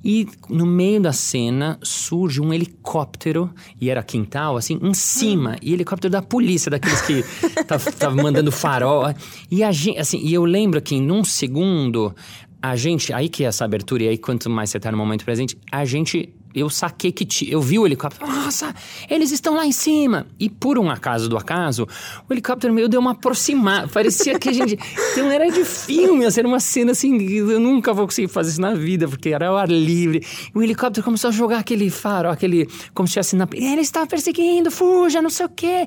E 0.04 0.26
no 0.48 0.66
meio 0.66 1.00
da 1.00 1.12
cena 1.12 1.78
surge 1.82 2.40
um 2.40 2.52
helicóptero, 2.52 3.50
e 3.80 3.88
era 3.88 4.02
quintal, 4.02 4.56
assim, 4.56 4.78
em 4.82 4.94
cima. 4.94 5.56
E 5.62 5.72
helicóptero 5.72 6.10
da 6.10 6.22
polícia, 6.22 6.70
daqueles 6.70 7.00
que 7.02 7.24
estavam 7.60 7.92
tá, 7.98 8.10
mandando 8.10 8.50
farol. 8.50 9.04
E 9.50 9.62
a 9.62 9.70
gente, 9.70 9.98
assim, 9.98 10.18
e 10.18 10.34
eu 10.34 10.44
lembro 10.44 10.80
que 10.82 11.00
num 11.00 11.22
segundo, 11.22 12.14
a 12.60 12.76
gente, 12.76 13.12
aí 13.12 13.28
que 13.28 13.44
é 13.44 13.46
essa 13.46 13.64
abertura, 13.64 14.04
e 14.04 14.08
aí 14.08 14.18
quanto 14.18 14.50
mais 14.50 14.70
você 14.70 14.80
tá 14.80 14.90
no 14.90 14.98
momento 14.98 15.24
presente, 15.24 15.56
a 15.70 15.84
gente 15.84 16.32
eu 16.54 16.68
saquei 16.68 17.12
que 17.12 17.50
eu 17.50 17.60
vi 17.60 17.78
o 17.78 17.86
helicóptero. 17.86 18.26
Nossa, 18.26 18.74
eles 19.08 19.30
estão 19.30 19.54
lá 19.54 19.66
em 19.66 19.72
cima. 19.72 20.26
E 20.38 20.48
por 20.48 20.78
um 20.78 20.90
acaso 20.90 21.28
do 21.28 21.36
acaso, 21.36 21.86
o 22.28 22.32
helicóptero 22.32 22.72
meio 22.72 22.88
deu 22.88 23.00
uma 23.00 23.12
aproximada. 23.12 23.88
Parecia 23.88 24.38
que 24.38 24.48
a 24.48 24.52
gente. 24.52 24.78
Então 25.12 25.30
era 25.30 25.50
de 25.50 25.64
filme, 25.64 26.24
assim, 26.24 26.40
era 26.40 26.48
uma 26.48 26.60
cena 26.60 26.92
assim. 26.92 27.20
Eu 27.22 27.60
nunca 27.60 27.92
vou 27.92 28.06
conseguir 28.06 28.28
fazer 28.28 28.50
isso 28.50 28.60
na 28.60 28.74
vida, 28.74 29.08
porque 29.08 29.30
era 29.30 29.48
ao 29.48 29.56
ar 29.56 29.68
livre. 29.68 30.24
E 30.54 30.58
o 30.58 30.62
helicóptero 30.62 31.04
começou 31.04 31.28
a 31.28 31.32
jogar 31.32 31.58
aquele 31.58 31.90
faro, 31.90 32.30
aquele. 32.30 32.68
Como 32.94 33.06
se 33.06 33.18
estivesse 33.18 33.36
na. 33.36 33.48
Ele 33.52 33.80
estava 33.80 34.06
perseguindo, 34.06 34.70
fuja, 34.70 35.22
não 35.22 35.30
sei 35.30 35.46
o 35.46 35.48
quê. 35.48 35.86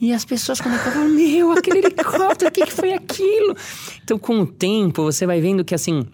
E 0.00 0.12
as 0.12 0.24
pessoas 0.24 0.60
começavam, 0.60 1.08
meu, 1.08 1.52
aquele 1.52 1.78
helicóptero, 1.78 2.48
o 2.48 2.52
que, 2.52 2.64
que 2.64 2.72
foi 2.72 2.92
aquilo? 2.92 3.56
Então, 4.02 4.18
com 4.18 4.40
o 4.40 4.46
tempo, 4.46 5.02
você 5.02 5.26
vai 5.26 5.40
vendo 5.40 5.64
que 5.64 5.74
assim 5.74 6.06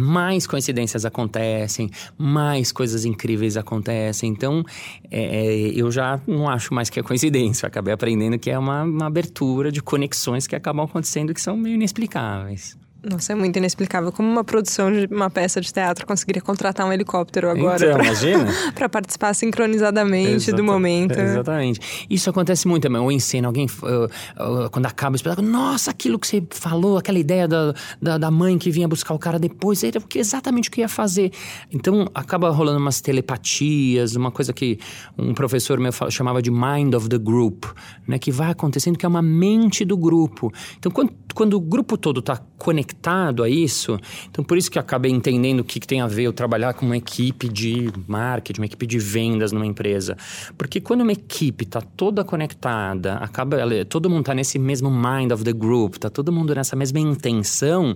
mais 0.00 0.46
coincidências 0.46 1.04
acontecem, 1.04 1.90
mais 2.16 2.72
coisas 2.72 3.04
incríveis 3.04 3.56
acontecem. 3.56 4.30
Então, 4.30 4.64
é, 5.10 5.22
é, 5.22 5.56
eu 5.74 5.90
já 5.90 6.20
não 6.26 6.48
acho 6.48 6.72
mais 6.74 6.90
que 6.90 6.98
é 6.98 7.02
coincidência. 7.02 7.66
Eu 7.66 7.68
acabei 7.68 7.92
aprendendo 7.92 8.38
que 8.38 8.50
é 8.50 8.58
uma, 8.58 8.82
uma 8.82 9.06
abertura 9.06 9.70
de 9.70 9.82
conexões 9.82 10.46
que 10.46 10.56
acabam 10.56 10.84
acontecendo 10.84 11.32
que 11.32 11.40
são 11.40 11.56
meio 11.56 11.74
inexplicáveis. 11.74 12.76
Nossa, 13.04 13.32
é 13.32 13.36
muito 13.36 13.56
inexplicável. 13.56 14.10
Como 14.10 14.28
uma 14.28 14.42
produção 14.42 14.90
de 14.90 15.06
uma 15.12 15.28
peça 15.28 15.60
de 15.60 15.72
teatro 15.72 16.06
conseguiria 16.06 16.40
contratar 16.40 16.86
um 16.86 16.92
helicóptero 16.92 17.50
agora 17.50 17.76
então, 17.76 17.98
pra, 17.98 18.06
imagina. 18.06 18.46
para 18.74 18.88
participar 18.88 19.34
sincronizadamente 19.34 20.48
Exata, 20.48 20.56
do 20.56 20.64
momento. 20.64 21.18
Exatamente. 21.18 22.06
Isso 22.08 22.30
acontece 22.30 22.66
muito 22.66 22.84
também. 22.84 23.00
Ou 23.00 23.12
em 23.12 23.20
cena, 23.20 23.48
alguém, 23.48 23.66
uh, 23.66 24.64
uh, 24.64 24.70
quando 24.70 24.86
acaba 24.86 25.14
o 25.14 25.16
espetáculo, 25.16 25.46
nossa, 25.46 25.90
aquilo 25.90 26.18
que 26.18 26.26
você 26.26 26.42
falou, 26.50 26.96
aquela 26.96 27.18
ideia 27.18 27.46
da, 27.46 27.74
da, 28.00 28.18
da, 28.18 28.30
mãe 28.30 28.56
que 28.56 28.70
vinha 28.70 28.88
buscar 28.88 29.14
o 29.14 29.18
cara 29.18 29.38
depois, 29.38 29.84
era 29.84 30.02
exatamente 30.14 30.68
o 30.70 30.72
que 30.72 30.80
ia 30.80 30.88
fazer. 30.88 31.30
Então, 31.70 32.08
acaba 32.14 32.50
rolando 32.50 32.78
umas 32.78 33.00
telepatias, 33.00 34.16
uma 34.16 34.30
coisa 34.30 34.52
que 34.52 34.78
um 35.18 35.34
professor 35.34 35.78
meu 35.78 35.92
chamava 36.10 36.40
de 36.40 36.50
mind 36.50 36.94
of 36.94 37.08
the 37.08 37.18
group, 37.18 37.64
né? 38.08 38.18
Que 38.18 38.32
vai 38.32 38.50
acontecendo, 38.50 38.96
que 38.96 39.04
é 39.04 39.08
uma 39.08 39.22
mente 39.22 39.84
do 39.84 39.96
grupo. 39.96 40.50
Então, 40.78 40.90
quando, 40.90 41.12
quando 41.34 41.54
o 41.54 41.60
grupo 41.60 41.98
todo 41.98 42.20
está 42.20 42.40
conectado, 42.64 43.42
a 43.42 43.48
isso. 43.48 43.98
Então, 44.30 44.42
por 44.42 44.56
isso 44.56 44.70
que 44.70 44.78
eu 44.78 44.80
acabei 44.80 45.12
entendendo 45.12 45.60
o 45.60 45.64
que, 45.64 45.78
que 45.78 45.86
tem 45.86 46.00
a 46.00 46.06
ver 46.06 46.22
eu 46.22 46.32
trabalhar 46.32 46.72
com 46.72 46.86
uma 46.86 46.96
equipe 46.96 47.46
de 47.46 47.92
marketing, 48.08 48.62
uma 48.62 48.64
equipe 48.64 48.86
de 48.86 48.98
vendas 48.98 49.52
numa 49.52 49.66
empresa. 49.66 50.16
Porque 50.56 50.80
quando 50.80 51.02
uma 51.02 51.12
equipe 51.12 51.64
está 51.64 51.82
toda 51.82 52.24
conectada, 52.24 53.16
acaba 53.16 53.58
todo 53.84 54.08
mundo 54.08 54.20
está 54.20 54.34
nesse 54.34 54.58
mesmo 54.58 54.90
mind 54.90 55.30
of 55.30 55.44
the 55.44 55.52
group, 55.52 55.96
está 55.96 56.08
todo 56.08 56.32
mundo 56.32 56.54
nessa 56.54 56.74
mesma 56.74 56.98
intenção, 56.98 57.94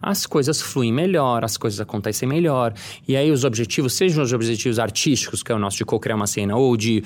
as 0.00 0.26
coisas 0.26 0.62
fluem 0.62 0.92
melhor, 0.92 1.44
as 1.44 1.56
coisas 1.56 1.80
acontecem 1.80 2.28
melhor. 2.28 2.72
E 3.08 3.16
aí 3.16 3.32
os 3.32 3.42
objetivos, 3.42 3.94
sejam 3.94 4.22
os 4.22 4.32
objetivos 4.32 4.78
artísticos, 4.78 5.42
que 5.42 5.50
é 5.50 5.54
o 5.56 5.58
nosso 5.58 5.78
de 5.78 5.84
co-criar 5.84 6.14
uma 6.14 6.28
cena, 6.28 6.54
ou 6.54 6.76
de 6.76 7.02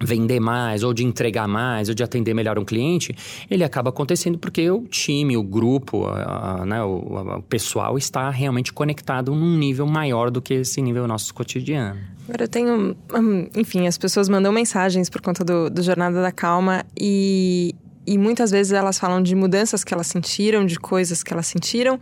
vender 0.00 0.40
mais, 0.40 0.82
ou 0.82 0.92
de 0.92 1.04
entregar 1.04 1.48
mais, 1.48 1.88
ou 1.88 1.94
de 1.94 2.02
atender 2.02 2.34
melhor 2.34 2.58
um 2.58 2.64
cliente, 2.64 3.14
ele 3.50 3.64
acaba 3.64 3.90
acontecendo 3.90 4.38
porque 4.38 4.70
o 4.70 4.82
time, 4.86 5.36
o 5.36 5.42
grupo, 5.42 6.06
a, 6.06 6.62
a, 6.62 6.66
né, 6.66 6.82
o, 6.82 7.38
o, 7.38 7.42
pessoal 7.42 7.98
está 7.98 8.30
realmente 8.30 8.72
conectado 8.72 9.34
num 9.34 9.56
nível 9.56 9.86
maior 9.86 10.30
do 10.30 10.40
que 10.40 10.54
esse 10.54 10.80
nível 10.80 11.06
nosso 11.06 11.32
cotidiano. 11.34 11.98
Agora 12.28 12.44
eu 12.44 12.48
tenho, 12.48 12.96
hum, 13.14 13.48
enfim, 13.56 13.86
as 13.86 13.96
pessoas 13.96 14.28
mandam 14.28 14.52
mensagens 14.52 15.08
por 15.08 15.20
conta 15.20 15.44
do, 15.44 15.70
do 15.70 15.82
Jornada 15.82 16.20
da 16.20 16.30
Calma 16.30 16.84
e 16.98 17.74
e 18.08 18.16
muitas 18.16 18.50
vezes 18.50 18.72
elas 18.72 18.98
falam 18.98 19.22
de 19.22 19.34
mudanças 19.34 19.84
que 19.84 19.92
elas 19.92 20.06
sentiram, 20.06 20.64
de 20.64 20.78
coisas 20.78 21.22
que 21.22 21.30
elas 21.30 21.46
sentiram, 21.46 22.00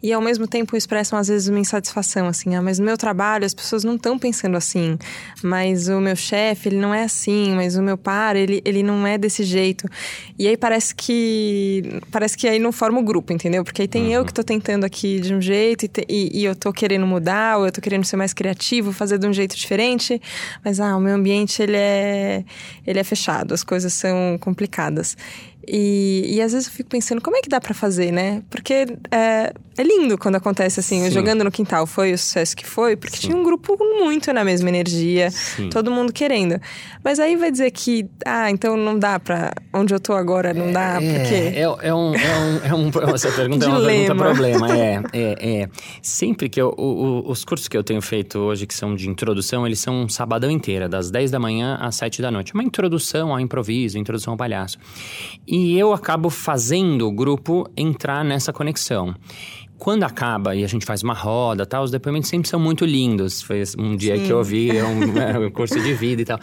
e 0.00 0.12
ao 0.12 0.22
mesmo 0.22 0.46
tempo 0.46 0.76
expressam 0.76 1.18
às 1.18 1.26
vezes 1.26 1.48
uma 1.48 1.58
insatisfação, 1.58 2.28
assim, 2.28 2.54
ah, 2.54 2.62
mas 2.62 2.78
no 2.78 2.84
meu 2.84 2.96
trabalho 2.96 3.44
as 3.44 3.52
pessoas 3.52 3.82
não 3.82 3.96
estão 3.96 4.16
pensando 4.16 4.56
assim, 4.56 4.96
mas 5.42 5.88
o 5.88 6.00
meu 6.00 6.14
chefe, 6.14 6.68
ele 6.68 6.76
não 6.76 6.94
é 6.94 7.02
assim, 7.02 7.54
mas 7.56 7.76
o 7.76 7.82
meu 7.82 7.98
par, 7.98 8.36
ele, 8.36 8.62
ele 8.64 8.84
não 8.84 9.04
é 9.04 9.18
desse 9.18 9.42
jeito. 9.42 9.88
E 10.38 10.46
aí 10.46 10.56
parece 10.56 10.94
que 10.94 12.00
parece 12.12 12.36
que 12.36 12.46
aí 12.46 12.60
não 12.60 12.70
forma 12.70 13.00
o 13.00 13.02
grupo, 13.02 13.32
entendeu? 13.32 13.64
Porque 13.64 13.82
aí 13.82 13.88
tem 13.88 14.04
uhum. 14.04 14.12
eu 14.12 14.24
que 14.24 14.32
tô 14.32 14.44
tentando 14.44 14.84
aqui 14.84 15.18
de 15.18 15.34
um 15.34 15.40
jeito 15.40 15.86
e, 15.86 15.88
te, 15.88 16.06
e, 16.08 16.40
e, 16.40 16.44
eu 16.44 16.54
tô 16.54 16.72
querendo 16.72 17.06
mudar, 17.06 17.58
ou 17.58 17.66
eu 17.66 17.72
tô 17.72 17.80
querendo 17.80 18.04
ser 18.04 18.16
mais 18.16 18.32
criativo, 18.32 18.92
fazer 18.92 19.18
de 19.18 19.26
um 19.26 19.32
jeito 19.32 19.56
diferente, 19.56 20.22
mas 20.64 20.78
ah, 20.78 20.96
o 20.96 21.00
meu 21.00 21.16
ambiente 21.16 21.60
ele 21.60 21.76
é 21.76 22.44
ele 22.86 23.00
é 23.00 23.04
fechado, 23.04 23.52
as 23.52 23.64
coisas 23.64 23.92
são 23.92 24.38
complicadas. 24.40 25.16
E, 25.70 26.36
e 26.36 26.40
às 26.40 26.52
vezes 26.52 26.66
eu 26.66 26.72
fico 26.72 26.88
pensando, 26.88 27.20
como 27.20 27.36
é 27.36 27.42
que 27.42 27.48
dá 27.48 27.60
para 27.60 27.74
fazer, 27.74 28.10
né? 28.10 28.42
Porque 28.48 28.86
é, 29.10 29.52
é 29.76 29.82
lindo 29.82 30.16
quando 30.16 30.36
acontece 30.36 30.80
assim, 30.80 31.04
Sim. 31.04 31.10
jogando 31.10 31.44
no 31.44 31.50
quintal 31.50 31.86
foi 31.86 32.14
o 32.14 32.18
sucesso 32.18 32.56
que 32.56 32.66
foi, 32.66 32.96
porque 32.96 33.16
Sim. 33.16 33.28
tinha 33.28 33.36
um 33.36 33.44
grupo 33.44 33.76
muito 33.78 34.32
na 34.32 34.42
mesma 34.42 34.70
energia, 34.70 35.30
Sim. 35.30 35.68
todo 35.68 35.90
mundo 35.90 36.10
querendo. 36.10 36.58
Mas 37.04 37.20
aí 37.20 37.36
vai 37.36 37.50
dizer 37.50 37.70
que, 37.70 38.08
ah, 38.24 38.50
então 38.50 38.78
não 38.78 38.98
dá 38.98 39.20
pra. 39.20 39.52
Onde 39.74 39.92
eu 39.92 40.00
tô 40.00 40.14
agora 40.14 40.54
não 40.54 40.72
dá, 40.72 40.98
é, 41.02 41.18
porque. 41.18 41.34
É, 41.34 41.60
é, 41.60 41.68
um, 41.94 42.14
é, 42.14 42.38
um, 42.38 42.64
é 42.64 42.74
um. 42.74 42.88
Essa 43.14 43.30
pergunta 43.30 43.66
é 43.66 43.68
uma 43.68 43.84
pergunta 43.84 44.14
problema. 44.14 44.74
É, 44.74 45.02
é, 45.12 45.60
é. 45.60 45.68
Sempre 46.00 46.48
que 46.48 46.60
eu. 46.60 46.74
O, 46.78 47.30
os 47.30 47.44
cursos 47.44 47.68
que 47.68 47.76
eu 47.76 47.84
tenho 47.84 48.00
feito 48.00 48.38
hoje, 48.38 48.66
que 48.66 48.74
são 48.74 48.94
de 48.94 49.06
introdução, 49.06 49.66
eles 49.66 49.80
são 49.80 50.04
um 50.04 50.08
sabadão 50.08 50.50
inteira, 50.50 50.88
das 50.88 51.10
10 51.10 51.30
da 51.30 51.38
manhã 51.38 51.76
às 51.80 51.96
7 51.96 52.22
da 52.22 52.30
noite. 52.30 52.54
Uma 52.54 52.64
introdução 52.64 53.32
ao 53.32 53.40
improviso, 53.40 53.98
introdução 53.98 54.32
ao 54.32 54.36
palhaço. 54.36 54.78
E 55.46 55.57
eu 55.66 55.92
acabo 55.92 56.30
fazendo 56.30 57.06
o 57.06 57.12
grupo 57.12 57.68
entrar 57.76 58.24
nessa 58.24 58.52
conexão 58.52 59.14
quando 59.78 60.02
acaba 60.02 60.54
e 60.56 60.64
a 60.64 60.66
gente 60.66 60.84
faz 60.84 61.02
uma 61.02 61.14
roda 61.14 61.64
tal, 61.64 61.84
os 61.84 61.90
depoimentos 61.90 62.28
sempre 62.28 62.48
são 62.48 62.58
muito 62.58 62.84
lindos. 62.84 63.40
Foi 63.40 63.62
um 63.78 63.96
dia 63.96 64.16
Sim. 64.16 64.24
que 64.24 64.32
eu 64.32 64.38
ouvi 64.38 64.70
um, 64.72 65.16
é, 65.18 65.38
um, 65.38 65.50
curso 65.50 65.80
de 65.80 65.94
vida 65.94 66.22
e 66.22 66.24
tal. 66.24 66.38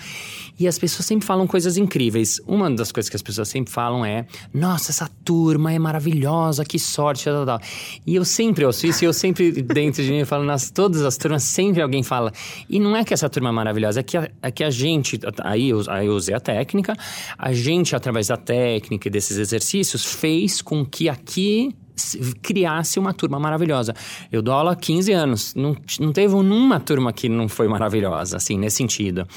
E 0.57 0.67
as 0.67 0.79
pessoas 0.79 1.05
sempre 1.05 1.27
falam 1.27 1.45
coisas 1.45 1.75
incríveis. 1.75 2.39
Uma 2.47 2.71
das 2.71 2.91
coisas 2.91 3.09
que 3.09 3.15
as 3.15 3.21
pessoas 3.21 3.49
sempre 3.49 3.73
falam 3.73 4.05
é: 4.05 4.25
Nossa, 4.53 4.91
essa 4.91 5.09
turma 5.25 5.73
é 5.73 5.77
maravilhosa, 5.77 6.63
que 6.63 6.79
sorte, 6.79 7.25
tal, 7.25 7.45
tal. 7.45 7.59
E 8.07 8.15
eu 8.15 8.23
sempre 8.23 8.63
ouço 8.63 8.87
isso 8.87 9.03
e 9.03 9.07
eu 9.07 9.13
sempre, 9.13 9.51
dentro 9.61 10.01
de 10.01 10.09
mim, 10.09 10.23
falo: 10.23 10.45
Nas 10.45 10.71
todas 10.71 11.01
as 11.01 11.17
turmas, 11.17 11.43
sempre 11.43 11.81
alguém 11.81 12.03
fala. 12.03 12.31
E 12.69 12.79
não 12.79 12.95
é 12.95 13.03
que 13.03 13.13
essa 13.13 13.29
turma 13.29 13.49
é 13.49 13.51
maravilhosa, 13.51 13.99
é 13.99 14.03
que 14.03 14.17
a, 14.17 14.29
é 14.41 14.49
que 14.49 14.63
a 14.63 14.69
gente, 14.69 15.19
aí 15.43 15.69
eu, 15.69 15.81
aí 15.89 16.07
eu 16.07 16.13
usei 16.13 16.33
a 16.33 16.39
técnica, 16.39 16.95
a 17.37 17.51
gente, 17.51 17.95
através 17.95 18.27
da 18.27 18.37
técnica 18.37 19.09
e 19.09 19.11
desses 19.11 19.37
exercícios, 19.37 20.05
fez 20.05 20.61
com 20.61 20.85
que 20.85 21.09
aqui 21.09 21.75
criasse 22.41 22.99
uma 22.99 23.13
turma 23.13 23.39
maravilhosa. 23.39 23.93
Eu 24.31 24.41
dou 24.41 24.53
aula 24.53 24.73
há 24.73 24.75
15 24.75 25.11
anos, 25.11 25.55
não, 25.55 25.75
não 25.99 26.11
teve 26.11 26.35
nenhuma 26.35 26.79
turma 26.79 27.13
que 27.13 27.29
não 27.29 27.47
foi 27.47 27.67
maravilhosa, 27.67 28.37
assim, 28.37 28.57
nesse 28.57 28.77
sentido. 28.77 29.27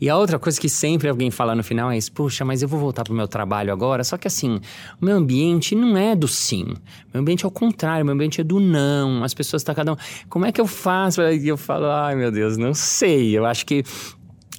E 0.00 0.08
a 0.08 0.16
outra 0.16 0.38
coisa 0.38 0.60
que 0.60 0.68
sempre 0.68 1.08
alguém 1.08 1.30
fala 1.30 1.54
no 1.54 1.62
final 1.62 1.90
é 1.90 1.98
isso, 1.98 2.12
puxa, 2.12 2.44
mas 2.44 2.62
eu 2.62 2.68
vou 2.68 2.78
voltar 2.78 3.04
pro 3.04 3.14
meu 3.14 3.28
trabalho 3.28 3.72
agora, 3.72 4.04
só 4.04 4.16
que 4.16 4.26
assim, 4.26 4.60
o 5.00 5.04
meu 5.04 5.16
ambiente 5.16 5.74
não 5.74 5.96
é 5.96 6.14
do 6.14 6.28
sim, 6.28 6.64
meu 7.12 7.20
ambiente 7.20 7.44
é 7.44 7.48
o 7.48 7.50
contrário, 7.50 8.04
meu 8.04 8.14
ambiente 8.14 8.40
é 8.40 8.44
do 8.44 8.60
não, 8.60 9.22
as 9.24 9.34
pessoas 9.34 9.62
estão 9.62 9.74
tá 9.74 9.80
cada 9.80 9.92
um, 9.92 9.96
como 10.28 10.46
é 10.46 10.52
que 10.52 10.60
eu 10.60 10.66
faço? 10.66 11.22
E 11.22 11.48
eu 11.48 11.56
falo, 11.56 11.86
ai 11.86 12.14
meu 12.14 12.30
Deus, 12.30 12.56
não 12.56 12.74
sei, 12.74 13.36
eu 13.36 13.44
acho 13.44 13.66
que 13.66 13.84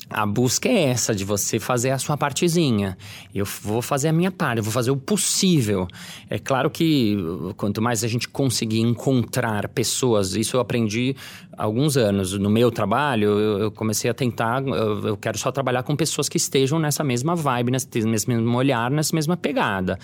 a 0.10 0.26
busca 0.26 0.70
é 0.70 0.90
essa, 0.90 1.14
de 1.16 1.24
você 1.24 1.60
fazer 1.60 1.92
a 1.92 1.98
sua 1.98 2.18
partezinha. 2.18 2.98
Eu 3.34 3.46
vou 3.46 3.82
fazer 3.82 4.10
a 4.10 4.14
minha 4.14 4.32
parte, 4.32 4.60
eu 4.60 4.64
vou 4.64 4.72
fazer 4.72 4.92
o 4.92 4.98
possível. 4.98 5.88
É 6.30 6.38
claro 6.38 6.70
que 6.70 7.18
quanto 7.58 7.82
mais 7.82 8.04
a 8.04 8.08
gente 8.08 8.28
conseguir 8.28 8.82
encontrar 8.82 9.68
pessoas, 9.70 10.36
isso 10.36 10.58
eu 10.58 10.62
aprendi 10.62 11.16
alguns 11.58 11.98
anos. 11.98 12.34
No 12.38 12.50
meu 12.50 12.72
trabalho, 12.72 13.30
eu 13.60 13.72
comecei 13.72 14.10
a 14.10 14.14
tentar, 14.14 14.64
eu 14.66 15.18
quero 15.18 15.38
só 15.38 15.52
trabalhar 15.52 15.84
com 15.84 15.96
pessoas 15.96 16.30
que 16.30 16.38
estejam 16.38 16.80
nessa 16.80 17.04
mesma 17.04 17.36
vibe, 17.36 17.72
nesse 17.72 18.28
mesmo 18.28 18.58
olhar, 18.58 18.90
nessa 18.92 19.16
mesma 19.16 19.38
pegada. 19.38 19.98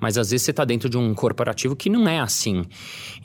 Mas 0.00 0.18
às 0.18 0.30
vezes 0.30 0.44
você 0.44 0.50
está 0.50 0.64
dentro 0.64 0.88
de 0.88 0.96
um 0.96 1.14
corporativo 1.14 1.74
que 1.76 1.88
não 1.90 2.08
é 2.08 2.20
assim. 2.20 2.64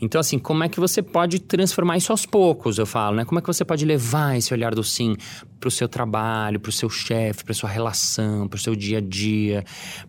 Então, 0.02 0.19
assim, 0.19 0.39
como 0.39 0.63
é 0.63 0.69
que 0.69 0.80
você 0.80 1.02
pode 1.02 1.39
transformar 1.39 1.98
isso 1.98 2.12
aos 2.12 2.26
poucos, 2.26 2.78
eu 2.78 2.86
falo, 2.86 3.17
né? 3.17 3.26
Como 3.26 3.39
é 3.39 3.41
que 3.41 3.48
você 3.48 3.65
pode 3.65 3.86
levar 3.86 4.38
esse 4.38 4.54
olhar 4.54 4.74
do 4.74 4.84
sim 4.84 5.15
para 5.63 5.69
o 5.69 5.72
seu 5.72 5.88
trabalho, 5.88 6.60
para 6.60 6.69
o 6.69 6.74
seu 6.74 6.89
chefe, 6.89 7.46
para 7.46 7.54
sua 7.54 7.69
relação, 7.69 8.50
para 8.50 8.58
o 8.58 8.60
seu 8.60 8.76
dia 8.76 8.98
a 8.98 9.02
dia. 9.02 9.63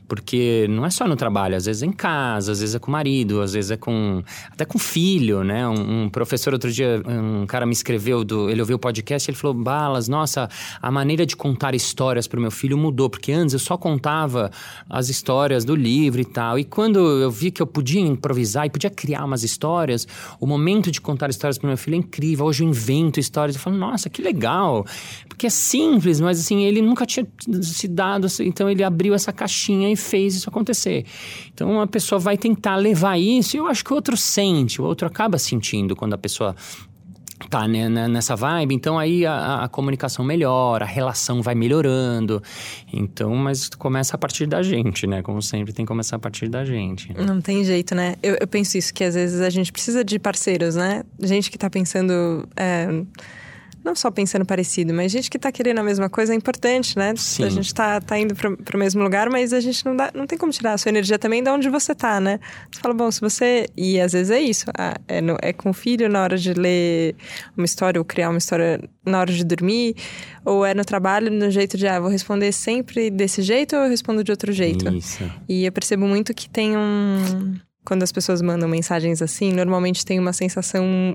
Porque 0.09 0.67
não 0.69 0.85
é 0.85 0.91
só 0.91 1.07
no 1.07 1.15
trabalho, 1.15 1.55
às 1.55 1.67
vezes 1.67 1.85
é 1.85 1.87
em 1.87 1.93
casa, 1.93 2.51
às 2.51 2.59
vezes 2.59 2.75
é 2.75 2.79
com 2.81 2.89
o 2.89 2.93
marido, 2.93 3.41
às 3.41 3.53
vezes 3.53 3.71
é 3.71 3.77
com. 3.77 4.23
até 4.51 4.65
com 4.65 4.79
filho, 4.81 5.45
né? 5.45 5.67
Um, 5.69 6.05
um 6.05 6.11
professor 6.11 6.53
outro 6.53 6.73
dia, 6.73 7.01
um 7.07 7.47
cara 7.47 7.64
me 7.65 7.73
escreveu, 7.73 8.25
do, 8.25 8.51
ele 8.51 8.61
ouviu 8.61 8.77
o 8.77 8.79
podcast 8.79 9.31
ele 9.31 9.39
falou: 9.39 9.55
Balas, 9.55 10.09
nossa, 10.09 10.49
a 10.83 10.91
maneira 10.91 11.25
de 11.25 11.37
contar 11.37 11.75
histórias 11.75 12.27
para 12.27 12.39
o 12.39 12.43
meu 12.43 12.51
filho 12.51 12.77
mudou, 12.77 13.09
porque 13.09 13.33
antes 13.33 13.53
eu 13.53 13.61
só 13.61 13.77
contava 13.77 14.51
as 14.91 15.09
histórias 15.09 15.65
do 15.65 15.77
livro 15.77 16.21
e 16.21 16.25
tal. 16.25 16.59
E 16.59 16.65
quando 16.65 16.99
eu 16.99 17.31
vi 17.31 17.51
que 17.51 17.63
eu 17.63 17.67
podia 17.67 18.01
improvisar 18.01 18.67
e 18.67 18.71
podia 18.71 18.91
criar 18.91 19.25
umas 19.25 19.45
histórias, 19.45 20.07
o 20.41 20.47
momento 20.47 20.91
de 20.91 21.01
contar 21.01 21.31
histórias 21.31 21.59
para 21.59 21.67
o 21.67 21.69
meu 21.69 21.79
filho 21.79 21.95
é 21.95 21.99
incrível. 21.99 22.47
Hoje 22.47 22.65
eu 22.65 22.69
invento 22.69 23.21
histórias. 23.21 23.55
Eu 23.55 23.63
falo, 23.63 23.77
nossa, 23.77 24.11
que 24.11 24.21
legal. 24.21 24.85
Porque 25.29 25.45
que 25.45 25.49
é 25.49 25.51
simples, 25.51 26.21
mas 26.21 26.41
assim, 26.41 26.65
ele 26.65 26.81
nunca 26.81 27.05
tinha 27.05 27.27
se 27.61 27.87
dado, 27.87 28.25
assim, 28.25 28.47
então 28.47 28.71
ele 28.71 28.83
abriu 28.83 29.13
essa 29.13 29.31
caixinha 29.31 29.93
e 29.93 29.97
fez 29.97 30.35
isso 30.35 30.49
acontecer. 30.49 31.05
Então 31.53 31.71
uma 31.71 31.87
pessoa 31.87 32.19
vai 32.19 32.39
tentar 32.39 32.77
levar 32.77 33.19
isso 33.19 33.55
e 33.55 33.59
eu 33.59 33.67
acho 33.67 33.85
que 33.85 33.93
o 33.93 33.95
outro 33.95 34.17
sente, 34.17 34.81
o 34.81 34.85
outro 34.87 35.07
acaba 35.07 35.37
sentindo 35.37 35.95
quando 35.95 36.15
a 36.15 36.19
pessoa 36.19 36.57
tá 37.49 37.67
né, 37.69 37.89
né 37.89 38.09
nessa 38.09 38.37
vibe, 38.37 38.75
então 38.75 38.99
aí 38.99 39.25
a, 39.27 39.65
a, 39.65 39.69
comunicação 39.69 40.25
melhora, 40.25 40.85
a 40.85 40.89
relação 40.89 41.43
vai 41.43 41.55
melhorando. 41.55 42.43
Então, 42.93 43.35
mas 43.37 43.69
começa 43.71 44.17
a 44.17 44.19
partir 44.19 44.47
da 44.47 44.63
gente, 44.63 45.07
né? 45.07 45.23
Como 45.23 45.41
sempre, 45.43 45.73
tem 45.73 45.85
que 45.85 45.89
começar 45.89 46.17
a 46.17 46.19
partir 46.19 46.49
da 46.49 46.65
gente. 46.65 47.13
Não 47.15 47.41
tem 47.41 47.65
jeito, 47.65 47.95
né? 47.95 48.17
Eu, 48.23 48.37
eu 48.41 48.47
penso 48.47 48.79
isso, 48.79 48.93
que 48.93 49.05
às 49.05 49.15
vezes 49.15 49.41
a 49.41 49.51
gente 49.51 49.73
precisa 49.73 50.05
de 50.05 50.19
parceiros, 50.19 50.75
né? 50.75 51.03
Gente 51.21 51.51
que 51.51 51.59
tá 51.59 51.71
pensando. 51.71 52.49
É 52.57 52.89
não 53.85 53.95
só 53.95 54.11
pensando 54.11 54.47
parecido, 54.47 54.95
mas 54.95 55.13
gente 55.13 55.31
que 55.31 55.37
está 55.37 55.53
querendo 55.53 55.79
a 55.79 55.83
mesma 55.83 56.09
coisa 56.09 56.33
é 56.33 56.37
importante, 56.37 56.97
né? 56.97 57.13
Sim. 57.17 57.45
A 57.45 57.49
gente 57.51 57.67
está 57.67 58.01
tá 58.01 58.19
indo 58.19 58.35
para 58.35 58.77
o 58.77 58.79
mesmo 58.79 59.03
lugar, 59.03 59.29
mas 59.29 59.53
a 59.53 59.61
gente 59.61 59.85
não, 59.85 59.95
dá, 59.95 60.11
não 60.15 60.27
tem 60.27 60.39
como 60.39 60.51
tirar 60.51 60.73
a 60.73 60.79
sua 60.79 60.89
energia 60.89 61.19
também 61.19 61.43
de 61.43 61.51
onde 61.51 61.69
você 61.69 61.93
está, 61.93 62.19
né? 62.19 62.41
Você 62.73 62.81
fala, 62.81 62.95
bom, 62.95 63.11
se 63.11 63.21
você. 63.21 63.69
E 63.77 64.01
às 64.01 64.13
vezes 64.13 64.31
é 64.31 64.41
isso. 64.41 64.65
Ah, 64.77 64.97
é, 65.07 65.21
no, 65.21 65.37
é 65.43 65.53
com 65.53 65.69
o 65.69 65.75
filho 65.75 66.09
na 66.09 66.23
hora 66.23 66.39
de 66.39 66.55
ler 66.55 67.15
uma 67.55 67.67
história 67.67 68.01
ou 68.01 68.05
criar 68.05 68.31
uma 68.31 68.39
história 68.39 68.81
na 69.05 69.21
hora 69.21 69.31
de 69.31 69.45
dormir, 69.45 69.95
ou 70.47 70.65
é 70.65 70.73
no 70.73 70.85
trabalho 70.85 71.31
no 71.31 71.51
jeito 71.51 71.77
de, 71.77 71.87
ah, 71.87 72.01
vou 72.01 72.09
responder 72.09 72.53
sempre 72.53 73.11
desse 73.11 73.43
jeito 73.43 73.77
ou 73.77 73.83
eu 73.83 73.91
respondo 73.91 74.25
de 74.25 74.31
outro 74.31 74.51
jeito. 74.51 74.89
Isso. 74.95 75.31
E 75.47 75.67
eu 75.67 75.73
percebo 75.73 76.07
muito 76.07 76.33
que 76.33 76.49
tem 76.49 76.75
um 76.75 77.55
quando 77.85 78.03
as 78.03 78.11
pessoas 78.11 78.41
mandam 78.41 78.67
mensagens 78.67 79.21
assim, 79.21 79.53
normalmente 79.53 80.07
tem 80.07 80.19
uma 80.19 80.33
sensação 80.33 81.15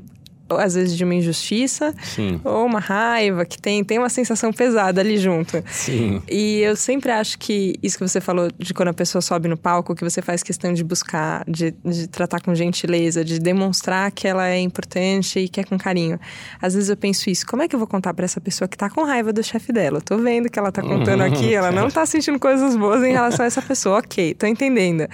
às 0.58 0.76
vezes 0.76 0.96
de 0.96 1.04
uma 1.04 1.16
injustiça 1.16 1.94
Sim. 2.02 2.40
ou 2.44 2.66
uma 2.66 2.80
raiva 2.80 3.46
que 3.46 3.60
tem 3.62 3.84
tem 3.84 3.98
uma 3.98 4.10
sensação 4.10 4.52
pesada 4.52 5.02
ali 5.02 5.18
junto. 5.18 5.64
Sim. 5.68 6.22
E 6.30 6.60
eu 6.60 6.76
sempre 6.76 7.12
acho 7.12 7.38
que 7.38 7.76
isso 7.82 7.98
que 7.98 8.08
você 8.08 8.22
falou 8.22 8.50
de 8.58 8.74
quando 8.74 8.90
a 8.90 8.94
pessoa 8.94 9.22
sobe 9.22 9.48
no 9.48 9.58
palco, 9.58 9.96
que 9.96 10.04
você 10.04 10.22
faz 10.22 10.44
questão 10.44 10.74
de 10.74 10.84
buscar, 10.84 11.44
de, 11.48 11.74
de 11.84 12.08
tratar 12.08 12.42
com 12.42 12.54
gentileza, 12.54 13.24
de 13.24 13.40
demonstrar 13.40 14.12
que 14.12 14.28
ela 14.28 14.48
é 14.48 14.60
importante 14.60 15.40
e 15.40 15.50
que 15.50 15.60
é 15.60 15.64
com 15.64 15.78
carinho. 15.78 16.20
Às 16.62 16.74
vezes 16.74 16.90
eu 16.90 16.98
penso 16.98 17.30
isso, 17.30 17.46
como 17.46 17.62
é 17.62 17.68
que 17.68 17.76
eu 17.76 17.80
vou 17.80 17.88
contar 17.88 18.14
para 18.14 18.26
essa 18.26 18.42
pessoa 18.42 18.68
que 18.68 18.78
tá 18.78 18.90
com 18.90 19.04
raiva 19.04 19.32
do 19.34 19.44
chefe 19.44 19.72
dela? 19.72 19.98
Eu 19.98 20.02
tô 20.02 20.18
vendo 20.18 20.50
que 20.50 20.58
ela 20.58 20.72
tá 20.72 20.82
contando 20.82 21.22
aqui, 21.22 21.54
ela 21.54 21.72
não 21.72 21.90
tá 21.90 22.06
sentindo 22.06 22.40
coisas 22.40 22.76
boas 22.76 23.04
em 23.04 23.12
relação 23.12 23.44
a 23.44 23.48
essa 23.48 23.62
pessoa. 23.62 24.00
OK, 24.00 24.34
tô 24.34 24.46
entendendo. 24.46 25.08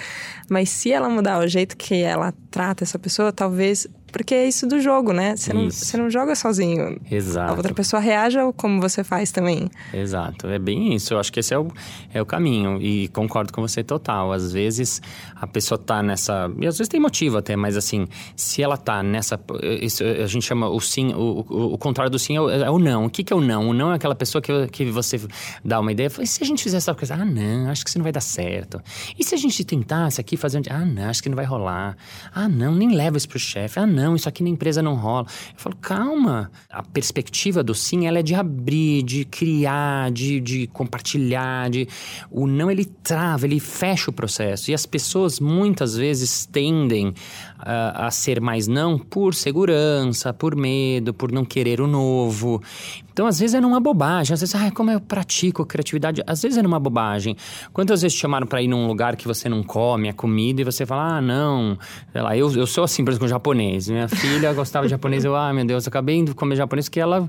Mas 0.50 0.70
se 0.70 0.92
ela 0.92 1.10
mudar 1.10 1.40
o 1.40 1.48
jeito 1.48 1.76
que 1.76 2.02
ela 2.02 2.34
trata 2.52 2.84
essa 2.84 3.00
pessoa, 3.00 3.32
talvez 3.32 3.88
porque 4.16 4.34
é 4.34 4.48
isso 4.48 4.66
do 4.66 4.80
jogo, 4.80 5.12
né? 5.12 5.36
Você 5.36 5.52
não, 5.52 5.70
você 5.70 5.98
não 5.98 6.10
joga 6.10 6.36
sozinho. 6.36 6.98
Exato. 7.12 7.52
A 7.52 7.56
outra 7.58 7.74
pessoa 7.74 8.00
reage 8.02 8.38
como 8.56 8.80
você 8.80 9.04
faz 9.04 9.30
também. 9.30 9.70
Exato. 9.94 10.48
É 10.48 10.58
bem 10.58 10.96
isso. 10.96 11.14
Eu 11.14 11.20
acho 11.20 11.34
que 11.34 11.42
esse 11.42 11.54
é 11.54 11.60
o, 11.60 11.68
é 12.14 12.22
o 12.22 12.26
caminho. 12.26 12.82
E 12.82 13.10
concordo 13.10 13.52
com 13.52 13.62
você 13.62 13.84
total. 13.84 14.32
Às 14.32 14.54
vezes 14.54 15.02
a 15.36 15.46
pessoa 15.46 15.78
tá 15.78 16.02
nessa. 16.02 16.50
E 16.58 16.66
às 16.66 16.78
vezes 16.78 16.88
tem 16.88 16.98
motivo 16.98 17.38
até, 17.38 17.58
mas 17.58 17.76
assim, 17.76 18.08
se 18.38 18.64
ela 18.64 18.78
tá 18.78 19.04
nessa. 19.04 19.38
Isso, 19.82 20.02
a 20.02 20.28
gente 20.28 20.46
chama 20.46 20.70
o 20.70 20.80
sim, 20.80 21.14
o, 21.14 21.46
o, 21.50 21.74
o 21.74 21.78
contrário 21.78 22.10
do 22.10 22.18
sim 22.18 22.38
é 22.38 22.40
o, 22.40 22.50
é 22.50 22.70
o, 22.72 22.80
não. 22.80 23.08
O 23.08 23.10
que, 23.10 23.22
que 23.22 23.34
é 23.34 23.36
o 23.36 23.42
não? 23.42 23.68
O 23.68 23.74
não 23.74 23.92
é 23.92 23.96
aquela 23.96 24.16
pessoa 24.16 24.42
que, 24.42 24.68
que 24.70 24.86
você 24.86 25.20
dá 25.62 25.78
uma 25.78 25.92
ideia. 25.92 26.10
E 26.22 26.26
se 26.26 26.42
a 26.42 26.46
gente 26.48 26.64
fizer 26.64 26.78
essa 26.78 26.96
coisa? 26.96 27.16
Ah, 27.16 27.26
não, 27.26 27.70
acho 27.70 27.84
que 27.84 27.90
isso 27.90 28.00
não 28.00 28.04
vai 28.04 28.14
dar 28.14 28.22
certo. 28.22 28.82
E 29.20 29.26
se 29.26 29.36
a 29.36 29.38
gente 29.38 29.62
tentasse 29.66 30.22
aqui 30.22 30.38
fazer. 30.38 30.62
Ah, 30.70 30.86
não, 30.86 31.10
acho 31.10 31.22
que 31.22 31.28
não 31.28 31.36
vai 31.36 31.46
rolar. 31.46 31.98
Ah, 32.34 32.48
não, 32.48 32.74
nem 32.74 32.96
leva 32.96 33.18
isso 33.18 33.28
pro 33.28 33.38
chefe. 33.38 33.78
Ah, 33.78 33.86
não, 33.86 34.05
isso 34.14 34.28
aqui 34.28 34.44
na 34.44 34.50
empresa 34.50 34.82
não 34.82 34.96
rola. 34.96 35.26
Eu 35.54 35.60
falo, 35.60 35.78
calma. 35.78 36.52
A 36.70 36.84
perspectiva 36.84 37.64
do 37.64 37.74
sim, 37.74 38.06
ela 38.06 38.20
é 38.20 38.24
de 38.24 38.36
abrir, 38.36 39.04
de 39.04 39.24
criar, 39.24 40.12
de, 40.12 40.42
de 40.42 40.68
compartilhar. 40.68 41.70
De... 41.70 41.88
O 42.30 42.46
não, 42.46 42.70
ele 42.70 42.84
trava, 42.84 43.46
ele 43.46 43.62
fecha 43.62 44.10
o 44.10 44.14
processo. 44.14 44.70
E 44.70 44.74
as 44.74 44.86
pessoas 44.86 45.40
muitas 45.40 45.96
vezes 45.96 46.46
tendem 46.46 47.14
a, 47.58 48.08
a 48.08 48.12
ser 48.12 48.42
mais 48.42 48.68
não 48.68 48.98
por 48.98 49.34
segurança, 49.34 50.34
por 50.34 50.56
medo, 50.56 51.14
por 51.14 51.32
não 51.32 51.46
querer 51.46 51.82
o 51.82 51.88
novo. 51.88 52.62
Então, 53.16 53.28
às 53.28 53.40
vezes 53.40 53.54
é 53.54 53.62
numa 53.62 53.80
bobagem. 53.80 54.34
Às 54.34 54.42
vezes, 54.42 54.54
ah, 54.56 54.70
como 54.72 54.92
eu 54.92 55.00
pratico 55.00 55.66
criatividade? 55.66 56.22
Às 56.28 56.42
vezes 56.42 56.58
é 56.58 56.62
numa 56.62 56.78
bobagem. 56.78 57.38
Quantas 57.72 58.02
vezes 58.02 58.18
te 58.18 58.22
chamaram 58.22 58.46
para 58.46 58.62
ir 58.62 58.68
num 58.68 58.88
lugar 58.88 59.16
que 59.16 59.26
você 59.26 59.48
não 59.48 59.64
come 59.64 60.10
a 60.10 60.14
comida 60.14 60.60
e 60.60 60.64
você 60.66 60.86
fala, 60.86 61.18
ah, 61.18 61.22
não. 61.22 61.78
Sei 62.12 62.22
lá, 62.22 62.36
eu, 62.36 62.52
eu 62.54 62.68
sou 62.68 62.84
assim, 62.84 63.06
por 63.06 63.12
exemplo, 63.12 63.26
com 63.26 63.30
japonês. 63.30 63.88
Minha 63.88 64.10
filha 64.10 64.52
gostava 64.54 64.86
de 64.86 64.92
japonês. 64.92 65.24
Eu, 65.24 65.34
ah, 65.34 65.54
meu 65.54 65.66
Deus, 65.66 65.86
eu 65.86 65.90
acabei 65.90 66.22
de 66.24 66.34
comer 66.34 66.58
japonês 66.58 66.90
porque 66.90 67.00
ela. 67.00 67.26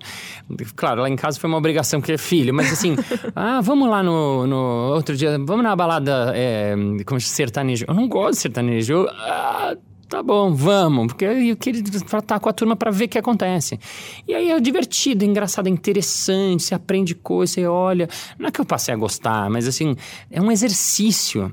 Claro, 0.74 1.02
lá 1.02 1.08
em 1.08 1.14
casa 1.14 1.38
foi 1.38 1.48
uma 1.48 1.58
obrigação, 1.58 2.00
porque 2.00 2.14
é 2.14 2.18
filho. 2.18 2.52
Mas 2.52 2.72
assim, 2.72 2.96
ah, 3.36 3.60
vamos 3.60 3.88
lá 3.88 4.02
no, 4.02 4.44
no 4.44 4.92
outro 4.92 5.16
dia, 5.16 5.38
vamos 5.38 5.62
na 5.62 5.76
balada 5.76 6.32
é, 6.34 6.74
como 7.06 7.20
sertanejo. 7.20 7.84
Eu 7.86 7.94
não 7.94 8.08
gosto 8.08 8.32
de 8.32 8.38
sertanejo. 8.38 8.92
Eu, 8.92 9.08
ah, 9.08 9.76
Tá 10.08 10.22
bom, 10.22 10.54
vamos, 10.54 11.08
porque 11.08 11.24
eu 11.24 11.56
queria 11.56 11.82
tratar 11.82 12.38
com 12.38 12.48
a 12.48 12.52
turma 12.52 12.76
para 12.76 12.92
ver 12.92 13.06
o 13.06 13.08
que 13.08 13.18
acontece. 13.18 13.78
E 14.26 14.34
aí 14.34 14.50
é 14.52 14.60
divertido, 14.60 15.24
é 15.24 15.26
engraçado, 15.26 15.66
é 15.66 15.70
interessante, 15.70 16.62
você 16.62 16.76
aprende 16.76 17.12
coisas, 17.14 17.54
você 17.54 17.66
olha. 17.66 18.08
Não 18.38 18.46
é 18.48 18.52
que 18.52 18.60
eu 18.60 18.64
passei 18.64 18.94
a 18.94 18.96
gostar, 18.96 19.50
mas 19.50 19.66
assim, 19.66 19.96
é 20.30 20.40
um 20.40 20.52
exercício. 20.52 21.52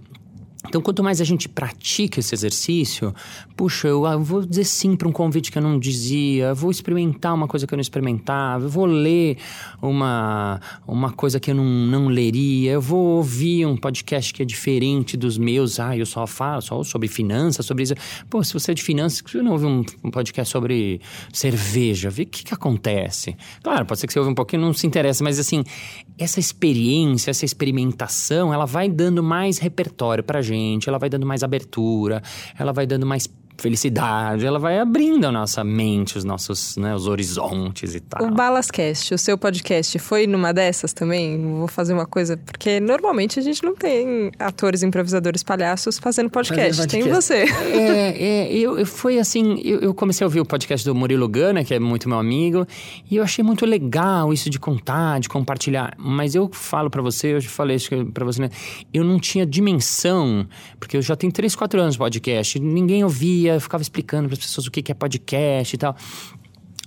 Então, 0.67 0.81
quanto 0.81 1.03
mais 1.03 1.19
a 1.19 1.23
gente 1.23 1.49
pratica 1.49 2.19
esse 2.19 2.33
exercício, 2.33 3.13
puxa, 3.55 3.89
eu 3.89 4.05
ah, 4.05 4.15
vou 4.15 4.45
dizer 4.45 4.63
sim 4.63 4.95
para 4.95 5.07
um 5.07 5.11
convite 5.11 5.51
que 5.51 5.57
eu 5.57 5.61
não 5.61 5.77
dizia, 5.77 6.53
vou 6.53 6.71
experimentar 6.71 7.33
uma 7.33 7.47
coisa 7.47 7.67
que 7.67 7.73
eu 7.73 7.77
não 7.77 7.81
experimentava, 7.81 8.67
vou 8.67 8.85
ler 8.85 9.37
uma, 9.81 10.59
uma 10.87 11.11
coisa 11.11 11.39
que 11.39 11.51
eu 11.51 11.55
não, 11.55 11.65
não 11.65 12.07
leria, 12.07 12.71
eu 12.71 12.81
vou 12.81 13.17
ouvir 13.17 13.65
um 13.65 13.75
podcast 13.75 14.33
que 14.33 14.41
é 14.41 14.45
diferente 14.45 15.17
dos 15.17 15.37
meus, 15.37 15.79
ah, 15.79 15.97
eu 15.97 16.05
só 16.05 16.25
falo 16.25 16.61
só 16.61 16.81
sobre 16.83 17.07
finanças, 17.07 17.65
sobre 17.65 17.83
isso. 17.83 17.93
Pô, 18.29 18.41
se 18.43 18.53
você 18.53 18.71
é 18.71 18.73
de 18.73 18.81
finanças, 18.81 19.21
você 19.25 19.41
não 19.41 19.51
ouve 19.51 19.65
um, 19.65 19.83
um 20.03 20.09
podcast 20.09 20.51
sobre 20.51 21.01
cerveja, 21.31 22.09
vê 22.09 22.23
o 22.23 22.27
que, 22.27 22.43
que 22.43 22.53
acontece. 22.53 23.35
Claro, 23.61 23.85
pode 23.85 23.99
ser 23.99 24.07
que 24.07 24.13
você 24.13 24.19
ouve 24.19 24.31
um 24.31 24.35
pouquinho 24.35 24.61
e 24.61 24.65
não 24.65 24.73
se 24.73 24.87
interessa, 24.87 25.23
mas 25.23 25.37
assim, 25.39 25.63
essa 26.17 26.39
experiência, 26.39 27.31
essa 27.31 27.43
experimentação, 27.43 28.53
ela 28.53 28.65
vai 28.65 28.89
dando 28.89 29.21
mais 29.21 29.57
repertório 29.57 30.23
pra 30.23 30.41
gente 30.41 30.52
gente, 30.53 30.89
ela 30.89 30.97
vai 30.97 31.09
dando 31.09 31.25
mais 31.25 31.43
abertura, 31.43 32.21
ela 32.57 32.71
vai 32.71 32.85
dando 32.85 33.05
mais 33.05 33.27
felicidade, 33.57 34.45
ela 34.45 34.59
vai 34.59 34.79
abrindo 34.79 35.25
a 35.25 35.31
nossa 35.31 35.63
mente, 35.63 36.17
os 36.17 36.23
nossos, 36.23 36.75
né, 36.75 36.93
os 36.95 37.07
horizontes 37.07 37.95
e 37.95 37.99
tal. 37.99 38.25
O 38.25 38.31
Balascast, 38.31 39.13
o 39.13 39.17
seu 39.17 39.37
podcast, 39.37 39.97
foi 39.99 40.27
numa 40.27 40.53
dessas 40.53 40.91
também? 40.91 41.39
Vou 41.41 41.67
fazer 41.67 41.93
uma 41.93 42.05
coisa, 42.05 42.35
porque 42.37 42.79
normalmente 42.79 43.39
a 43.39 43.41
gente 43.41 43.63
não 43.63 43.75
tem 43.75 44.31
atores, 44.39 44.83
improvisadores, 44.83 45.43
palhaços 45.43 45.97
fazendo 45.97 46.29
podcast, 46.29 46.87
tem 46.87 47.03
você. 47.09 47.45
É, 47.73 48.23
é 48.23 48.53
eu, 48.53 48.77
eu 48.77 48.85
foi 48.85 49.19
assim, 49.19 49.61
eu, 49.63 49.79
eu, 49.79 49.93
comecei 49.93 50.25
a 50.25 50.27
ouvir 50.27 50.39
o 50.39 50.45
podcast 50.45 50.85
do 50.85 50.93
Murilo 50.95 51.27
Gana, 51.27 51.63
que 51.63 51.73
é 51.73 51.79
muito 51.79 52.09
meu 52.09 52.19
amigo, 52.19 52.67
e 53.09 53.17
eu 53.17 53.23
achei 53.23 53.43
muito 53.43 53.65
legal 53.65 54.33
isso 54.33 54.49
de 54.49 54.59
contar, 54.59 55.19
de 55.19 55.29
compartilhar, 55.29 55.93
mas 55.97 56.35
eu 56.35 56.49
falo 56.51 56.89
para 56.89 57.01
você, 57.01 57.35
eu 57.35 57.39
já 57.39 57.49
falei 57.49 57.77
isso 57.77 57.89
para 58.13 58.25
você, 58.25 58.41
né, 58.41 58.49
eu 58.93 59.03
não 59.03 59.19
tinha 59.19 59.45
dimensão, 59.45 60.47
porque 60.79 60.97
eu 60.97 61.01
já 61.01 61.15
tenho 61.15 61.31
3, 61.31 61.55
4 61.55 61.79
anos 61.79 61.93
de 61.93 61.99
podcast, 61.99 62.59
ninguém 62.59 63.03
ouvia, 63.03 63.42
eu 63.51 63.61
ficava 63.61 63.81
explicando 63.81 64.27
para 64.27 64.33
as 64.33 64.39
pessoas 64.39 64.67
o 64.67 64.71
que 64.71 64.91
é 64.91 64.95
podcast 64.95 65.75
e 65.75 65.77
tal. 65.77 65.95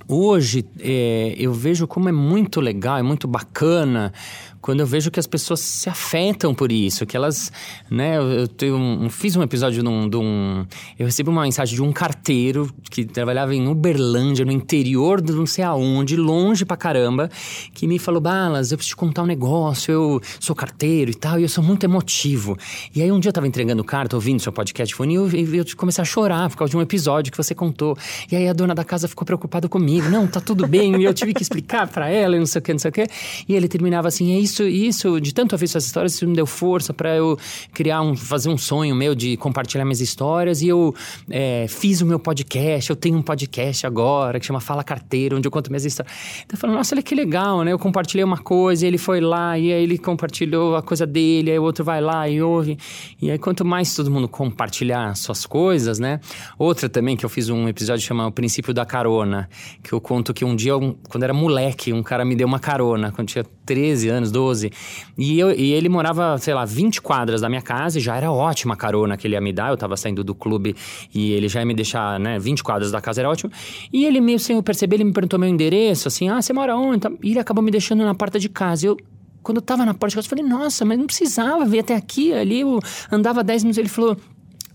Hoje 0.09 0.65
é, 0.79 1.35
eu 1.37 1.53
vejo 1.53 1.87
como 1.87 2.09
é 2.09 2.13
muito 2.13 2.61
legal, 2.61 2.97
é 2.97 3.03
muito 3.03 3.27
bacana 3.27 4.13
quando 4.61 4.81
eu 4.81 4.87
vejo 4.87 5.11
que 5.11 5.21
as 5.21 5.27
pessoas 5.27 5.61
se 5.61 5.89
afetam 5.89 6.55
por 6.55 6.73
isso, 6.73 7.07
que 7.07 7.17
elas, 7.17 7.53
né, 7.91 8.17
eu, 8.17 8.49
eu 8.61 8.77
um, 8.77 9.09
fiz 9.09 9.37
um 9.37 9.43
episódio 9.43 9.83
de 9.83 9.89
um, 9.89 10.09
de 10.09 10.17
um, 10.17 10.67
eu 10.99 11.07
recebi 11.07 11.31
uma 11.31 11.43
mensagem 11.43 11.75
de 11.75 11.83
um 11.83 11.93
carteiro 11.93 12.71
que 12.91 13.05
trabalhava 13.05 13.55
em 13.55 13.69
Uberlândia, 13.69 14.45
no 14.45 14.53
interior 14.53 15.21
de 15.21 15.33
não 15.33 15.47
sei 15.47 15.65
aonde, 15.65 16.17
longe 16.17 16.65
pra 16.65 16.77
caramba, 16.77 17.31
que 17.75 17.87
me 17.87 17.99
falou, 17.99 18.21
Balas, 18.21 18.73
eu 18.73 18.79
preciso 18.79 18.95
te 18.95 18.97
contar 18.97 19.23
um 19.23 19.27
negócio, 19.27 19.93
eu 19.93 20.21
sou 20.41 20.55
carteiro 20.55 21.11
e 21.11 21.15
tal, 21.15 21.39
e 21.39 21.43
eu 21.43 21.49
sou 21.49 21.63
muito 21.63 21.85
emotivo. 21.85 22.57
E 22.95 23.03
aí 23.03 23.11
um 23.11 23.19
dia 23.19 23.31
eu 23.31 23.33
tava 23.33 23.47
entregando 23.47 23.83
carta, 23.83 24.17
ouvindo 24.17 24.41
seu 24.41 24.53
podcast 24.53 24.95
e 24.95 25.15
eu, 25.15 25.29
eu 25.29 25.65
comecei 25.77 26.03
a 26.03 26.05
chorar 26.05 26.49
por 26.49 26.57
causa 26.57 26.71
de 26.71 26.77
um 26.77 26.81
episódio 26.81 27.31
que 27.31 27.37
você 27.37 27.55
contou. 27.55 27.97
E 28.31 28.37
aí 28.37 28.49
a 28.49 28.53
dona 28.53 28.75
da 28.75 28.85
casa 28.85 29.09
ficou 29.09 29.25
preocupada 29.25 29.69
comigo, 29.69 30.09
não, 30.09 30.27
tá 30.27 30.41
tudo 30.41 30.67
bem, 30.67 31.01
e 31.01 31.05
eu 31.05 31.13
tive 31.13 31.35
que 31.35 31.43
explicar 31.43 31.89
para 31.89 32.09
ela, 32.09 32.37
e 32.37 32.39
não 32.39 32.47
sei 32.47 32.61
o 32.61 32.63
que, 32.63 32.73
não 32.73 32.79
sei 32.79 32.89
o 32.91 32.93
que. 32.93 33.07
E 33.49 33.55
ele 33.55 33.69
terminava 33.69 34.09
assim, 34.09 34.35
é 34.35 34.39
isso 34.47 34.87
isso, 34.87 35.21
de 35.21 35.35
tanto 35.35 35.53
ouvir 35.53 35.65
essas 35.65 35.85
histórias, 35.85 36.15
isso 36.15 36.27
me 36.27 36.35
deu 36.35 36.47
força 36.47 36.95
para 36.95 37.15
eu 37.17 37.39
criar 37.73 38.01
um, 38.01 38.17
fazer 38.17 38.49
um 38.49 38.59
sonho 38.59 38.95
meu 38.95 39.15
de 39.15 39.37
compartilhar 39.37 39.85
minhas 39.85 40.01
histórias. 40.01 40.63
E 40.63 40.69
eu 40.69 40.95
é, 41.31 41.67
fiz 41.69 42.01
o 42.01 42.07
meu 42.07 42.19
podcast, 42.19 42.91
eu 42.91 42.97
tenho 42.97 43.17
um 43.17 43.23
podcast 43.23 43.87
agora 43.87 44.39
que 44.41 44.47
chama 44.47 44.61
Fala 44.61 44.83
Carteiro, 44.83 45.37
onde 45.37 45.47
eu 45.47 45.51
conto 45.51 45.71
minhas 45.71 45.85
histórias. 45.85 46.15
Então 46.45 46.57
eu 46.57 46.59
falo, 46.59 46.73
nossa, 46.73 46.95
olha 46.95 47.03
que 47.03 47.15
legal, 47.15 47.63
né? 47.63 47.73
Eu 47.73 47.79
compartilhei 47.79 48.25
uma 48.25 48.39
coisa, 48.39 48.87
ele 48.87 48.99
foi 48.99 49.21
lá, 49.21 49.59
e 49.59 49.73
aí 49.73 49.83
ele 49.83 49.99
compartilhou 49.99 50.77
a 50.77 50.83
coisa 50.83 51.07
dele, 51.07 51.51
aí 51.51 51.59
o 51.59 51.63
outro 51.63 51.85
vai 51.85 52.01
lá 52.01 52.29
e 52.29 52.41
ouve. 52.41 52.79
E 53.21 53.31
aí 53.31 53.39
quanto 53.39 53.65
mais 53.65 53.95
todo 53.95 54.11
mundo 54.11 54.29
compartilhar 54.29 55.15
suas 55.17 55.47
coisas, 55.47 55.99
né? 55.99 56.21
Outra 56.59 56.89
também 56.89 57.17
que 57.17 57.25
eu 57.25 57.29
fiz 57.29 57.49
um 57.49 57.69
episódio 57.69 58.05
chamado 58.05 58.29
O 58.29 58.33
Princípio 58.33 58.73
da 58.73 58.85
Carona, 58.85 59.49
que 59.83 59.93
eu 59.93 60.01
conto 60.01 60.33
que 60.33 60.45
um 60.45 60.55
dia, 60.55 60.73
quando 61.09 61.23
era 61.23 61.35
moleque, 61.35 61.93
um 61.93 62.03
cara 62.03 62.25
me 62.25 62.35
deu 62.35 62.47
uma 62.47 62.59
carona, 62.59 63.13
quando 63.13 63.29
tinha 63.29 63.45
13 63.65 64.09
anos, 64.09 64.31
12. 64.37 64.71
E, 65.17 65.39
eu, 65.39 65.51
e 65.51 65.73
ele 65.73 65.89
morava, 65.89 66.37
sei 66.37 66.53
lá, 66.53 66.67
20 66.67 67.01
quadras 67.01 67.41
da 67.41 67.49
minha 67.49 67.63
casa 67.63 67.99
e 67.99 68.03
já 68.03 68.15
era 68.15 68.31
ótima 68.31 68.75
a 68.75 68.77
carona 68.77 69.17
que 69.17 69.27
ele 69.27 69.35
ia 69.35 69.41
me 69.41 69.51
dar. 69.51 69.71
Eu 69.71 69.79
tava 69.79 69.97
saindo 69.97 70.23
do 70.23 70.35
clube 70.35 70.77
e 71.15 71.33
ele 71.33 71.49
já 71.49 71.61
ia 71.61 71.67
me 71.67 71.75
deixar, 71.75 72.21
né, 72.21 72.39
20 72.39 72.63
quadras 72.63 72.91
da 72.91 73.01
casa 73.01 73.23
era 73.23 73.31
ótimo. 73.31 73.51
E 73.91 74.05
ele 74.05 74.21
meio 74.21 74.39
sem 74.39 74.57
eu 74.57 74.63
perceber, 74.63 74.97
ele 74.97 75.05
me 75.05 75.13
perguntou 75.13 75.39
meu 75.39 75.49
endereço, 75.49 76.09
assim, 76.09 76.29
ah, 76.29 76.43
você 76.43 76.53
mora 76.53 76.77
onde? 76.77 77.09
E 77.23 77.31
ele 77.31 77.39
acabou 77.39 77.65
me 77.65 77.71
deixando 77.71 78.05
na 78.05 78.15
porta 78.15 78.39
de 78.39 78.51
casa. 78.51 78.87
Eu, 78.87 78.97
quando 79.43 79.57
eu 79.57 79.63
tava 79.63 79.87
na 79.87 79.95
porta 79.95 80.11
de 80.11 80.17
casa, 80.17 80.27
eu 80.27 80.31
falei, 80.31 80.45
nossa, 80.45 80.85
mas 80.85 80.99
não 80.99 81.07
precisava 81.07 81.65
vir 81.65 81.79
até 81.79 81.95
aqui, 81.95 82.35
ali 82.35 82.61
eu 82.61 82.79
andava 83.11 83.43
10 83.43 83.65
minutos. 83.65 83.79
Ele 83.79 83.89
falou, 83.89 84.17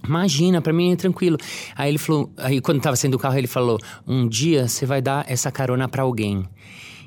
Imagina, 0.03 0.59
para 0.62 0.74
mim 0.74 0.93
é 0.93 0.95
tranquilo. 0.95 1.38
Aí 1.76 1.91
ele 1.91 1.99
falou, 1.99 2.32
aí 2.38 2.59
quando 2.59 2.82
tava 2.82 2.95
saindo 2.95 3.14
do 3.14 3.20
carro, 3.20 3.38
ele 3.38 3.45
falou: 3.45 3.78
"Um 4.07 4.28
dia 4.28 4.68
você 4.68 4.84
vai 4.84 4.99
dar 4.99 5.24
essa 5.30 5.51
carona 5.51 5.88
para 5.88 6.01
alguém". 6.01 6.43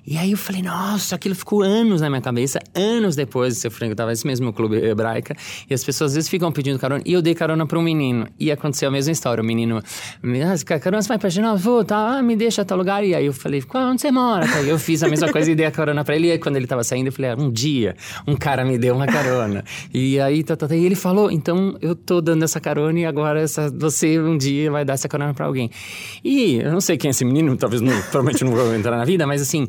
E 0.06 0.18
aí 0.18 0.32
eu 0.32 0.36
falei, 0.36 0.60
nossa, 0.60 1.14
aquilo 1.14 1.34
ficou 1.34 1.62
anos 1.62 2.02
na 2.02 2.10
minha 2.10 2.20
cabeça, 2.20 2.58
anos 2.74 3.16
depois 3.16 3.54
de 3.54 3.60
ser 3.60 3.70
frango, 3.70 3.92
eu 3.92 3.96
tava 3.96 4.10
nesse 4.10 4.26
mesmo 4.26 4.52
clube 4.52 4.76
hebraica, 4.76 5.34
e 5.68 5.72
as 5.72 5.82
pessoas 5.82 6.10
às 6.10 6.14
vezes 6.16 6.28
ficam 6.28 6.52
pedindo 6.52 6.78
carona, 6.78 7.02
e 7.06 7.12
eu 7.12 7.22
dei 7.22 7.34
carona 7.34 7.66
para 7.66 7.78
um 7.78 7.82
menino, 7.82 8.26
e 8.38 8.52
aconteceu 8.52 8.88
a 8.88 8.92
mesma 8.92 9.12
história, 9.12 9.42
o 9.42 9.46
menino, 9.46 9.78
ah, 9.78 10.78
carona, 10.78 11.00
você 11.00 11.08
vai 11.08 11.18
pra 11.18 11.30
Não, 11.40 11.56
vou, 11.56 11.82
tá, 11.84 12.18
ah, 12.18 12.22
me 12.22 12.36
deixa 12.36 12.64
tal 12.64 12.76
lugar, 12.76 13.02
e 13.02 13.14
aí 13.14 13.24
eu 13.24 13.32
falei, 13.32 13.62
onde 13.74 14.02
você 14.02 14.10
mora? 14.10 14.46
Aí 14.56 14.68
eu 14.68 14.78
fiz 14.78 15.02
a 15.02 15.08
mesma 15.08 15.32
coisa 15.32 15.50
e 15.50 15.54
dei 15.54 15.64
a 15.64 15.70
carona 15.70 16.04
para 16.04 16.16
ele, 16.16 16.28
e 16.28 16.32
aí 16.32 16.38
quando 16.38 16.56
ele 16.56 16.66
tava 16.66 16.84
saindo, 16.84 17.06
eu 17.06 17.12
falei, 17.12 17.30
ah, 17.30 17.36
um 17.38 17.50
dia, 17.50 17.96
um 18.26 18.36
cara 18.36 18.62
me 18.62 18.76
deu 18.76 18.94
uma 18.94 19.06
carona, 19.06 19.64
e 19.92 20.20
aí, 20.20 20.44
tá, 20.44 20.54
tá, 20.54 20.68
tá, 20.68 20.76
e 20.76 20.84
ele 20.84 20.94
falou, 20.94 21.30
então 21.30 21.78
eu 21.80 21.94
tô 21.94 22.20
dando 22.20 22.42
essa 22.42 22.60
carona, 22.60 22.98
e 22.98 23.06
agora 23.06 23.40
essa, 23.40 23.70
você 23.70 24.20
um 24.20 24.36
dia 24.36 24.70
vai 24.70 24.84
dar 24.84 24.92
essa 24.94 25.08
carona 25.08 25.32
para 25.32 25.46
alguém. 25.46 25.70
E 26.22 26.56
eu 26.56 26.70
não 26.70 26.80
sei 26.80 26.98
quem 26.98 27.08
é 27.08 27.10
esse 27.10 27.24
menino, 27.24 27.56
talvez 27.56 27.80
não, 27.80 27.92
provavelmente 28.02 28.44
não 28.44 28.52
vou 28.52 28.74
entrar 28.74 28.98
na 28.98 29.04
vida, 29.06 29.26
mas 29.26 29.40
assim, 29.40 29.66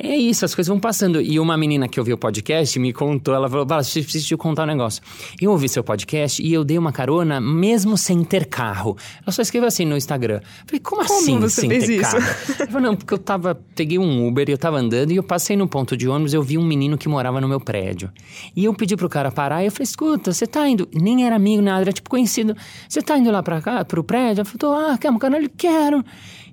é 0.00 0.16
isso, 0.16 0.44
as 0.44 0.54
coisas 0.54 0.68
vão 0.68 0.78
passando. 0.78 1.20
E 1.20 1.40
uma 1.40 1.56
menina 1.56 1.88
que 1.88 1.98
ouviu 1.98 2.14
o 2.14 2.18
podcast 2.18 2.78
me 2.78 2.92
contou, 2.92 3.34
ela 3.34 3.48
falou: 3.48 3.66
Bala, 3.66 3.82
preciso 3.82 4.26
te 4.26 4.36
contar 4.36 4.62
um 4.62 4.66
negócio. 4.66 5.02
Eu 5.40 5.50
ouvi 5.50 5.68
seu 5.68 5.82
podcast 5.82 6.40
e 6.40 6.52
eu 6.52 6.62
dei 6.62 6.78
uma 6.78 6.92
carona 6.92 7.40
mesmo 7.40 7.96
sem 7.98 8.22
ter 8.22 8.46
carro. 8.46 8.96
Ela 9.22 9.32
só 9.32 9.42
escreveu 9.42 9.66
assim 9.66 9.84
no 9.84 9.96
Instagram. 9.96 10.40
Falei, 10.66 10.80
como, 10.80 11.04
como 11.04 11.20
assim 11.20 11.38
você 11.40 11.62
sem 11.62 11.70
fez 11.70 11.86
ter 11.86 12.00
isso? 12.00 12.12
carro? 12.12 12.24
Ela 12.60 12.66
falou, 12.68 12.80
não, 12.80 12.96
porque 12.96 13.12
eu 13.12 13.18
tava, 13.18 13.60
peguei 13.74 13.98
um 13.98 14.26
Uber 14.26 14.48
e 14.48 14.52
eu 14.52 14.58
tava 14.58 14.78
andando 14.78 15.10
e 15.10 15.16
eu 15.16 15.22
passei 15.22 15.56
no 15.56 15.66
ponto 15.66 15.96
de 15.96 16.08
ônibus, 16.08 16.32
eu 16.32 16.42
vi 16.42 16.56
um 16.56 16.64
menino 16.64 16.96
que 16.96 17.08
morava 17.08 17.40
no 17.40 17.48
meu 17.48 17.60
prédio. 17.60 18.10
E 18.54 18.64
eu 18.64 18.74
pedi 18.74 18.96
pro 18.96 19.08
cara 19.08 19.32
parar 19.32 19.62
e 19.62 19.66
eu 19.66 19.72
falei, 19.72 19.84
escuta, 19.84 20.32
você 20.32 20.46
tá 20.46 20.68
indo. 20.68 20.88
Nem 20.94 21.26
era 21.26 21.34
amigo, 21.34 21.60
nada, 21.60 21.80
era 21.80 21.92
tipo 21.92 22.08
conhecido. 22.08 22.56
Você 22.88 23.02
tá 23.02 23.18
indo 23.18 23.30
lá 23.32 23.42
pra 23.42 23.60
cá, 23.60 23.84
pro 23.84 24.04
prédio? 24.04 24.42
Ela 24.42 24.44
falou, 24.44 24.76
ah, 24.76 24.96
quer 24.96 25.10
um 25.10 25.18
canal? 25.18 25.40
Quero. 25.56 26.04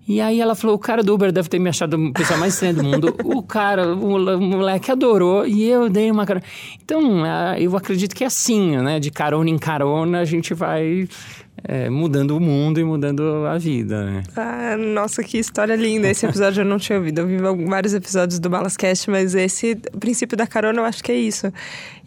E 0.07 0.21
aí 0.21 0.39
ela 0.39 0.55
falou: 0.55 0.75
o 0.75 0.79
cara 0.79 1.01
do 1.01 1.13
Uber 1.13 1.31
deve 1.31 1.49
ter 1.49 1.59
me 1.59 1.69
achado 1.69 1.95
a 1.95 2.11
pessoa 2.11 2.39
mais 2.39 2.53
estranha 2.53 2.73
do 2.75 2.83
mundo. 2.83 3.15
o 3.23 3.41
cara, 3.41 3.93
o 3.93 4.39
moleque 4.39 4.91
adorou 4.91 5.47
e 5.47 5.63
eu 5.63 5.89
dei 5.89 6.11
uma 6.11 6.25
carona. 6.25 6.45
Então, 6.83 7.23
eu 7.57 7.75
acredito 7.75 8.15
que 8.15 8.23
é 8.23 8.27
assim, 8.27 8.77
né? 8.77 8.99
De 8.99 9.09
carona 9.09 9.49
em 9.49 9.57
carona 9.57 10.19
a 10.19 10.25
gente 10.25 10.53
vai 10.53 11.07
é, 11.63 11.89
mudando 11.89 12.31
o 12.37 12.39
mundo 12.39 12.79
e 12.79 12.83
mudando 12.83 13.45
a 13.47 13.57
vida, 13.57 14.03
né? 14.05 14.23
Ah, 14.35 14.75
nossa, 14.77 15.23
que 15.23 15.37
história 15.37 15.75
linda. 15.75 16.09
Esse 16.09 16.25
episódio 16.25 16.61
eu 16.61 16.65
não 16.65 16.77
tinha 16.77 16.97
ouvido. 16.97 17.21
Eu 17.21 17.27
vi 17.27 17.37
vários 17.65 17.93
episódios 17.93 18.39
do 18.39 18.49
Balascast, 18.49 19.09
mas 19.09 19.33
esse 19.33 19.77
o 19.93 19.97
princípio 19.97 20.37
da 20.37 20.45
carona 20.45 20.81
eu 20.81 20.85
acho 20.85 21.03
que 21.03 21.11
é 21.11 21.15
isso. 21.15 21.51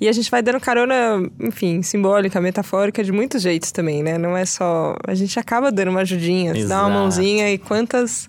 E 0.00 0.08
a 0.08 0.12
gente 0.12 0.30
vai 0.30 0.42
dando 0.42 0.60
carona, 0.60 0.94
enfim, 1.40 1.82
simbólica, 1.82 2.40
metafórica, 2.40 3.02
de 3.02 3.10
muitos 3.10 3.42
jeitos 3.42 3.72
também, 3.72 4.02
né? 4.02 4.16
Não 4.16 4.36
é 4.36 4.44
só. 4.44 4.96
A 5.06 5.14
gente 5.14 5.38
acaba 5.40 5.72
dando 5.72 5.88
uma 5.88 6.00
ajudinha, 6.00 6.52
Exato. 6.52 6.68
dá 6.68 6.86
uma 6.86 7.00
mãozinha 7.00 7.52
e 7.52 7.58
quantas. 7.58 8.28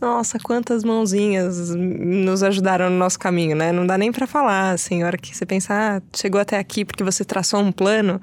Nossa, 0.00 0.38
quantas 0.38 0.84
mãozinhas 0.84 1.74
nos 1.74 2.42
ajudaram 2.42 2.90
no 2.90 2.98
nosso 2.98 3.18
caminho, 3.18 3.56
né? 3.56 3.72
Não 3.72 3.86
dá 3.86 3.96
nem 3.96 4.12
para 4.12 4.26
falar, 4.26 4.72
assim, 4.72 5.02
a 5.02 5.06
hora 5.06 5.16
que 5.16 5.34
você 5.34 5.46
pensa, 5.46 5.72
ah, 5.72 6.02
chegou 6.14 6.40
até 6.40 6.58
aqui 6.58 6.84
porque 6.84 7.02
você 7.02 7.24
traçou 7.24 7.60
um 7.60 7.72
plano. 7.72 8.20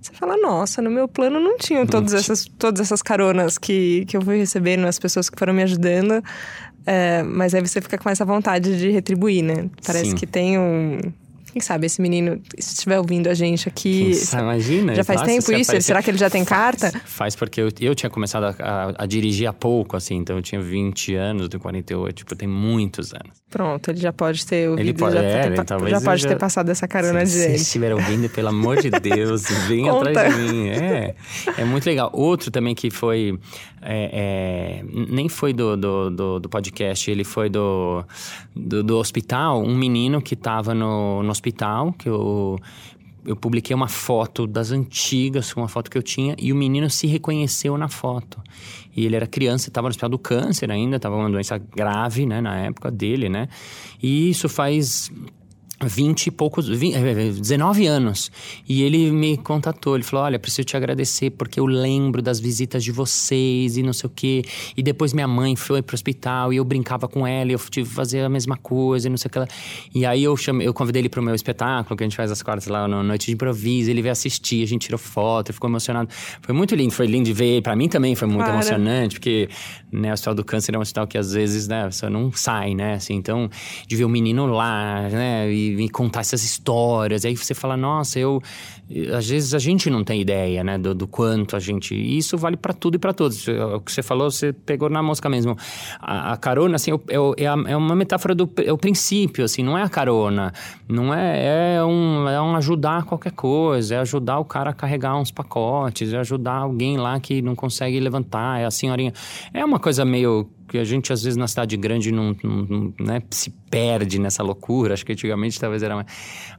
Você 0.00 0.12
fala, 0.14 0.36
nossa, 0.38 0.80
no 0.80 0.90
meu 0.90 1.06
plano 1.06 1.38
não 1.38 1.58
tinham 1.58 1.86
todas 1.86 2.14
essas, 2.14 2.46
todas 2.58 2.80
essas 2.80 3.02
caronas 3.02 3.58
que, 3.58 4.06
que 4.06 4.16
eu 4.16 4.22
fui 4.22 4.38
recebendo, 4.38 4.86
as 4.86 4.98
pessoas 4.98 5.28
que 5.28 5.38
foram 5.38 5.52
me 5.52 5.62
ajudando. 5.62 6.24
É, 6.86 7.22
mas 7.22 7.54
aí 7.54 7.60
você 7.60 7.82
fica 7.82 7.98
com 7.98 8.08
essa 8.08 8.24
vontade 8.24 8.78
de 8.78 8.90
retribuir, 8.90 9.42
né? 9.42 9.68
Parece 9.84 10.10
Sim. 10.10 10.16
que 10.16 10.26
tem 10.26 10.58
um 10.58 10.98
quem 11.52 11.60
sabe 11.60 11.86
esse 11.86 12.00
menino, 12.00 12.40
se 12.58 12.74
estiver 12.74 12.98
ouvindo 12.98 13.28
a 13.28 13.34
gente 13.34 13.68
aqui. 13.68 14.12
Quem 14.30 14.40
imagina. 14.40 14.94
Já 14.94 15.04
faz 15.04 15.20
nossa, 15.20 15.32
tempo 15.32 15.52
isso? 15.52 15.80
Será 15.80 16.02
que 16.02 16.10
ele 16.10 16.18
já 16.18 16.30
tem 16.30 16.44
carta? 16.44 16.92
Faz, 17.04 17.34
porque 17.34 17.60
eu, 17.60 17.68
eu 17.80 17.94
tinha 17.94 18.08
começado 18.08 18.44
a, 18.44 18.54
a, 18.58 19.04
a, 19.04 19.06
dirigir 19.06 19.48
há 19.48 19.52
pouco, 19.52 19.96
assim. 19.96 20.16
Então 20.16 20.36
eu 20.36 20.42
tinha 20.42 20.60
20 20.60 21.14
anos, 21.14 21.42
eu 21.42 21.48
tenho 21.48 21.60
48, 21.60 22.14
tipo, 22.14 22.36
tem 22.36 22.48
muitos 22.48 23.12
anos. 23.12 23.40
Pronto, 23.50 23.90
ele 23.90 23.98
já 23.98 24.12
pode 24.12 24.46
ter 24.46 24.68
ouvido. 24.68 24.86
Ele 24.86 24.94
pode, 24.94 25.14
já, 25.14 25.22
é, 25.22 25.50
ter, 25.50 25.64
talvez 25.64 25.90
já 25.90 26.00
pode 26.00 26.22
já... 26.22 26.28
ter 26.28 26.38
passado 26.38 26.68
essa 26.70 26.86
carona 26.86 27.26
se, 27.26 27.48
de 27.48 27.58
Se 27.58 27.62
estiver 27.64 27.92
ouvindo, 27.92 28.28
pelo 28.28 28.48
amor 28.48 28.80
de 28.80 28.90
Deus, 29.00 29.42
venha 29.66 29.92
atrás 29.92 30.36
de 30.36 30.42
mim. 30.42 30.68
É, 30.68 31.14
é 31.58 31.64
muito 31.64 31.84
legal. 31.84 32.10
Outro 32.12 32.50
também 32.50 32.74
que 32.74 32.90
foi. 32.90 33.38
É, 33.82 34.82
é, 34.82 34.84
nem 35.08 35.28
foi 35.28 35.52
do, 35.52 35.74
do, 35.76 36.10
do, 36.10 36.38
do, 36.38 36.48
podcast, 36.48 37.10
ele 37.10 37.24
foi 37.24 37.48
do, 37.48 38.04
do, 38.54 38.84
do 38.84 38.96
hospital. 38.98 39.62
Um 39.62 39.74
menino 39.74 40.20
que 40.20 40.34
estava 40.34 40.74
no, 40.74 41.22
no 41.22 41.32
hospital, 41.40 41.92
que 41.92 42.08
eu 42.08 42.58
eu 43.24 43.36
publiquei 43.36 43.76
uma 43.76 43.88
foto 43.88 44.46
das 44.46 44.70
antigas, 44.70 45.54
uma 45.54 45.68
foto 45.68 45.90
que 45.90 45.98
eu 45.98 46.02
tinha, 46.02 46.34
e 46.38 46.52
o 46.52 46.56
menino 46.56 46.88
se 46.88 47.06
reconheceu 47.06 47.76
na 47.76 47.88
foto. 47.88 48.42
E 48.96 49.04
ele 49.04 49.14
era 49.14 49.26
criança, 49.26 49.68
estava 49.68 49.86
no 49.86 49.90
hospital 49.90 50.08
do 50.08 50.18
câncer 50.18 50.70
ainda, 50.70 50.96
estava 50.96 51.16
uma 51.16 51.30
doença 51.30 51.58
grave, 51.58 52.24
né, 52.24 52.40
na 52.40 52.56
época 52.56 52.90
dele, 52.90 53.28
né? 53.28 53.48
E 54.02 54.30
isso 54.30 54.48
faz 54.48 55.12
20 55.82 56.26
e 56.26 56.30
poucos, 56.30 56.68
20, 56.68 56.98
19 57.40 57.86
anos. 57.86 58.30
E 58.68 58.82
ele 58.82 59.10
me 59.10 59.36
contatou, 59.36 59.94
ele 59.94 60.04
falou: 60.04 60.24
Olha, 60.26 60.38
preciso 60.38 60.64
te 60.64 60.76
agradecer 60.76 61.30
porque 61.30 61.58
eu 61.58 61.66
lembro 61.66 62.20
das 62.20 62.38
visitas 62.38 62.84
de 62.84 62.92
vocês 62.92 63.76
e 63.76 63.82
não 63.82 63.92
sei 63.92 64.06
o 64.06 64.12
quê. 64.14 64.42
E 64.76 64.82
depois 64.82 65.12
minha 65.12 65.28
mãe 65.28 65.56
foi 65.56 65.80
pro 65.80 65.94
hospital 65.94 66.52
e 66.52 66.56
eu 66.56 66.64
brincava 66.64 67.08
com 67.08 67.26
ela 67.26 67.50
e 67.50 67.54
eu 67.54 67.58
tive 67.58 67.88
que 67.88 67.94
fazer 67.94 68.20
a 68.20 68.28
mesma 68.28 68.56
coisa 68.56 69.06
e 69.06 69.10
não 69.10 69.16
sei 69.16 69.28
o 69.28 69.30
que. 69.30 69.38
Ela... 69.38 69.48
E 69.94 70.04
aí 70.04 70.22
eu, 70.22 70.36
chamei, 70.36 70.66
eu 70.66 70.74
convidei 70.74 71.00
ele 71.00 71.08
pro 71.08 71.22
meu 71.22 71.34
espetáculo, 71.34 71.96
que 71.96 72.04
a 72.04 72.06
gente 72.06 72.16
faz 72.16 72.30
as 72.30 72.42
quartas 72.42 72.66
lá 72.66 72.86
na 72.86 73.02
Noite 73.02 73.26
de 73.26 73.32
Improviso. 73.32 73.90
Ele 73.90 74.02
veio 74.02 74.12
assistir, 74.12 74.62
a 74.62 74.66
gente 74.66 74.82
tirou 74.82 74.98
foto, 74.98 75.52
ficou 75.52 75.70
emocionado. 75.70 76.10
Foi 76.42 76.54
muito 76.54 76.74
lindo, 76.74 76.92
foi 76.92 77.06
lindo 77.06 77.24
de 77.24 77.32
ver. 77.32 77.62
Para 77.62 77.74
mim 77.74 77.88
também 77.88 78.14
foi 78.14 78.28
muito 78.28 78.48
emocionante, 78.48 79.14
porque 79.14 79.48
né, 79.90 80.10
o 80.10 80.12
Hospital 80.12 80.34
do 80.34 80.44
Câncer 80.44 80.74
é 80.74 80.78
um 80.78 80.82
hospital 80.82 81.06
que 81.06 81.16
às 81.16 81.32
vezes 81.32 81.66
né, 81.66 81.90
você 81.90 82.08
não 82.08 82.30
sai, 82.32 82.74
né? 82.74 82.94
Assim, 82.94 83.14
então, 83.14 83.48
de 83.86 83.96
ver 83.96 84.04
o 84.04 84.08
menino 84.08 84.46
lá, 84.46 85.08
né? 85.08 85.50
E 85.52 85.69
me 85.76 85.88
contar 85.88 86.20
essas 86.20 86.42
histórias. 86.42 87.24
Aí 87.24 87.36
você 87.36 87.54
fala, 87.54 87.76
nossa, 87.76 88.18
eu. 88.18 88.42
Às 89.16 89.28
vezes 89.28 89.54
a 89.54 89.58
gente 89.58 89.88
não 89.88 90.02
tem 90.02 90.20
ideia, 90.20 90.64
né, 90.64 90.76
do, 90.76 90.92
do 90.92 91.06
quanto 91.06 91.54
a 91.54 91.60
gente. 91.60 91.94
E 91.94 92.18
isso 92.18 92.36
vale 92.36 92.56
para 92.56 92.72
tudo 92.72 92.96
e 92.96 92.98
para 92.98 93.12
todos. 93.12 93.46
O 93.46 93.80
que 93.80 93.92
você 93.92 94.02
falou, 94.02 94.30
você 94.30 94.52
pegou 94.52 94.90
na 94.90 95.00
mosca 95.02 95.28
mesmo. 95.28 95.56
A, 96.00 96.32
a 96.32 96.36
carona, 96.36 96.74
assim, 96.74 96.90
é, 96.92 96.96
é, 97.44 97.44
é, 97.44 97.76
uma 97.76 97.94
metáfora 97.94 98.34
do 98.34 98.50
é 98.64 98.72
o 98.72 98.78
princípio, 98.78 99.44
assim, 99.44 99.62
não 99.62 99.78
é 99.78 99.82
a 99.82 99.88
carona. 99.88 100.52
Não 100.88 101.14
é. 101.14 101.76
É 101.76 101.84
um, 101.84 102.28
é 102.28 102.40
um 102.42 102.56
ajudar 102.56 103.04
qualquer 103.04 103.32
coisa, 103.32 103.94
é 103.94 103.98
ajudar 103.98 104.38
o 104.38 104.44
cara 104.44 104.70
a 104.70 104.72
carregar 104.72 105.16
uns 105.16 105.30
pacotes, 105.30 106.12
é 106.12 106.18
ajudar 106.18 106.54
alguém 106.54 106.96
lá 106.96 107.18
que 107.20 107.40
não 107.40 107.54
consegue 107.54 107.98
levantar, 108.00 108.60
é 108.60 108.64
a 108.64 108.70
senhorinha. 108.70 109.12
É 109.54 109.64
uma 109.64 109.78
coisa 109.78 110.04
meio 110.04 110.48
que 110.70 110.78
a 110.78 110.84
gente 110.84 111.12
às 111.12 111.22
vezes 111.22 111.36
na 111.36 111.48
cidade 111.48 111.76
grande 111.76 112.12
não, 112.12 112.36
não, 112.42 112.62
não 112.62 112.94
né, 112.98 113.22
se 113.30 113.50
perde 113.70 114.18
nessa 114.18 114.42
loucura. 114.42 114.94
Acho 114.94 115.04
que 115.04 115.12
antigamente 115.12 115.58
talvez 115.58 115.82
era 115.82 115.96
mais. 115.96 116.06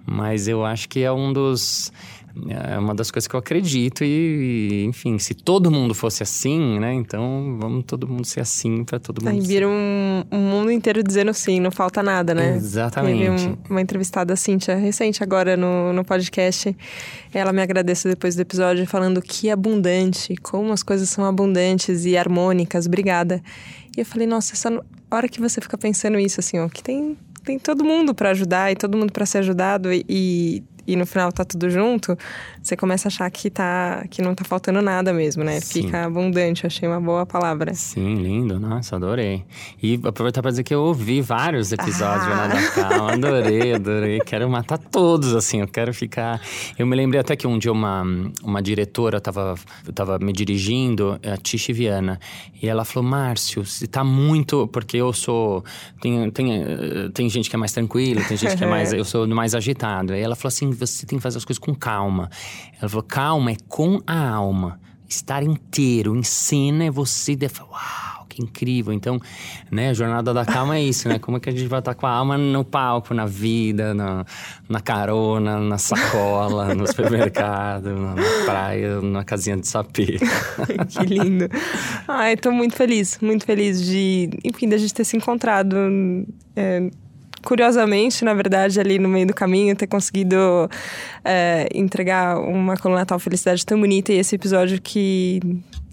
Mas 0.06 0.48
eu 0.48 0.66
acho 0.66 0.90
que 0.90 1.02
é 1.02 1.12
um 1.12 1.32
dos 1.32 1.92
é 2.50 2.78
uma 2.78 2.96
das 2.96 3.12
coisas 3.12 3.28
que 3.28 3.36
eu 3.36 3.40
acredito 3.40 4.04
e, 4.04 4.86
enfim, 4.86 5.20
se 5.20 5.34
todo 5.34 5.70
mundo 5.70 5.94
fosse 5.94 6.24
assim, 6.24 6.80
né? 6.80 6.94
Então 6.94 7.58
vamos 7.60 7.84
todo 7.86 8.08
mundo 8.08 8.26
ser 8.26 8.40
assim 8.40 8.84
para 8.84 9.00
todo 9.00 9.22
mundo. 9.22 9.34
Aí 9.34 9.42
vira 9.42 9.68
um, 9.68 10.24
um, 10.32 10.38
mundo 10.38 10.72
inteiro 10.72 11.04
dizendo 11.04 11.34
sim, 11.34 11.60
não 11.60 11.72
falta 11.72 12.02
nada, 12.02 12.34
né? 12.34 12.56
Exatamente. 12.56 13.30
Um, 13.30 13.58
uma 13.70 13.82
entrevistada, 13.82 14.34
a 14.34 14.38
Cíntia, 14.38 14.76
recente 14.76 15.22
agora 15.22 15.58
no, 15.58 15.92
no 15.92 16.06
podcast. 16.06 16.76
Ela 17.34 17.52
me 17.52 17.62
agradeceu 17.62 18.10
depois 18.10 18.36
do 18.36 18.42
episódio 18.42 18.86
falando 18.88 19.22
que 19.22 19.50
abundante, 19.50 20.36
como 20.38 20.72
as 20.72 20.84
coisas 20.84 21.10
são 21.10 21.26
abundantes 21.26 22.06
e 22.06 22.16
harmônicas. 22.16 22.86
Obrigada. 22.86 23.42
E 23.96 24.02
eu 24.02 24.06
falei, 24.06 24.28
nossa, 24.28 24.54
essa 24.54 24.84
hora 25.10 25.28
que 25.28 25.40
você 25.42 25.60
fica 25.60 25.78
pensando 25.78 26.18
isso, 26.18 26.40
assim, 26.40 26.60
ó, 26.60 26.70
que 26.70 26.84
tem 26.84 27.18
tem 27.44 27.58
todo 27.58 27.84
mundo 27.84 28.14
para 28.14 28.30
ajudar 28.30 28.72
e 28.72 28.76
todo 28.76 28.98
mundo 28.98 29.12
para 29.12 29.26
ser 29.26 29.40
ajudado 29.40 29.92
e, 29.92 30.64
e 30.88 30.96
no 30.96 31.06
final 31.06 31.32
tá 31.32 31.46
tudo 31.46 31.70
junto, 31.70 32.18
você 32.62 32.76
começa 32.76 33.08
a 33.08 33.10
achar 33.10 33.30
que, 33.30 33.50
tá, 33.50 34.06
que 34.10 34.22
não 34.22 34.34
tá 34.34 34.44
faltando 34.44 34.82
nada 34.82 35.14
mesmo, 35.14 35.44
né? 35.44 35.60
Sim. 35.60 35.84
Fica 35.84 36.06
abundante, 36.06 36.66
achei 36.66 36.88
uma 36.88 37.00
boa 37.00 37.26
palavra. 37.26 37.74
Sim, 37.74 38.16
lindo, 38.16 38.60
nossa, 38.60 38.96
adorei. 38.96 39.46
E 39.82 40.00
aproveitar 40.04 40.42
para 40.42 40.52
dizer 40.52 40.64
que 40.64 40.74
eu 40.74 40.82
ouvi 40.82 41.22
vários 41.22 41.72
episódios 41.72 42.28
ah. 42.28 42.48
de 42.48 42.72
Calma, 42.72 43.14
adorei, 43.14 43.74
adorei. 43.76 44.20
Quero 44.20 44.50
matar 44.50 44.78
todos, 44.78 45.36
assim, 45.36 45.62
eu 45.62 45.68
quero 45.68 45.94
ficar... 45.94 46.42
Eu 46.78 46.88
me 46.88 46.96
lembrei 46.96 47.22
até 47.22 47.36
que 47.36 47.46
um 47.46 47.60
dia 47.60 47.72
uma, 47.72 48.04
uma 48.44 48.62
diretora 48.62 49.22
tava, 49.22 49.56
tava 49.94 50.18
me 50.20 50.34
dirigindo, 50.34 51.20
a 51.24 51.38
Tishi 51.38 51.74
Viana, 51.74 52.20
e 52.62 52.68
ela 52.68 52.84
falou, 52.84 53.08
Márcio, 53.08 53.66
você 53.66 53.88
tá 53.88 54.04
muito... 54.04 54.68
Porque 54.68 54.98
eu 54.98 55.14
sou... 55.14 55.64
Tem, 56.02 56.30
tem, 56.32 57.12
tem 57.14 57.30
gente 57.30 57.50
que 57.50 57.56
é 57.56 57.60
mais 57.60 57.72
tranquila, 57.72 58.22
tem 58.24 58.36
gente 58.36 58.58
que 58.58 58.64
é 58.64 58.68
mais... 58.68 58.92
eu 58.94 59.06
sou 59.06 59.28
mais 59.28 59.54
agitado. 59.56 60.14
Aí 60.14 60.22
ela 60.22 60.36
falou 60.36 60.50
assim, 60.50 60.72
você 60.86 61.06
tem 61.06 61.18
que 61.18 61.24
fazer 61.24 61.38
as 61.38 61.46
coisas 61.46 61.60
com 61.60 61.74
calma. 61.74 62.30
Ela 62.80 62.90
falou: 62.90 63.04
calma 63.04 63.52
é 63.52 63.58
com 63.68 64.02
a 64.06 64.30
alma. 64.30 64.80
Estar 65.08 65.44
inteiro 65.44 66.16
em 66.16 66.24
cena 66.24 66.86
é 66.86 66.92
você. 66.92 67.38
Uau, 67.60 68.26
que 68.30 68.42
incrível. 68.42 68.94
Então, 68.94 69.20
né, 69.70 69.90
a 69.90 69.94
jornada 69.94 70.34
da 70.34 70.46
calma 70.46 70.78
é 70.78 70.82
isso, 70.82 71.10
né? 71.10 71.20
Como 71.20 71.36
é 71.36 71.40
que 71.40 71.50
a 71.50 71.52
gente 71.52 71.68
vai 71.68 71.80
estar 71.80 71.94
com 71.94 72.08
a 72.08 72.12
alma 72.12 72.38
no 72.38 72.64
palco, 72.64 73.14
na 73.14 73.26
vida, 73.26 73.94
na, 73.94 74.26
na 74.70 74.80
carona, 74.80 75.60
na 75.60 75.78
sacola, 75.78 76.74
no 76.74 76.88
supermercado, 76.88 77.94
na, 77.94 78.16
na 78.16 78.46
praia, 78.46 79.02
na 79.02 79.24
casinha 79.26 79.58
de 79.58 79.68
sapê. 79.68 80.18
que 80.88 81.06
lindo. 81.06 81.50
Ai, 82.08 82.38
tô 82.38 82.52
muito 82.52 82.76
feliz, 82.76 83.20
muito 83.22 83.46
feliz 83.46 83.84
de, 83.84 84.30
enfim, 84.44 84.70
da 84.70 84.78
gente 84.78 84.94
ter 84.94 85.04
se 85.04 85.18
encontrado. 85.18 85.76
É, 86.56 86.90
curiosamente, 87.44 88.24
na 88.24 88.34
verdade, 88.34 88.80
ali 88.80 89.00
no 89.00 89.10
meio 89.10 89.28
do 89.28 89.34
caminho, 89.34 89.76
ter 89.76 89.88
conseguido 89.88 90.36
é, 91.24 91.68
entregar 91.74 92.40
uma 92.40 92.78
coluna 92.78 93.06
tal 93.06 93.20
felicidade 93.20 93.66
tão 93.66 93.80
bonita 93.80 94.12
e 94.12 94.18
esse 94.18 94.36
episódio 94.36 94.82
que 94.82 95.40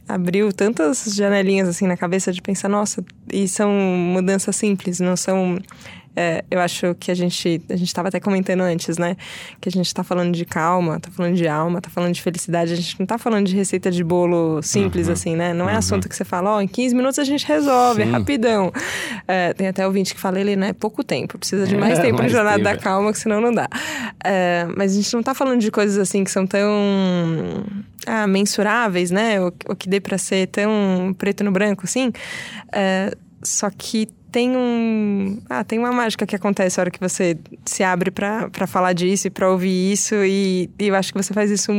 abriu 0.09 0.53
tantas 0.53 1.05
janelinhas 1.15 1.69
assim 1.69 1.87
na 1.87 1.97
cabeça 1.97 2.33
de 2.33 2.41
pensar, 2.41 2.69
nossa, 2.69 3.05
e 3.31 3.47
são 3.47 3.71
mudanças 3.71 4.57
simples, 4.57 5.01
não 5.01 5.17
são 5.17 5.59
é, 6.17 6.45
eu 6.51 6.61
acho 6.61 6.95
que 6.97 7.11
a 7.11 7.15
gente 7.15 7.63
a 7.69 7.77
gente 7.77 7.87
estava 7.87 8.09
até 8.09 8.19
comentando 8.19 8.61
antes, 8.63 8.99
né? 8.99 9.17
Que 9.61 9.69
a 9.69 9.73
gente 9.73 9.87
está 9.87 10.03
falando 10.03 10.33
de 10.33 10.45
calma, 10.45 10.97
está 10.97 11.11
falando 11.11 11.37
de 11.37 11.47
alma, 11.47 11.79
está 11.79 11.91
falando 11.91 12.13
de 12.13 12.21
felicidade. 12.21 12.73
A 12.73 12.77
gente 12.77 12.99
não 12.99 13.05
está 13.05 13.19
falando 13.19 13.47
de 13.47 13.55
receita 13.55 13.91
de 13.91 14.03
bolo 14.03 14.61
simples 14.63 15.07
uhum. 15.07 15.13
assim, 15.13 15.37
né? 15.37 15.55
Não 15.55 15.69
é 15.69 15.73
uhum. 15.73 15.79
assunto 15.79 16.09
que 16.09 16.17
você 16.17 16.25
fala, 16.25 16.51
ó, 16.51 16.57
oh, 16.57 16.61
em 16.61 16.67
15 16.67 16.95
minutos 16.95 17.19
a 17.19 17.25
gente 17.25 17.47
resolve, 17.47 18.03
Sim. 18.03 18.11
rapidão. 18.11 18.73
É, 19.27 19.53
tem 19.53 19.69
até 19.69 19.87
ouvinte 19.87 20.15
que 20.15 20.21
fala, 20.21 20.41
ele, 20.41 20.57
né? 20.57 20.73
Pouco 20.73 21.05
tempo, 21.05 21.39
precisa 21.39 21.67
de 21.67 21.77
mais 21.77 21.99
é, 21.99 22.03
tempo 22.03 22.19
mais 22.19 22.33
no 22.33 22.37
Jornada 22.37 22.63
da 22.63 22.77
Calma, 22.77 23.13
que 23.13 23.19
senão 23.19 23.41
não 23.41 23.53
dá. 23.53 23.69
É, 24.25 24.67
mas 24.77 24.93
a 24.93 24.95
gente 24.97 25.13
não 25.13 25.21
está 25.21 25.35
falando 25.35 25.61
de 25.61 25.71
coisas 25.71 25.99
assim 25.99 26.25
que 26.25 26.31
são 26.31 26.47
tão 26.47 26.69
ah, 28.07 28.27
mensuráveis, 28.27 29.11
né? 29.11 29.41
O, 29.41 29.53
o 29.69 29.77
que 29.77 29.89
dê 29.89 30.01
para 30.01 30.19
ser 30.19 30.49
tão 30.49 31.15
preto 31.17 31.45
no 31.45 31.53
branco, 31.53 31.83
assim. 31.85 32.13
É, 32.73 33.15
só 33.43 33.71
que 33.71 34.09
tem 34.31 34.55
um. 34.55 35.39
Ah, 35.49 35.65
tem 35.65 35.79
uma 35.79 35.91
mágica 35.91 36.27
que 36.27 36.37
acontece 36.37 36.77
na 36.77 36.83
hora 36.83 36.91
que 36.91 37.01
você 37.01 37.37
se 37.65 37.83
abre 37.83 38.11
para 38.11 38.67
falar 38.67 38.93
disso 38.93 39.27
e 39.27 39.31
para 39.31 39.51
ouvir 39.51 39.93
isso. 39.93 40.15
E, 40.17 40.69
e, 40.79 40.89
eu 40.89 40.95
acho 40.95 41.13
que 41.13 41.23
você 41.23 41.33
faz 41.33 41.51
isso 41.51 41.73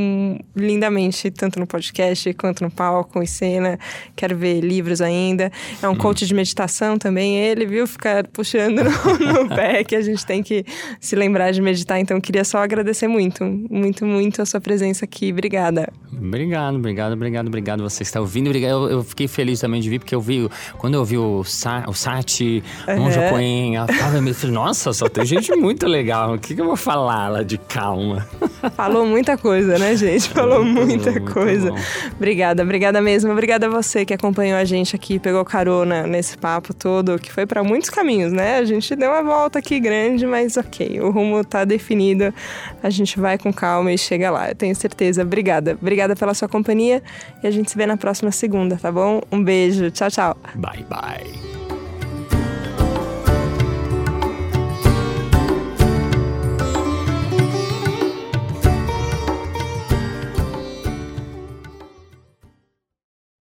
lindamente, 0.56 1.30
tanto 1.30 1.60
no 1.60 1.68
podcast 1.68 2.34
quanto 2.34 2.64
no 2.64 2.72
palco, 2.72 3.22
em 3.22 3.26
cena. 3.28 3.78
Quero 4.16 4.36
ver 4.36 4.62
livros 4.62 5.00
ainda. 5.00 5.52
É 5.82 5.88
um 5.88 5.96
coach 5.96 6.26
de 6.26 6.34
meditação 6.34 6.98
também, 6.98 7.38
ele, 7.38 7.66
viu? 7.68 7.86
Ficar 7.86 8.26
puxando 8.28 8.82
no, 8.84 9.44
no 9.44 9.50
pé, 9.50 9.84
que 9.84 9.96
a 9.96 10.02
gente 10.02 10.26
tem 10.26 10.42
que 10.42 10.66
se 11.00 11.16
lembrar 11.16 11.52
de 11.52 11.62
meditar. 11.62 12.00
Então, 12.00 12.20
queria 12.20 12.44
só 12.44 12.58
agradecer 12.60 13.08
muito, 13.08 13.46
muito, 13.46 14.06
muito 14.06 14.42
a 14.42 14.46
sua 14.46 14.60
presença 14.60 15.06
aqui. 15.06 15.32
Obrigada. 15.32 15.92
Obrigado, 16.12 16.76
obrigado, 16.76 17.14
obrigado, 17.14 17.48
obrigado. 17.48 17.84
Você 17.84 18.02
está 18.02 18.20
ouvindo. 18.20 18.50
Eu, 18.58 18.90
eu 18.90 19.04
fiquei 19.04 19.28
feliz 19.28 19.60
também 19.60 19.80
de 19.80 19.90
vir, 19.90 20.00
porque 20.00 20.16
eu 20.16 20.22
vi, 20.22 20.50
quando 20.78 20.96
eu 20.96 21.06
vi 21.06 21.18
o, 21.18 21.44
Sa, 21.44 21.86
o 21.88 21.94
Sati 21.94 22.39
gente, 22.40 22.64
um 22.88 23.12
japoen. 23.12 23.76
Eu 23.76 23.88
falei, 24.34 24.56
nossa, 24.56 24.94
só 24.94 25.10
tem 25.10 25.26
gente 25.26 25.54
muito 25.56 25.86
legal. 25.88 26.36
O 26.36 26.40
que, 26.40 26.56
que 26.56 26.62
eu 26.62 26.66
vou 26.66 26.76
falar 26.76 27.28
lá 27.30 27.44
de 27.44 27.58
calma? 27.58 28.28
Falou 28.76 29.06
muita 29.06 29.38
coisa, 29.38 29.78
né, 29.78 29.96
gente? 29.96 30.30
Falou 30.30 30.64
muita 30.64 31.20
coisa. 31.20 31.74
Obrigada, 32.16 32.64
obrigada 32.64 33.02
mesmo. 33.02 33.32
Obrigada 33.32 33.68
a 33.68 33.70
você 33.70 34.06
que 34.06 34.14
acompanhou 34.14 34.58
a 34.58 34.66
gente 34.66 34.96
aqui, 34.96 35.20
pegou 35.20 35.44
carona 35.44 36.04
nesse 36.08 36.38
papo 36.38 36.74
todo, 36.74 37.20
que 37.20 37.32
foi 37.32 37.46
para 37.46 37.64
muitos 37.64 37.90
caminhos, 37.90 38.32
né? 38.32 38.58
A 38.58 38.66
gente 38.66 38.96
deu 38.96 39.12
uma 39.12 39.24
volta 39.24 39.60
aqui 39.60 39.80
grande, 39.80 40.26
mas 40.26 40.58
ok, 40.58 41.00
o 41.02 41.10
rumo 41.12 41.44
tá 41.44 41.66
definido. 41.66 42.34
A 42.82 42.90
gente 42.90 43.20
vai 43.20 43.38
com 43.38 43.52
calma 43.52 43.92
e 43.92 43.98
chega 43.98 44.32
lá, 44.32 44.50
eu 44.50 44.56
tenho 44.56 44.76
certeza. 44.76 45.22
Obrigada. 45.22 45.78
Obrigada 45.82 46.16
pela 46.16 46.34
sua 46.34 46.48
companhia 46.48 47.02
e 47.44 47.48
a 47.48 47.52
gente 47.52 47.72
se 47.72 47.78
vê 47.78 47.86
na 47.86 47.98
próxima 47.98 48.32
segunda, 48.32 48.78
tá 48.78 48.92
bom? 48.92 49.22
Um 49.32 49.44
beijo. 49.44 49.92
Tchau, 49.92 50.10
tchau. 50.10 50.38
Bye, 50.56 50.86
bye. 50.90 51.59